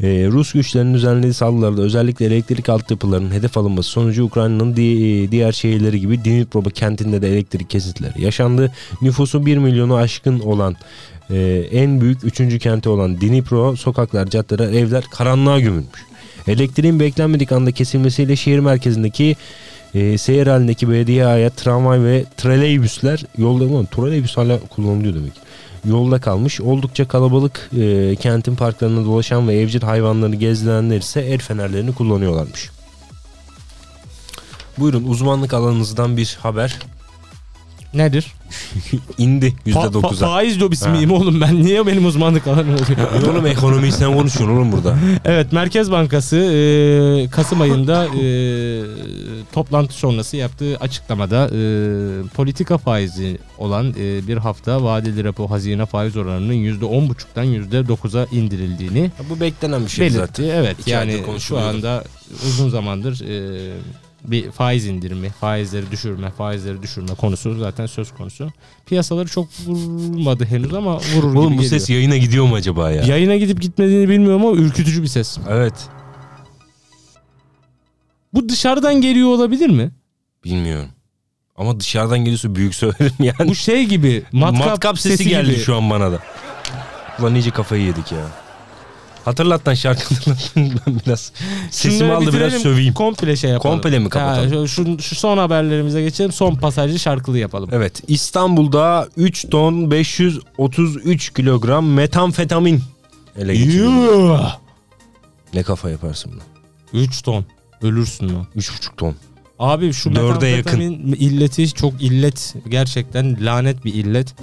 Ee, 0.03 0.29
Rus 0.31 0.53
güçlerinin 0.53 0.95
düzenlediği 0.95 1.33
saldırılarda 1.33 1.83
özellikle 1.83 2.27
elektrik 2.27 2.69
altyapılarının 2.69 3.31
hedef 3.31 3.59
alınması 3.59 3.91
sonucu 3.91 4.25
Ukrayna'nın 4.25 4.77
di- 4.77 5.31
diğer 5.31 5.53
şehirleri 5.53 6.01
gibi 6.01 6.25
Dnipro 6.25 6.63
kentinde 6.63 7.23
de 7.23 7.29
elektrik 7.29 7.71
kesintileri 7.71 8.23
yaşandı. 8.23 8.73
Nüfusu 9.03 9.47
1 9.47 9.57
milyonu 9.59 9.95
aşkın 9.95 10.41
olan 10.41 10.77
e, 11.31 11.69
en 11.73 12.01
büyük 12.01 12.25
3. 12.41 12.59
kenti 12.59 12.89
olan 12.89 13.21
Dnipro 13.21 13.77
sokaklar, 13.77 14.27
caddeler, 14.27 14.69
evler 14.69 15.05
karanlığa 15.11 15.61
gömülmüş. 15.61 16.07
Elektriğin 16.49 17.01
beklenmedik 17.01 17.53
anda 17.53 17.73
kesilmesiyle 17.73 18.37
şehir 18.37 18.59
merkezindeki 18.59 19.37
e, 19.97 20.19
seyir 20.19 20.47
halindeki 20.47 20.89
belediyeye 20.89 21.27
ait 21.27 21.57
tramvay 21.57 22.05
ve 22.05 22.25
trolleybüsler 22.37 23.25
yolda 23.39 23.65
mı? 23.65 23.87
Trolleybüs 23.87 24.37
hala 24.37 24.61
kullanılıyor 24.61 25.15
demek. 25.15 25.33
Yolda 25.85 26.21
kalmış. 26.21 26.61
Oldukça 26.61 27.09
kalabalık 27.09 27.71
e, 27.79 28.17
kentin 28.17 28.57
parklarında 28.57 29.05
dolaşan 29.05 29.49
ve 29.49 29.55
evcil 29.55 29.81
hayvanlarını 29.83 30.37
gezdirenler 30.37 30.99
ise 30.99 31.21
el 31.21 31.39
fenerlerini 31.39 31.95
kullanıyorlarmış. 31.95 32.71
Buyurun 34.79 35.05
uzmanlık 35.05 35.55
alanınızdan 35.55 36.17
bir 36.17 36.39
haber. 36.41 36.79
Nedir? 37.95 38.33
İndi 39.19 39.47
Fa- 39.67 39.73
fa- 39.73 39.93
%9'a. 39.93 40.27
faiz 40.27 40.61
lobisi 40.61 40.89
miyim 40.89 41.11
oğlum 41.13 41.41
ben? 41.41 41.63
Niye 41.65 41.87
benim 41.87 42.07
uzmanlık 42.07 42.47
alanım 42.47 42.75
oluyor? 42.75 43.33
Oğlum 43.35 43.47
ekonomiyi 43.47 43.93
sen 43.93 44.15
konuşuyorsun 44.15 44.57
oğlum 44.57 44.73
burada. 44.73 44.97
evet 45.25 45.53
Merkez 45.53 45.91
Bankası 45.91 46.37
e, 46.37 47.29
Kasım 47.31 47.61
ayında 47.61 48.05
e, 48.05 48.25
toplantı 49.53 49.95
sonrası 49.95 50.37
yaptığı 50.37 50.77
açıklamada 50.77 51.51
e, 51.53 51.59
politika 52.35 52.79
faizi 52.79 53.39
olan 53.59 53.95
e, 54.01 54.27
bir 54.29 54.37
hafta 54.37 54.83
vadeli 54.85 55.25
repo 55.25 55.51
hazine 55.51 55.87
faiz 55.87 56.17
oranının 56.17 56.55
%10,5'tan 56.55 57.47
%9'a 57.71 58.27
indirildiğini 58.33 59.11
Bu 59.31 59.41
beklenen 59.41 59.85
bir 59.85 59.89
şey 59.91 60.07
belirtti. 60.07 60.19
zaten. 60.19 60.45
Evet 60.45 60.77
İki 60.81 60.91
yani 60.91 61.23
şu 61.39 61.59
anda 61.59 62.05
uzun 62.49 62.69
zamandır 62.69 63.21
e, 63.25 63.73
bir 64.31 64.51
faiz 64.51 64.87
indirimi, 64.87 65.29
faizleri 65.31 65.91
düşürme, 65.91 66.31
faizleri 66.31 66.83
düşürme 66.83 67.15
konusu 67.15 67.59
zaten 67.59 67.87
söz 67.87 68.15
konusu. 68.15 68.49
Piyasaları 68.87 69.29
çok 69.29 69.49
vurmadı 69.67 70.45
henüz 70.45 70.75
ama 70.75 70.99
vurur 71.15 71.35
Oğlum 71.35 71.35
gibi 71.35 71.59
bu 71.59 71.63
geliyor. 71.63 71.81
ses 71.81 71.91
yayına 71.91 72.17
gidiyor 72.17 72.45
mu 72.47 72.55
acaba 72.55 72.91
ya? 72.91 73.03
Yayına 73.03 73.37
gidip 73.37 73.61
gitmediğini 73.61 74.09
bilmiyorum 74.09 74.47
ama 74.47 74.57
ürkütücü 74.57 75.03
bir 75.03 75.09
ses. 75.09 75.39
Evet. 75.49 75.75
Bu 78.35 78.49
dışarıdan 78.49 79.01
geliyor 79.01 79.29
olabilir 79.29 79.71
mi? 79.71 79.91
Bilmiyorum. 80.45 80.89
Ama 81.57 81.81
dışarıdan 81.81 82.19
geliyorsa 82.19 82.55
büyük 82.55 82.75
söylerim 82.75 83.15
yani. 83.19 83.49
Bu 83.51 83.55
şey 83.55 83.85
gibi 83.85 84.23
matkap, 84.33 84.67
Matkap, 84.67 84.99
sesi, 84.99 85.29
geldi 85.29 85.51
gibi. 85.51 85.61
şu 85.61 85.77
an 85.77 85.91
bana 85.91 86.13
da. 86.13 86.19
Ulan 87.21 87.35
iyice 87.35 87.51
kafayı 87.51 87.83
yedik 87.85 88.13
ya. 88.13 88.19
Hatırlat 89.27 89.69
lan 89.69 89.75
şarkı 89.75 90.15
hatırlat. 90.15 90.53
ben 90.57 91.01
biraz 91.07 91.33
sesimi 91.71 91.99
Şunları 91.99 92.17
aldı 92.17 92.23
biraz 92.23 92.35
bitirelim, 92.35 92.61
söveyim. 92.61 92.95
Komple 92.95 93.37
şey 93.37 93.51
yapalım. 93.51 93.75
Komple 93.77 93.99
mi 93.99 94.09
kapatalım? 94.09 94.61
Ha, 94.61 94.67
şu, 94.67 94.99
şu 95.03 95.15
son 95.15 95.39
haberlerimize 95.39 96.03
geçelim. 96.03 96.33
Son 96.33 96.55
pasajı 96.55 96.99
şarkılı 96.99 97.39
yapalım. 97.39 97.69
Evet 97.73 98.03
İstanbul'da 98.09 99.09
3 99.17 99.51
ton 99.51 99.91
533 99.91 101.33
kilogram 101.33 101.87
metamfetamin 101.93 102.83
ele 103.39 103.57
geçirildi. 103.57 104.43
Ne 105.55 105.63
kafa 105.63 105.91
yaparsın 105.91 106.33
buna? 106.33 107.03
3 107.03 107.23
ton. 107.23 107.45
Ölürsün 107.83 108.29
lan. 108.29 108.47
3,5 108.57 108.97
ton. 108.97 109.15
Abi 109.59 109.93
şu 109.93 110.15
Dörde 110.15 110.57
metamfetamin 110.57 111.13
illeti 111.13 111.73
çok 111.73 112.03
illet. 112.03 112.55
Gerçekten 112.69 113.47
lanet 113.47 113.85
bir 113.85 113.95
illet. 113.95 114.35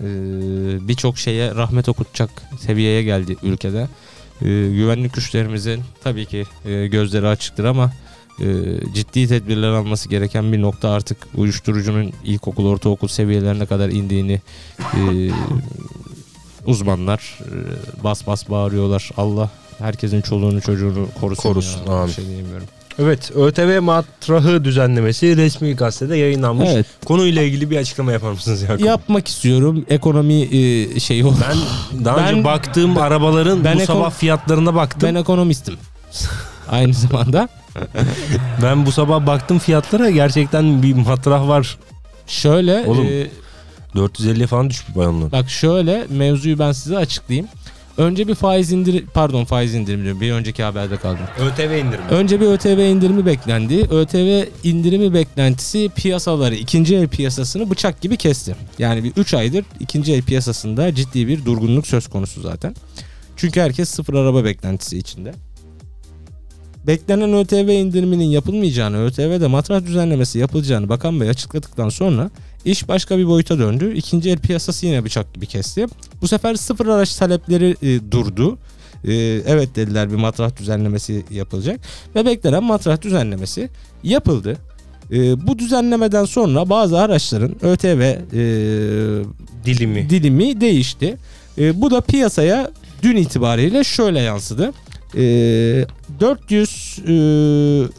Ee, 0.00 0.88
Birçok 0.88 1.18
şeye 1.18 1.54
rahmet 1.54 1.88
okutacak 1.88 2.30
seviyeye 2.60 3.02
geldi 3.02 3.36
ülkede. 3.42 3.88
Ee, 4.42 4.46
güvenlik 4.48 5.14
güçlerimizin 5.14 5.82
tabii 6.04 6.26
ki 6.26 6.44
e, 6.64 6.86
gözleri 6.86 7.26
açıktır 7.28 7.64
ama 7.64 7.92
e, 8.40 8.46
ciddi 8.94 9.28
tedbirler 9.28 9.68
alması 9.68 10.08
gereken 10.08 10.52
bir 10.52 10.62
nokta 10.62 10.90
artık 10.90 11.18
uyuşturucunun 11.34 12.12
ilkokul, 12.24 12.66
ortaokul 12.66 13.08
seviyelerine 13.08 13.66
kadar 13.66 13.88
indiğini 13.88 14.40
e, 14.80 15.30
uzmanlar 16.66 17.38
e, 17.40 18.04
bas 18.04 18.26
bas 18.26 18.50
bağırıyorlar. 18.50 19.10
Allah 19.16 19.50
herkesin 19.78 20.20
çoluğunu 20.20 20.60
çocuğunu 20.60 21.08
korusun. 21.20 21.42
Korusun, 21.42 21.86
ya. 21.86 21.92
amin. 21.92 22.08
Bir 22.08 22.12
şey 22.12 22.26
diyemiyorum. 22.26 22.66
Evet 22.98 23.30
ÖTV 23.36 23.80
matrahı 23.82 24.64
düzenlemesi 24.64 25.36
resmi 25.36 25.76
gazetede 25.76 26.16
yayınlanmış. 26.16 26.68
Evet. 26.72 26.86
Konuyla 27.04 27.42
ilgili 27.42 27.70
bir 27.70 27.76
açıklama 27.76 28.12
yapar 28.12 28.30
mısınız 28.30 28.62
Yakup? 28.62 28.80
yapmak 28.86 29.28
istiyorum. 29.28 29.84
Ekonomi 29.90 30.34
e, 30.42 31.00
şeyi 31.00 31.24
o. 31.26 31.34
Ben 31.48 31.56
daha 32.04 32.16
Ben- 32.16 32.32
önce 32.34 32.44
baktığım 32.44 32.98
arabaların 32.98 33.64
ben 33.64 33.76
bu 33.78 33.80
eko- 33.82 33.86
sabah 33.86 34.10
fiyatlarına 34.10 34.74
baktım. 34.74 35.08
Ben 35.08 35.14
ekonomistim. 35.14 35.74
Aynı 36.70 36.94
zamanda. 36.94 37.48
Ben 38.62 38.86
bu 38.86 38.92
sabah 38.92 39.26
baktım 39.26 39.58
fiyatlara 39.58 40.10
gerçekten 40.10 40.82
bir 40.82 40.94
matrah 40.94 41.48
var. 41.48 41.78
Şöyle 42.26 42.84
Oğlum. 42.86 43.06
e, 43.06 43.26
450 43.96 44.46
falan 44.46 44.70
düşmüş 44.70 44.96
bayonlar. 44.96 45.32
bak 45.32 45.50
şöyle 45.50 46.06
mevzuyu 46.10 46.58
ben 46.58 46.72
size 46.72 46.96
açıklayayım. 46.96 47.48
Önce 47.98 48.28
bir 48.28 48.34
faiz 48.34 48.72
indir 48.72 49.04
pardon 49.14 49.44
faiz 49.44 49.74
indirimi 49.74 50.04
diyorum. 50.04 50.20
Bir 50.20 50.32
önceki 50.32 50.62
haberde 50.62 50.96
kaldım. 50.96 51.24
ÖTV 51.40 51.60
indirimi. 51.62 52.08
Önce 52.10 52.40
bir 52.40 52.46
ÖTV 52.46 52.78
indirimi 52.78 53.26
beklendi. 53.26 53.80
ÖTV 53.90 54.44
indirimi 54.64 55.14
beklentisi 55.14 55.90
piyasaları, 55.96 56.54
ikinci 56.54 56.96
el 56.96 57.08
piyasasını 57.08 57.70
bıçak 57.70 58.00
gibi 58.00 58.16
kesti. 58.16 58.56
Yani 58.78 59.04
bir 59.04 59.12
3 59.16 59.34
aydır 59.34 59.64
ikinci 59.80 60.12
el 60.12 60.22
piyasasında 60.22 60.94
ciddi 60.94 61.28
bir 61.28 61.44
durgunluk 61.44 61.86
söz 61.86 62.08
konusu 62.08 62.40
zaten. 62.40 62.74
Çünkü 63.36 63.60
herkes 63.60 63.88
sıfır 63.88 64.14
araba 64.14 64.44
beklentisi 64.44 64.98
içinde. 64.98 65.34
Beklenen 66.86 67.32
ÖTV 67.32 67.68
indiriminin 67.68 68.24
yapılmayacağını, 68.24 69.04
ÖTV'de 69.04 69.46
matrah 69.46 69.86
düzenlemesi 69.86 70.38
yapılacağını 70.38 70.88
Bakan 70.88 71.20
Bey 71.20 71.30
açıkladıktan 71.30 71.88
sonra 71.88 72.30
iş 72.64 72.88
başka 72.88 73.18
bir 73.18 73.26
boyuta 73.26 73.58
döndü. 73.58 73.94
İkinci 73.94 74.30
el 74.30 74.38
piyasası 74.38 74.86
yine 74.86 75.04
bıçak 75.04 75.34
gibi 75.34 75.46
kesti. 75.46 75.86
Bu 76.22 76.28
sefer 76.28 76.54
sıfır 76.54 76.86
araç 76.86 77.16
talepleri 77.16 77.76
e, 77.82 78.10
durdu. 78.10 78.58
E, 79.04 79.14
evet 79.46 79.76
dediler 79.76 80.10
bir 80.10 80.16
matrah 80.16 80.56
düzenlemesi 80.56 81.24
yapılacak 81.30 81.80
ve 82.14 82.26
beklenen 82.26 82.64
matrah 82.64 83.02
düzenlemesi 83.02 83.70
yapıldı. 84.02 84.56
E, 85.12 85.46
bu 85.46 85.58
düzenlemeden 85.58 86.24
sonra 86.24 86.70
bazı 86.70 86.98
araçların 86.98 87.56
ÖTV 87.62 88.00
e, 88.00 88.16
Dilimi. 89.64 90.10
dilimi 90.10 90.60
değişti. 90.60 91.16
E, 91.58 91.80
bu 91.80 91.90
da 91.90 92.00
piyasaya 92.00 92.70
dün 93.02 93.16
itibariyle 93.16 93.84
şöyle 93.84 94.20
yansıdı. 94.20 94.72
E, 95.14 95.86
400 96.20 96.98
e, 97.06 97.96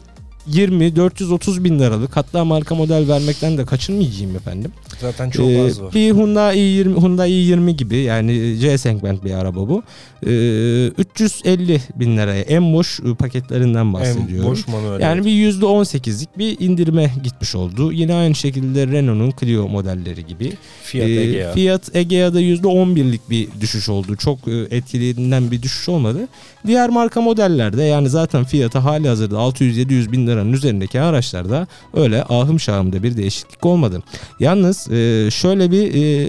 420 0.48 0.96
430 0.96 1.64
bin 1.64 1.78
liralık 1.78 2.16
hatta 2.16 2.44
marka 2.44 2.74
model 2.74 3.08
vermekten 3.08 3.58
de 3.58 3.64
kaçınmayacağım 3.64 4.36
efendim. 4.36 4.72
Zaten 5.00 5.30
çok 5.30 5.46
Ee, 5.50 5.62
az 5.62 5.82
var. 5.82 5.94
Bir 5.94 6.14
Hyundai 6.14 6.58
i20 6.58 7.00
Hyundai 7.00 7.30
i20 7.30 7.70
gibi 7.70 7.96
yani 7.96 8.58
C 8.60 8.78
segment 8.78 9.24
bir 9.24 9.32
araba 9.32 9.68
bu. 9.68 9.82
Ee, 10.26 10.86
350 10.98 11.80
bin 11.94 12.16
liraya 12.16 12.40
en 12.42 12.72
boş 12.72 13.00
e, 13.00 13.14
paketlerinden 13.14 13.78
En 13.80 13.92
bahsediyorum. 13.92 14.50
boş 14.50 14.68
manuel. 14.68 15.00
Yani 15.00 15.24
bir 15.24 15.30
%18'lik 15.52 16.38
bir 16.38 16.56
indirime 16.60 17.10
gitmiş 17.24 17.54
oldu. 17.54 17.92
Yine 17.92 18.14
aynı 18.14 18.34
şekilde 18.34 18.86
Renault'un 18.86 19.34
Clio 19.40 19.68
modelleri 19.68 20.26
gibi. 20.26 20.52
Fiat 20.82 21.08
Ee, 21.08 21.20
Egea. 21.20 21.52
Fiat 21.52 21.96
Egea'da 21.96 22.40
%11'lik 22.40 23.30
bir 23.30 23.48
düşüş 23.60 23.88
oldu. 23.88 24.16
Çok 24.16 24.38
e, 24.48 24.76
etkilerinden 24.76 25.50
bir 25.50 25.62
düşüş 25.62 25.88
olmadı. 25.88 26.28
Diğer 26.66 26.88
marka 26.90 27.20
modellerde 27.20 27.82
yani 27.82 28.08
zaten 28.08 28.44
fiyatı 28.44 28.78
hali 28.78 29.08
hazırda 29.08 29.36
600-700 29.36 30.12
bin 30.12 30.26
liranın 30.26 30.52
üzerindeki 30.52 31.00
araçlarda 31.00 31.66
öyle 31.94 32.24
ahım 32.24 32.60
şahımda 32.60 33.02
bir 33.02 33.16
değişiklik 33.16 33.66
olmadı. 33.66 34.02
Yalnız 34.40 34.90
e, 34.90 35.28
şöyle 35.30 35.70
bir 35.70 35.94
e, 35.94 36.28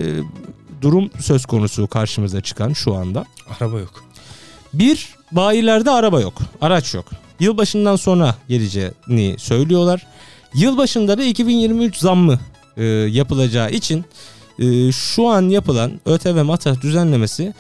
durum 0.82 1.10
söz 1.20 1.46
konusu 1.46 1.88
karşımıza 1.88 2.42
çıkan 2.42 2.74
şu 2.74 2.96
anda. 2.96 3.26
Araba 3.60 3.80
yok. 3.80 4.04
Bir, 4.74 5.10
bayilerde 5.32 5.92
araba 5.92 6.22
yok. 6.22 6.34
Araç 6.62 6.94
yok. 6.94 7.06
Yılbaşından 7.40 7.96
sonra 7.96 8.36
geleceğini 8.50 9.36
söylüyorlar. 9.38 10.08
Yılbaşında 10.54 11.18
da 11.18 11.24
2023 11.24 11.98
zammı 11.98 12.40
e, 12.78 12.84
yapılacağı 12.86 13.72
için 13.72 14.06
e, 14.60 14.92
şu 14.92 15.28
an 15.28 15.50
yapılan 15.50 15.92
ÖTV 16.06 16.44
matah 16.44 16.82
düzenlemesi 16.82 17.54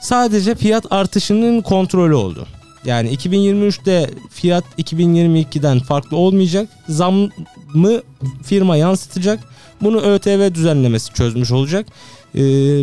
sadece 0.00 0.54
fiyat 0.54 0.92
artışının 0.92 1.62
kontrolü 1.62 2.14
oldu. 2.14 2.46
Yani 2.84 3.14
2023'te 3.14 4.10
fiyat 4.30 4.64
2022'den 4.78 5.78
farklı 5.78 6.16
olmayacak. 6.16 6.68
Zammı 6.88 8.02
firma 8.42 8.76
yansıtacak. 8.76 9.40
Bunu 9.82 10.00
ÖTV 10.00 10.54
düzenlemesi 10.54 11.12
çözmüş 11.12 11.50
olacak. 11.50 11.86
E, 12.34 12.40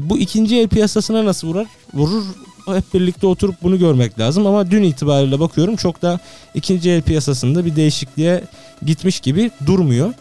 bu 0.09 0.17
ikinci 0.17 0.59
el 0.59 0.67
piyasasına 0.67 1.25
nasıl 1.25 1.47
vurar? 1.47 1.67
Vurur 1.93 2.23
hep 2.67 2.93
birlikte 2.93 3.27
oturup 3.27 3.55
bunu 3.63 3.79
görmek 3.79 4.19
lazım 4.19 4.47
ama 4.47 4.71
dün 4.71 4.83
itibariyle 4.83 5.39
bakıyorum 5.39 5.75
çok 5.75 6.01
da 6.01 6.19
ikinci 6.53 6.89
el 6.91 7.01
piyasasında 7.01 7.65
bir 7.65 7.75
değişikliğe 7.75 8.43
gitmiş 8.85 9.19
gibi 9.19 9.51
durmuyor. 9.65 10.13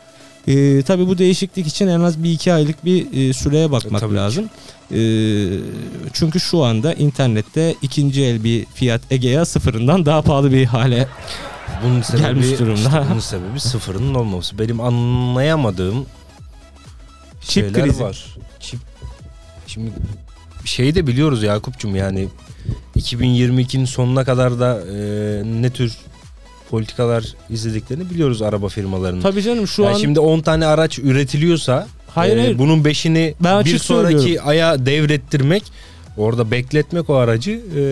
Ee, 0.49 0.83
tabii 0.83 1.07
bu 1.09 1.19
değişiklik 1.19 1.67
için 1.67 1.89
en 1.89 2.01
az 2.01 2.23
bir 2.25 2.31
iki 2.33 2.53
aylık 2.53 2.85
bir 2.85 3.29
e, 3.29 3.33
süreye 3.33 3.71
bakmak 3.71 4.03
ki. 4.09 4.15
lazım. 4.15 4.45
Ee, 4.93 5.49
çünkü 6.13 6.41
şu 6.41 6.63
anda 6.65 6.95
internette 6.95 7.75
ikinci 7.83 8.23
el 8.25 8.45
bir 8.45 8.65
Fiat 8.75 9.01
Egea 9.11 9.45
sıfırından 9.45 10.07
daha 10.07 10.23
pahalı 10.23 10.53
bir 10.53 10.65
hale 10.65 11.09
Bunun 11.85 12.03
sebebi, 12.03 12.23
Gelmiş 12.23 12.59
durumda. 12.59 12.77
işte 12.89 13.05
bunun 13.11 13.21
sebebi 13.21 13.61
sıfırının 13.61 14.15
olmaması. 14.15 14.59
Benim 14.59 14.81
anlayamadığım 14.81 16.07
Çip 17.41 17.65
şeyler 17.65 17.83
krizi. 17.85 18.03
var. 18.03 18.25
Çip. 18.61 18.81
Şimdi 19.75 19.91
şeyi 20.65 20.95
de 20.95 21.07
biliyoruz 21.07 21.43
Yakup'cum 21.43 21.97
yani 21.97 22.29
2022'nin 22.97 23.85
sonuna 23.85 24.25
kadar 24.25 24.61
da 24.61 24.81
e, 24.81 25.43
ne 25.63 25.71
tür 25.71 25.97
politikalar 26.71 27.25
izlediklerini 27.51 28.11
biliyoruz 28.11 28.43
araba 28.43 28.69
firmalarının. 28.69 29.21
Tabii 29.23 29.43
canım 29.43 29.69
şu 29.69 29.83
Yani 29.83 29.95
an 29.95 29.99
şimdi 29.99 30.21
10 30.21 30.41
tane 30.41 30.67
araç 30.67 30.99
üretiliyorsa 30.99 31.87
hayır 32.09 32.37
e, 32.37 32.41
hayır 32.41 32.59
bunun 32.59 32.83
5'ini 32.83 33.35
Ben 33.41 33.65
bir 33.65 33.79
sonraki 33.79 34.19
söylüyorum. 34.19 34.49
aya 34.49 34.87
devrettirmek 34.87 35.63
orada 36.17 36.51
bekletmek 36.51 37.11
o 37.11 37.15
aracı 37.15 37.61
e, 37.77 37.83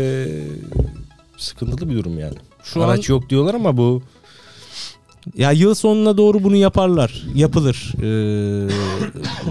sıkıntılı 1.39 1.91
bir 1.91 1.95
durum 1.97 2.19
yani. 2.19 2.35
şu 2.65 2.83
Araç 2.85 3.11
an 3.11 3.15
yok 3.15 3.31
diyorlar 3.31 3.55
ama 3.55 3.77
bu 3.77 4.03
Ya 5.37 5.53
yıl 5.53 5.75
sonuna 5.75 6.17
doğru 6.17 6.45
bunu 6.45 6.57
yaparlar. 6.57 7.23
Yapılır. 7.35 7.93
Ee, 8.03 8.69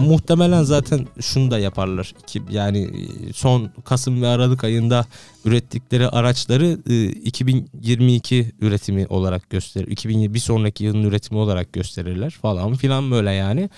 muhtemelen 0.00 0.62
zaten 0.62 1.06
şunu 1.20 1.50
da 1.50 1.58
yaparlar. 1.58 2.14
İki, 2.22 2.42
yani 2.50 2.90
son 3.34 3.70
Kasım 3.84 4.22
ve 4.22 4.28
Aralık 4.28 4.64
ayında 4.64 5.06
ürettikleri 5.44 6.08
araçları 6.08 6.78
e, 6.90 7.04
2022 7.04 8.52
üretimi 8.60 9.06
olarak 9.06 9.50
gösterir. 9.50 9.86
2020 9.86 10.34
bir 10.34 10.38
sonraki 10.38 10.84
yılın 10.84 11.02
üretimi 11.02 11.40
olarak 11.40 11.72
gösterirler 11.72 12.30
falan 12.30 12.74
filan 12.74 13.10
böyle 13.10 13.32
yani. 13.32 13.70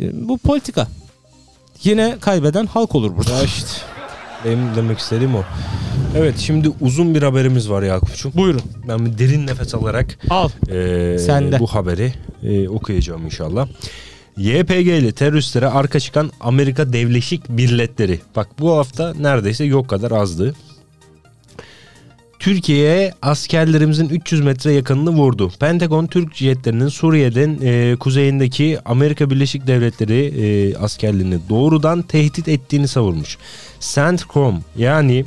E, 0.00 0.28
bu 0.28 0.38
politika. 0.38 0.88
Yine 1.84 2.16
kaybeden 2.20 2.66
halk 2.66 2.94
olur 2.94 3.16
burada. 3.16 3.32
Ya 3.32 3.42
işte 3.42 3.68
benim 4.44 4.74
demek 4.76 4.98
istediğim 4.98 5.34
o. 5.34 5.42
Evet 6.16 6.38
şimdi 6.38 6.68
uzun 6.80 7.14
bir 7.14 7.22
haberimiz 7.22 7.70
var 7.70 7.82
Yakup'cum. 7.82 8.32
Buyurun. 8.34 8.62
Ben 8.88 9.06
bir 9.06 9.18
derin 9.18 9.46
nefes 9.46 9.74
alarak 9.74 10.18
Al. 10.30 10.48
e, 10.68 11.18
Sen 11.18 11.52
de. 11.52 11.58
bu 11.58 11.66
haberi 11.66 12.12
e, 12.42 12.68
okuyacağım 12.68 13.24
inşallah. 13.24 13.68
YPG'li 14.36 15.12
teröristlere 15.12 15.66
arka 15.68 16.00
çıkan 16.00 16.30
Amerika 16.40 16.92
Devleşik 16.92 17.48
Milletleri. 17.50 18.20
Bak 18.36 18.48
bu 18.60 18.76
hafta 18.76 19.14
neredeyse 19.14 19.64
yok 19.64 19.88
kadar 19.88 20.10
azdı. 20.10 20.54
Türkiye'ye 22.40 23.12
askerlerimizin 23.22 24.08
300 24.08 24.40
metre 24.40 24.72
yakınını 24.72 25.10
vurdu. 25.10 25.52
Pentagon 25.60 26.06
Türk 26.06 26.34
jetlerinin 26.34 26.88
Suriye'den 26.88 27.58
e, 27.62 27.96
kuzeyindeki 27.96 28.78
Amerika 28.84 29.30
Birleşik 29.30 29.66
Devletleri 29.66 30.24
e, 30.24 30.76
askerlerini 30.76 31.38
doğrudan 31.48 32.02
tehdit 32.02 32.48
ettiğini 32.48 32.88
savurmuş. 32.88 33.38
CENTCOM 33.80 34.62
yani 34.76 35.24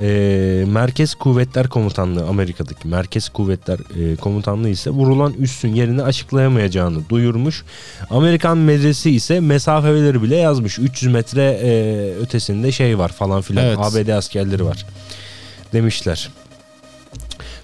e, 0.00 0.64
Merkez 0.68 1.14
Kuvvetler 1.14 1.68
Komutanlığı 1.68 2.26
Amerika'daki 2.26 2.88
Merkez 2.88 3.28
Kuvvetler 3.28 3.78
e, 3.78 4.16
Komutanlığı 4.16 4.68
ise 4.68 4.90
vurulan 4.90 5.32
üssün 5.38 5.74
yerini 5.74 6.02
açıklayamayacağını 6.02 7.08
duyurmuş. 7.08 7.64
Amerikan 8.10 8.58
medresi 8.58 9.10
ise 9.10 9.40
mesafeleri 9.40 10.22
bile 10.22 10.36
yazmış. 10.36 10.78
300 10.78 11.12
metre 11.12 11.60
e, 11.62 11.70
ötesinde 12.22 12.72
şey 12.72 12.98
var 12.98 13.08
falan 13.08 13.42
filan 13.42 13.64
Evet. 13.64 13.78
ABD 13.78 14.08
askerleri 14.08 14.64
var 14.64 14.86
demişler. 15.74 16.30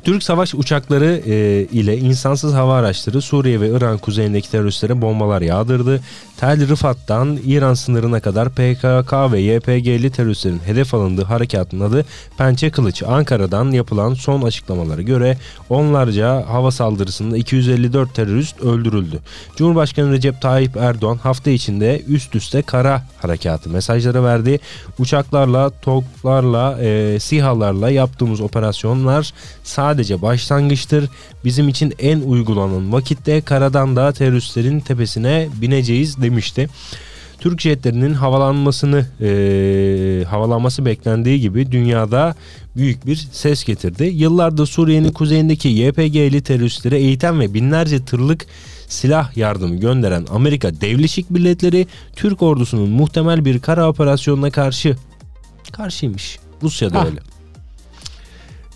Türk 0.04 0.22
savaş 0.22 0.54
uçakları 0.54 1.22
e, 1.26 1.66
ile 1.72 1.98
insansız 1.98 2.54
hava 2.54 2.74
araçları 2.74 3.22
Suriye 3.22 3.60
ve 3.60 3.68
İran 3.68 3.98
kuzeyindeki 3.98 4.50
teröristlere 4.50 5.02
bombalar 5.02 5.42
yağdırdı. 5.42 6.00
Tel 6.40 6.68
Rıfat'tan 6.68 7.38
İran 7.44 7.74
sınırına 7.74 8.20
kadar 8.20 8.48
PKK 8.48 9.32
ve 9.32 9.40
YPG'li 9.40 10.10
teröristlerin 10.10 10.60
hedef 10.66 10.94
alındığı 10.94 11.24
harekatın 11.24 11.80
adı 11.80 12.04
Pençe 12.38 12.70
Kılıç. 12.70 13.02
Ankara'dan 13.02 13.70
yapılan 13.70 14.14
son 14.14 14.42
açıklamalara 14.42 15.02
göre 15.02 15.38
onlarca 15.68 16.48
hava 16.48 16.70
saldırısında 16.70 17.36
254 17.36 18.14
terörist 18.14 18.60
öldürüldü. 18.60 19.18
Cumhurbaşkanı 19.56 20.12
Recep 20.12 20.40
Tayyip 20.42 20.76
Erdoğan 20.76 21.16
hafta 21.16 21.50
içinde 21.50 22.02
üst 22.08 22.34
üste 22.34 22.62
kara 22.62 23.02
harekatı 23.22 23.70
mesajları 23.70 24.24
verdi. 24.24 24.60
Uçaklarla, 24.98 25.70
TOG'larla, 25.70 26.78
e, 26.80 27.20
SİHA'larla 27.20 27.90
yaptığımız 27.90 28.40
operasyonlar 28.40 29.32
sadece 29.64 30.22
başlangıçtır. 30.22 31.10
Bizim 31.44 31.68
için 31.68 31.94
en 31.98 32.20
uygulanan 32.20 32.92
vakitte 32.92 33.40
karadan 33.40 33.96
da 33.96 34.12
teröristlerin 34.12 34.80
tepesine 34.80 35.48
bineceğiz 35.60 36.16
demişti. 36.16 36.29
Türk 37.40 37.60
jetlerinin 37.60 38.14
havalanmasını 38.14 39.06
e, 39.20 40.24
havalanması 40.24 40.84
beklendiği 40.84 41.40
gibi 41.40 41.72
dünyada 41.72 42.34
büyük 42.76 43.06
bir 43.06 43.16
ses 43.32 43.64
getirdi. 43.64 44.04
Yıllardır 44.04 44.66
Suriye'nin 44.66 45.12
kuzeyindeki 45.12 45.68
YPG'li 45.68 46.42
teröristlere 46.42 46.98
eğiten 46.98 47.40
ve 47.40 47.54
binlerce 47.54 48.04
tırlık 48.04 48.46
silah 48.88 49.36
yardımı 49.36 49.76
gönderen 49.76 50.26
Amerika 50.30 50.80
Devleşik 50.80 51.30
Milletleri 51.30 51.86
Türk 52.16 52.42
ordusunun 52.42 52.88
muhtemel 52.90 53.44
bir 53.44 53.58
kara 53.60 53.88
operasyonuna 53.88 54.50
karşı 54.50 54.96
karşıymış. 55.72 56.38
Rusya 56.62 56.92
da 56.92 56.98
Ah. 57.00 57.06
öyle. 57.06 57.20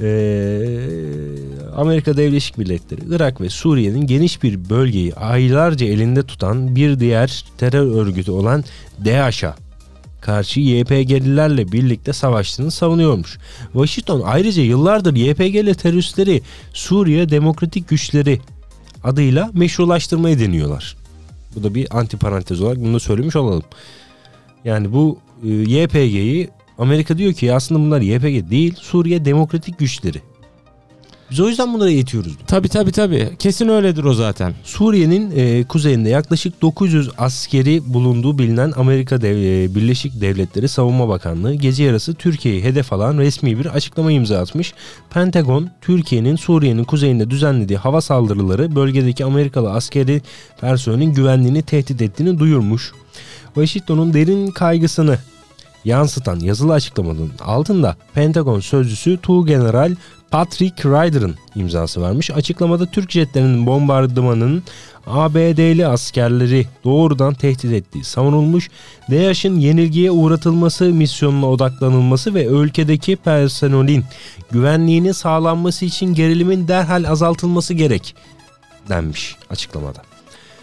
Ee, 0.00 0.78
Amerika 1.76 2.16
Devleşik 2.16 2.58
Milletleri 2.58 3.00
Irak 3.10 3.40
ve 3.40 3.48
Suriye'nin 3.48 4.06
geniş 4.06 4.42
bir 4.42 4.70
bölgeyi 4.70 5.14
aylarca 5.14 5.86
elinde 5.86 6.22
tutan 6.22 6.76
bir 6.76 7.00
diğer 7.00 7.44
terör 7.58 7.86
örgütü 7.86 8.30
olan 8.30 8.64
DAEŞ'a 9.04 9.56
karşı 10.20 10.60
YPG'lilerle 10.60 11.72
birlikte 11.72 12.12
savaştığını 12.12 12.70
savunuyormuş. 12.70 13.38
Washington 13.72 14.22
ayrıca 14.24 14.62
yıllardır 14.62 15.16
YPG'li 15.16 15.74
teröristleri 15.74 16.42
Suriye 16.72 17.28
Demokratik 17.28 17.88
Güçleri 17.88 18.40
adıyla 19.04 19.50
meşrulaştırmayı 19.52 20.40
deniyorlar. 20.40 20.96
Bu 21.56 21.62
da 21.62 21.74
bir 21.74 21.98
anti 21.98 22.16
parantez 22.16 22.60
olarak 22.60 22.78
bunu 22.78 22.94
da 22.94 23.00
söylemiş 23.00 23.36
olalım. 23.36 23.64
Yani 24.64 24.92
bu 24.92 25.18
e, 25.44 25.48
YPG'yi 25.48 26.50
Amerika 26.78 27.18
diyor 27.18 27.32
ki 27.32 27.54
aslında 27.54 27.80
bunlar 27.80 28.00
YPG 28.00 28.50
değil 28.50 28.74
Suriye 28.80 29.24
Demokratik 29.24 29.78
Güçleri. 29.78 30.22
Biz 31.30 31.40
o 31.40 31.48
yüzden 31.48 31.74
bunlara 31.74 31.90
yetiyoruz. 31.90 32.32
Tabi 32.46 32.68
tabi 32.68 32.92
tabi. 32.92 33.30
Kesin 33.38 33.68
öyledir 33.68 34.04
o 34.04 34.14
zaten. 34.14 34.54
Suriye'nin 34.64 35.32
e, 35.36 35.64
kuzeyinde 35.64 36.08
yaklaşık 36.08 36.62
900 36.62 37.10
askeri 37.18 37.94
bulunduğu 37.94 38.38
bilinen 38.38 38.72
Amerika 38.76 39.16
Dev- 39.16 39.64
e, 39.64 39.74
Birleşik 39.74 40.20
Devletleri 40.20 40.68
Savunma 40.68 41.08
Bakanlığı 41.08 41.54
gece 41.54 41.84
yarısı 41.84 42.14
Türkiye'yi 42.14 42.62
hedef 42.64 42.92
alan 42.92 43.18
resmi 43.18 43.58
bir 43.58 43.66
açıklama 43.66 44.12
imza 44.12 44.38
atmış. 44.38 44.74
Pentagon, 45.10 45.70
Türkiye'nin 45.80 46.36
Suriye'nin 46.36 46.84
kuzeyinde 46.84 47.30
düzenlediği 47.30 47.78
hava 47.78 48.00
saldırıları 48.00 48.76
bölgedeki 48.76 49.24
Amerikalı 49.24 49.72
askeri 49.72 50.22
personelin 50.60 51.12
güvenliğini 51.14 51.62
tehdit 51.62 52.02
ettiğini 52.02 52.38
duyurmuş. 52.38 52.92
Washington'un 53.54 54.14
derin 54.14 54.50
kaygısını 54.50 55.18
yansıtan 55.84 56.40
yazılı 56.40 56.72
açıklamanın 56.72 57.32
altında 57.40 57.96
Pentagon 58.14 58.60
sözcüsü 58.60 59.18
Tuğgeneral 59.22 59.94
Patrick 60.30 60.88
Ryder'ın 60.88 61.34
imzası 61.54 62.00
varmış. 62.00 62.30
Açıklamada 62.30 62.86
Türk 62.86 63.10
jetlerinin 63.10 63.66
bombardımanının 63.66 64.62
ABD'li 65.06 65.86
askerleri 65.86 66.66
doğrudan 66.84 67.34
tehdit 67.34 67.72
ettiği 67.72 68.04
savunulmuş. 68.04 68.70
DAEŞ'in 69.10 69.60
yenilgiye 69.60 70.10
uğratılması 70.10 70.84
misyonuna 70.84 71.50
odaklanılması 71.50 72.34
ve 72.34 72.44
ülkedeki 72.44 73.16
personelin 73.16 74.04
güvenliğini 74.50 75.14
sağlanması 75.14 75.84
için 75.84 76.14
gerilimin 76.14 76.68
derhal 76.68 77.04
azaltılması 77.04 77.74
gerek 77.74 78.14
denmiş 78.88 79.36
açıklamada. 79.50 80.02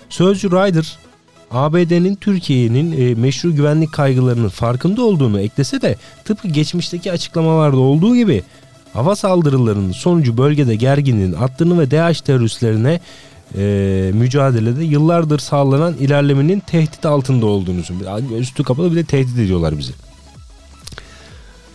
Sözcü 0.10 0.52
Ryder 0.52 0.98
ABD'nin 1.52 2.16
Türkiye'nin 2.16 2.91
e, 3.02 3.16
meşru 3.16 3.56
güvenlik 3.56 3.91
kaygılarının 3.91 4.49
farkında 4.49 5.04
olduğunu 5.04 5.39
eklese 5.41 5.82
de 5.82 5.95
tıpkı 6.26 6.47
geçmişteki 6.47 7.12
açıklamalarda 7.12 7.80
olduğu 7.80 8.16
gibi 8.16 8.43
hava 8.93 9.16
saldırılarının 9.16 9.91
sonucu 9.91 10.38
bölgede 10.38 10.76
gerginliğin 10.76 11.34
arttığını 11.34 11.80
ve 11.80 11.91
DAEŞ 11.91 12.22
teröristlerine 12.22 12.99
e, 13.58 14.12
mücadelede 14.14 14.84
yıllardır 14.84 15.39
sağlanan 15.39 15.93
ilerlemenin 15.93 16.60
tehdit 16.60 17.06
altında 17.06 17.45
olduğunu. 17.45 17.82
Üstü 18.38 18.64
kapalı 18.64 18.91
bir 18.91 18.95
de 18.95 19.04
tehdit 19.04 19.39
ediyorlar 19.39 19.78
bizi. 19.78 19.93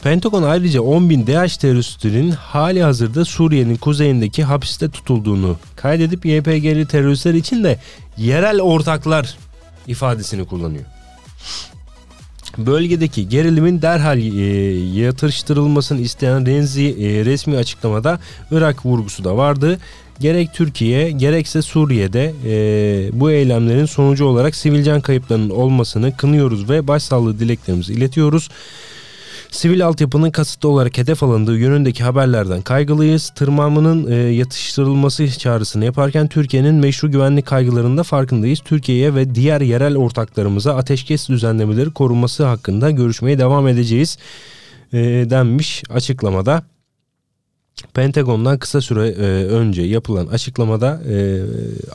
Pentagon 0.03 0.43
ayrıca 0.43 0.81
10 0.81 1.11
bin 1.11 1.27
DAEŞ 1.27 1.57
teröristinin 1.57 2.31
hali 2.31 2.83
hazırda 2.83 3.25
Suriye'nin 3.25 3.77
kuzeyindeki 3.77 4.45
hapiste 4.45 4.91
tutulduğunu 4.91 5.57
kaydedip 5.77 6.27
YPG'li 6.27 6.87
teröristler 6.87 7.35
için 7.35 7.65
de 7.65 7.79
yerel 8.17 8.61
ortaklar 8.61 9.37
ifadesini 9.87 10.45
kullanıyor. 10.45 10.85
Bölgedeki 12.59 13.29
gerilimin 13.29 13.83
derhal 13.83 14.19
e, 14.19 14.43
yatırıştırılmasını 15.01 16.01
isteyen 16.01 16.47
Renzi 16.47 16.85
e, 16.85 17.25
resmi 17.25 17.57
açıklamada 17.57 18.21
Irak 18.51 18.87
vurgusu 18.87 19.25
da 19.25 19.37
vardı. 19.37 19.79
Gerek 20.21 20.55
Türkiye 20.55 21.11
gerekse 21.11 21.63
Suriye'de 21.63 22.35
e, 22.47 23.11
bu 23.21 23.31
eylemlerin 23.31 23.87
sonucu 23.87 24.25
olarak 24.25 24.57
sivil 24.57 24.85
can 24.85 25.01
kayıplarının 25.01 25.51
olmasını 25.51 26.17
kınıyoruz 26.17 26.71
ve 26.71 26.89
başsağlığı 26.89 27.39
dileklerimizi 27.39 27.93
iletiyoruz. 27.93 28.49
Sivil 29.51 29.87
altyapının 29.87 30.31
kasıtlı 30.31 30.69
olarak 30.69 30.99
hedef 30.99 31.23
alındığı 31.23 31.59
yönündeki 31.59 32.05
haberlerden 32.05 32.63
kaygılıyız. 32.63 33.29
Tırmanmanın 33.29 34.11
e, 34.11 34.15
yatıştırılması 34.15 35.39
çağrısını 35.39 35.85
yaparken 35.85 36.29
Türkiye'nin 36.29 36.75
meşru 36.75 37.11
güvenlik 37.11 37.47
kaygılarında 37.47 38.03
farkındayız. 38.03 38.61
Türkiye'ye 38.61 39.15
ve 39.15 39.35
diğer 39.35 39.61
yerel 39.61 39.97
ortaklarımıza 39.97 40.77
ateşkes 40.77 41.29
düzenlemeleri 41.29 41.91
korunması 41.91 42.45
hakkında 42.45 42.91
görüşmeye 42.91 43.39
devam 43.39 43.69
edeceğiz 43.69 44.19
e, 44.93 44.99
denmiş 45.31 45.83
açıklamada. 45.91 46.63
Pentagon'dan 47.95 48.59
kısa 48.59 48.81
süre 48.81 49.09
e, 49.09 49.45
önce 49.45 49.83
yapılan 49.83 50.27
açıklamada 50.27 51.03
e, 51.09 51.43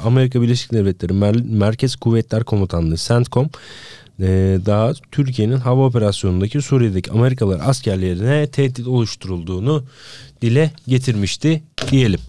Amerika 0.03 0.41
Birleşik 0.41 0.73
Devletleri 0.73 1.13
Mer- 1.13 1.57
Merkez 1.57 1.95
Kuvvetler 1.95 2.43
Komutanlığı 2.43 2.97
CENTCOM 2.97 3.49
e, 4.21 4.25
daha 4.65 4.93
Türkiye'nin 5.11 5.57
hava 5.57 5.85
operasyonundaki 5.85 6.61
Suriye'deki 6.61 7.11
Amerikalılar 7.11 7.59
askerlerine 7.69 8.47
tehdit 8.47 8.87
oluşturulduğunu 8.87 9.83
dile 10.41 10.71
getirmişti 10.87 11.63
diyelim. 11.91 12.19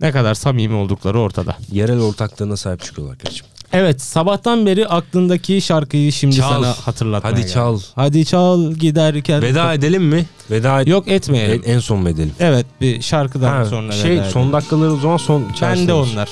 Ne 0.00 0.12
kadar 0.12 0.34
samimi 0.34 0.74
oldukları 0.74 1.20
ortada. 1.20 1.56
Yerel 1.72 2.00
ortaklığına 2.00 2.56
sahip 2.56 2.82
çıkıyorlar 2.84 3.18
kardeşim. 3.18 3.46
Evet 3.72 4.02
sabahtan 4.02 4.66
beri 4.66 4.88
aklındaki 4.88 5.60
şarkıyı 5.60 6.12
şimdi 6.12 6.36
Çal. 6.36 6.48
sana 6.50 6.72
hatırlatmaya 6.72 7.32
Hadi 7.32 7.40
geldim. 7.40 7.54
çal. 7.54 7.80
Hadi 7.94 8.24
çal 8.24 8.72
giderken. 8.72 9.42
Veda 9.42 9.74
edelim 9.74 10.04
mi? 10.04 10.26
Veda 10.50 10.80
et- 10.80 10.88
Yok 10.88 11.08
etmeyelim. 11.08 11.62
en 11.66 11.78
son 11.78 11.98
mu 11.98 12.08
edelim? 12.08 12.32
Evet 12.40 12.66
bir 12.80 13.02
şarkıdan 13.02 13.48
Ha, 13.50 13.64
sonra 13.64 13.92
şey 13.92 14.10
veda 14.10 14.30
son 14.30 14.40
edelim. 14.40 14.52
dakikaları 14.52 14.92
o 14.92 14.96
zaman 14.96 15.16
son 15.16 15.44
Ben 15.62 15.88
de 15.88 15.92
onlar. 15.92 16.28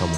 Tamam. 0.00 0.16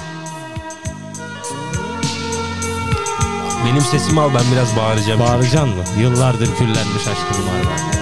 Benim 3.65 3.81
sesimi 3.81 4.21
al 4.21 4.29
ben 4.33 4.51
biraz 4.51 4.75
bağıracağım. 4.75 5.19
Bağıracaksın 5.19 5.69
mı? 5.69 5.83
Yıllardır 5.99 6.55
küllenmiş 6.55 7.07
aşkım 7.07 7.47
var. 7.47 7.97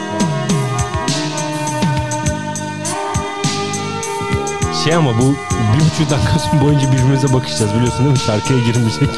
Şey 4.84 4.95
ama 4.95 5.18
bu 5.18 5.36
bir 5.74 5.80
buçuk 5.86 6.10
dakika 6.10 6.62
boyunca 6.62 6.91
birbirimize 6.91 7.34
bakışacağız 7.34 7.76
biliyorsun 7.76 7.99
değil 7.99 8.12
mi? 8.12 8.20
Şarkıya 8.20 8.60
girmeyecek. 8.60 9.10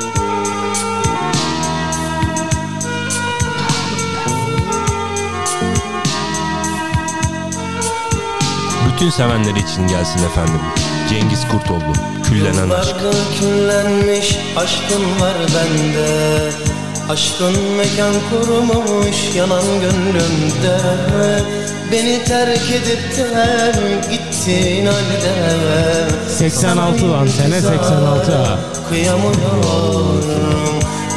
Bütün 8.93 9.09
sevenler 9.09 9.55
için 9.55 9.87
gelsin 9.87 10.23
efendim. 10.23 10.61
Cengiz 11.09 11.47
Kurtoğlu. 11.47 12.16
Küllenen 12.29 12.69
aşk. 12.69 12.95
Küllenmiş 13.39 14.37
aşkın 14.57 15.01
var 15.21 15.35
bende 15.39 16.07
Aşkın 17.09 17.53
mekan 17.77 18.13
kurmuş 18.29 19.35
yanan 19.35 19.63
gönlümde 19.81 20.77
Beni 21.91 22.23
terk 22.23 22.71
edip 22.71 23.17
de 23.17 23.73
gittin 24.11 24.85
halde 24.85 26.07
86 26.29 27.11
lan, 27.11 27.27
sene 27.27 27.61
86 27.61 28.31
ha. 28.31 28.59
Kıyamıyorum 28.89 30.23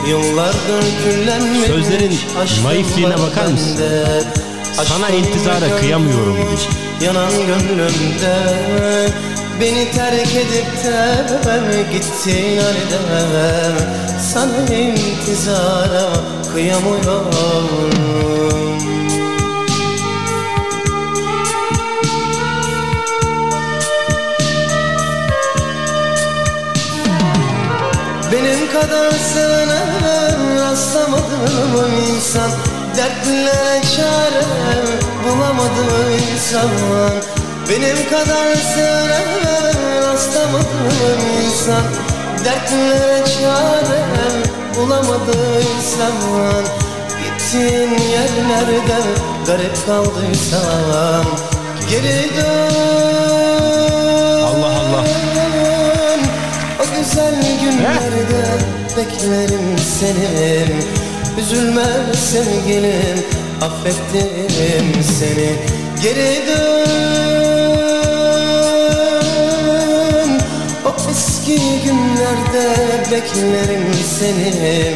Yıllardır 0.09 0.85
küllenmiş 1.05 1.67
Sözlerin 1.67 2.19
naifliğine 2.65 3.19
bakar 3.19 3.47
mısın? 3.47 3.77
Sana 4.85 5.09
intizara 5.09 5.77
kıyamıyorum 5.81 6.37
diyor. 6.37 6.59
Yanan 7.01 7.33
gönlümde 7.47 8.37
Beni 9.61 9.93
terk 9.93 10.37
edip 10.37 10.85
de 10.85 11.93
gittin 11.93 12.59
halde 12.59 12.99
Sana 14.33 14.75
intizara 14.75 16.13
kıyamıyorum. 16.53 17.91
Benim 28.33 28.73
kadar 28.73 29.11
sevene 29.11 29.83
rastlamadım 30.61 31.95
insan 32.09 32.51
Dertlere 32.97 33.83
çare 33.97 34.45
bulamadım 35.25 36.13
insan 36.33 36.71
Benim 37.71 37.97
kadar 38.11 38.55
sevene 38.55 39.73
rastlamadım 40.03 41.21
insan. 41.45 41.83
Dertlere 42.45 43.25
çare 43.25 44.01
bulamadım 44.77 45.63
insan 45.77 46.13
Gittiğin 47.25 47.91
yerlerde 47.91 49.01
garip 49.47 49.87
kaldıysam 49.87 51.25
Geri 51.91 52.37
dön. 52.37 52.75
Allah 54.45 54.67
Allah. 54.67 55.05
o 56.81 56.99
güzel 56.99 57.35
günlerde 57.61 58.59
beklerim 58.97 59.79
seni 59.99 60.67
Üzülme 61.41 62.15
sevgilim 62.15 63.25
affettim 63.63 65.03
seni. 65.19 65.57
Geri 66.03 66.47
dön 66.47 67.40
günlerde 72.31 73.11
beklerim 73.13 73.95
seni 74.05 74.95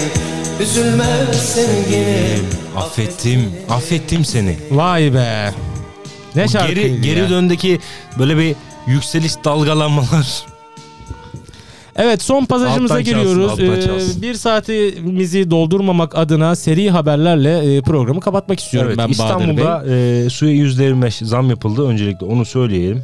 Üzülme 0.62 1.04
sevgilim 1.32 2.46
Affettim, 2.76 3.52
affettim 3.70 4.24
seni. 4.24 4.56
Vay 4.70 5.14
be. 5.14 5.50
Ne 6.36 6.44
Bu 6.44 6.48
şarkıydı 6.48 6.80
geri 6.80 7.00
geri 7.00 7.18
ya. 7.18 7.30
döndeki 7.30 7.80
böyle 8.18 8.36
bir 8.38 8.56
yükseliş 8.86 9.32
dalgalanmalar. 9.44 10.44
Evet 11.96 12.22
son 12.22 12.44
pasajımıza 12.44 12.94
Alttan 12.94 13.04
çalsın, 13.04 13.20
giriyoruz. 13.22 13.50
alttan 13.52 13.78
Ee, 13.78 13.82
çalsın. 13.82 14.22
bir 14.22 14.34
saatimizi 14.34 15.50
doldurmamak 15.50 16.18
adına 16.18 16.56
seri 16.56 16.90
haberlerle 16.90 17.76
e, 17.76 17.80
programı 17.82 18.20
kapatmak 18.20 18.60
istiyorum 18.60 18.88
Evet, 18.88 18.98
ben 18.98 19.18
Bahadır 19.18 19.46
Bey. 19.48 19.54
İstanbul'da 19.54 19.94
e, 20.26 20.30
suya 20.30 20.52
%25 20.54 21.24
zam 21.24 21.50
yapıldı. 21.50 21.86
Öncelikle 21.88 22.26
onu 22.26 22.44
söyleyelim. 22.44 23.02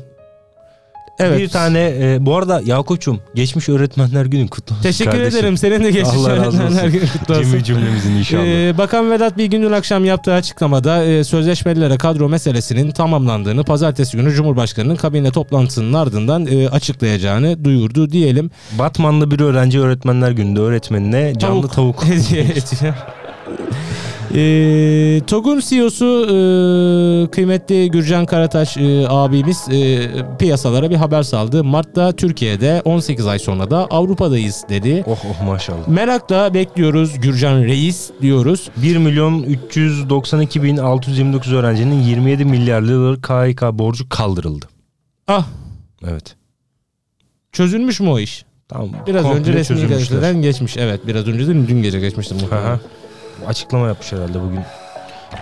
Evet. 1.21 1.39
Bir 1.39 1.49
tane 1.49 1.93
e, 2.01 2.16
bu 2.21 2.37
arada 2.37 2.62
Yakup'cum 2.64 3.21
geçmiş 3.35 3.68
öğretmenler 3.68 4.27
günün 4.27 4.47
kutlu 4.47 4.75
olsun 4.75 4.83
Teşekkür 4.83 5.11
kardeşim. 5.11 5.39
ederim. 5.39 5.57
Senin 5.57 5.85
de 5.85 5.91
geçmiş 5.91 6.16
Allah 6.16 6.31
öğretmenler 6.31 6.89
günü 6.89 7.07
kutlu 7.12 7.35
olsun. 7.35 7.51
Cemil 7.51 7.62
cümlemizin 7.64 8.11
inşallah. 8.16 8.45
Ee, 8.45 8.79
Bakan 8.79 9.11
Vedat 9.11 9.39
Bilgin 9.39 9.62
dün 9.62 9.73
akşam 9.73 10.05
yaptığı 10.05 10.33
açıklamada 10.35 11.05
e, 11.05 11.25
sözleşmelilere 11.25 11.97
kadro 11.97 12.29
meselesinin 12.29 12.91
tamamlandığını 12.91 13.64
pazartesi 13.64 14.16
günü 14.16 14.33
Cumhurbaşkanı'nın 14.33 14.97
kabine 14.97 15.31
toplantısının 15.31 15.93
ardından 15.93 16.47
e, 16.47 16.68
açıklayacağını 16.68 17.64
duyurdu 17.64 18.11
diyelim. 18.11 18.51
Batmanlı 18.79 19.31
bir 19.31 19.41
öğrenci 19.41 19.81
öğretmenler 19.81 20.31
gününde 20.31 20.61
öğretmenine 20.61 21.33
canlı 21.39 21.68
tavuk. 21.68 22.05
hediye 22.05 22.43
ediyor. 22.43 22.95
E, 24.35 25.20
TOG'un 25.26 25.61
CEO'su 25.61 26.07
e, 26.26 27.31
kıymetli 27.31 27.91
Gürcan 27.91 28.26
Karataş 28.26 28.76
e, 28.76 29.07
abimiz 29.09 29.68
e, 29.72 30.09
piyasalara 30.39 30.91
bir 30.91 30.97
haber 30.97 31.22
saldı. 31.22 31.64
Mart'ta 31.64 32.12
Türkiye'de 32.12 32.83
18 32.85 33.26
ay 33.26 33.39
sonra 33.39 33.70
da 33.70 33.87
Avrupa'dayız 33.91 34.64
dedi. 34.68 35.05
oh 35.07 35.18
oh 35.31 35.47
maşallah. 35.47 35.89
Merakla 35.89 36.55
bekliyoruz 36.55 37.20
Gürcan 37.20 37.62
Reis 37.64 38.11
diyoruz. 38.22 38.70
1 38.76 38.97
milyon 38.97 39.43
392 39.43 40.62
bin 40.62 40.76
629 40.76 41.53
öğrencinin 41.53 42.03
27 42.03 42.45
milyar 42.45 42.83
liralık 42.83 43.22
KYK 43.24 43.62
borcu 43.78 44.09
kaldırıldı. 44.09 44.66
Ah 45.28 45.47
Evet. 46.09 46.37
çözülmüş 47.53 48.01
mü 48.01 48.09
o 48.09 48.18
iş? 48.18 48.45
Tamam. 48.68 48.89
Biraz 49.07 49.24
önce 49.26 49.53
resmi 49.53 49.87
gazeteden 49.87 50.43
geçmiş. 50.43 50.76
Evet 50.76 51.01
biraz 51.07 51.26
önce 51.28 51.53
mi? 51.53 51.68
Dün 51.68 51.83
gece 51.83 52.01
geçmişti 52.01 52.35
muhtemelen. 52.35 52.81
Açıklama 53.47 53.86
yapmış 53.88 54.12
herhalde 54.12 54.41
bugün 54.43 54.61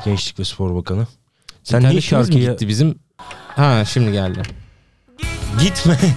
Gençlik 0.05 0.39
ve 0.39 0.45
Spor 0.45 0.75
Bakanı. 0.75 1.07
Sen 1.63 1.83
niye 1.91 2.01
şarkıya 2.01 2.53
gitti 2.53 2.69
bizim? 2.69 2.99
Ha 3.57 3.85
şimdi 3.85 4.13
geldi. 4.13 4.43
gitme? 5.61 5.99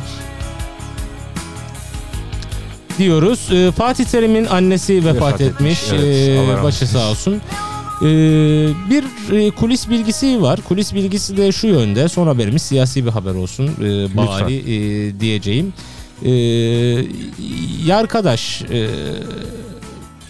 Diyoruz. 2.98 3.50
Ee, 3.52 3.72
Fatih 3.72 4.06
Terim'in 4.06 4.46
annesi 4.46 5.06
vefat, 5.06 5.16
Vefat 5.16 5.42
etmiş, 5.42 5.84
etmiş. 5.84 6.04
evet. 6.04 6.60
Ee, 6.60 6.64
başı 6.64 6.88
sağ 6.88 7.10
olsun. 7.10 7.42
Ee, 8.02 8.06
bir 8.90 9.04
e, 9.38 9.52
kulis 9.52 9.90
bilgisi 9.90 10.42
var. 10.42 10.60
Kulis 10.68 10.94
bilgisi 10.94 11.38
de 11.38 11.52
şu 11.52 11.68
yönde. 11.68 12.08
Son 12.10 12.28
haberimiz 12.28 12.62
siyasi 12.62 13.06
bir 13.06 13.12
haber 13.12 13.34
olsun. 13.36 13.68
Ee, 13.68 14.18
bari 14.18 14.56
e, 14.56 15.20
diyeceğim. 15.20 15.74
Ee, 16.26 16.30
Yarkadaş 17.86 18.62
e, 18.62 18.90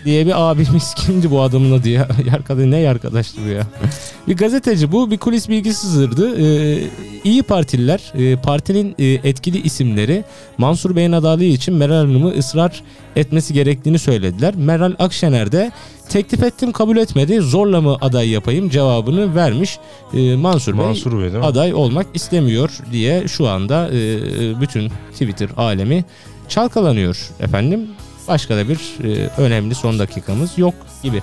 diye 0.05 0.25
bir 0.25 0.49
abimiz 0.51 0.93
kimdi 0.95 1.31
bu 1.31 1.41
adamın 1.41 1.71
adı 1.79 1.89
ya? 1.89 2.07
Yarkadaş 2.31 2.65
ne 2.65 2.77
yarkadaştı 2.79 3.41
bu 3.45 3.49
ya? 3.49 3.67
bir 4.27 4.37
gazeteci 4.37 4.91
bu 4.91 5.11
bir 5.11 5.17
kulis 5.17 5.49
bilgisi 5.49 5.79
sızırdı. 5.79 6.37
Ee, 6.41 6.83
İyi 7.23 7.43
Partililer 7.43 8.13
e, 8.15 8.35
partinin 8.35 8.95
e, 8.99 9.05
etkili 9.05 9.61
isimleri 9.61 10.23
Mansur 10.57 10.95
Bey'in 10.95 11.11
adaylığı 11.11 11.43
için 11.43 11.73
Meral 11.73 11.95
Hanım'ı 11.95 12.29
ısrar 12.37 12.83
etmesi 13.15 13.53
gerektiğini 13.53 13.99
söylediler. 13.99 14.55
Meral 14.55 14.93
Akşener 14.99 15.51
de 15.51 15.71
teklif 16.09 16.43
ettim 16.43 16.71
kabul 16.71 16.97
etmedi 16.97 17.41
zorla 17.41 17.81
mı 17.81 17.97
aday 18.01 18.29
yapayım 18.29 18.69
cevabını 18.69 19.35
vermiş. 19.35 19.77
Ee, 20.13 20.35
Mansur, 20.35 20.77
Bey 20.77 20.85
Mansur 20.85 21.19
Bey 21.21 21.29
mi? 21.29 21.45
aday 21.45 21.73
olmak 21.73 22.05
istemiyor 22.13 22.71
diye 22.91 23.27
şu 23.27 23.47
anda 23.47 23.89
e, 23.89 24.61
bütün 24.61 24.89
Twitter 25.11 25.49
alemi 25.57 26.05
çalkalanıyor 26.49 27.29
efendim. 27.39 27.87
Başka 28.27 28.57
da 28.57 28.69
bir 28.69 28.79
e, 29.03 29.29
önemli 29.37 29.75
son 29.75 29.99
dakikamız 29.99 30.57
yok 30.57 30.73
gibi. 31.03 31.21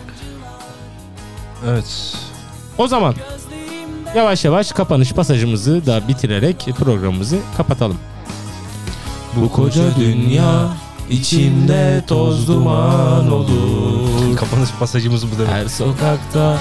Evet. 1.69 2.15
O 2.79 2.89
zaman 2.89 3.15
yavaş 4.15 4.45
yavaş 4.45 4.73
kapanış 4.73 5.13
pasajımızı 5.13 5.87
da 5.87 6.09
bitirerek 6.09 6.69
programımızı 6.79 7.39
kapatalım. 7.57 7.99
Bu 9.37 9.53
koca 9.53 9.97
dünya 9.97 10.69
içimde 11.11 12.05
toz 12.07 12.49
duman 12.49 13.33
olur. 13.33 14.37
Kapanış 14.37 14.71
pasajımız 14.81 15.33
bu 15.33 15.39
demek. 15.39 15.53
Her 15.53 15.67
sokakta 15.69 16.59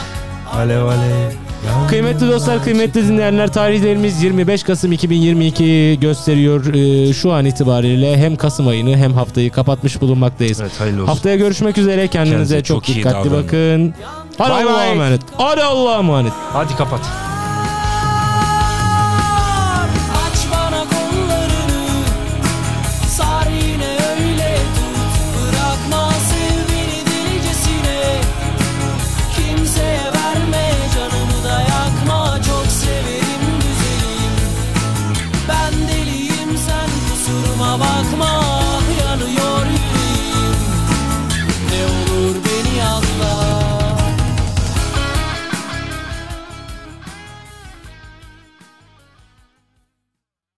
Alev 0.53 0.85
alev. 0.85 1.47
Kıymetli 1.89 2.28
dostlar, 2.28 2.64
kıymetli 2.64 3.08
dinleyenler 3.08 3.53
tarihlerimiz 3.53 4.24
25 4.24 4.64
Kasım 4.64 4.91
2022 4.91 5.97
gösteriyor. 6.01 6.74
Ee, 6.74 7.14
şu 7.14 7.32
an 7.34 7.45
itibariyle 7.45 8.18
hem 8.18 8.36
Kasım 8.36 8.68
ayını 8.68 8.97
hem 8.97 9.14
haftayı 9.14 9.51
kapatmış 9.51 10.01
bulunmaktayız. 10.01 10.62
Evet 10.62 10.80
hayırlı 10.80 11.01
olsun. 11.01 11.12
Haftaya 11.14 11.36
görüşmek 11.36 11.78
üzere. 11.78 12.08
Kendinize 12.08 12.34
Kendinize 12.36 12.64
çok, 12.64 12.86
çok 12.86 12.95
dikkatli 12.95 13.30
davranın. 13.30 13.43
bakın. 13.43 13.93
Hadi 14.38 14.53
Allah'a 14.53 14.86
emanet. 14.86 15.22
Hadi 15.38 15.64
Allah'a 15.64 15.97
emanet. 15.99 16.34
Hadi 16.53 16.76
kapat. 16.76 16.99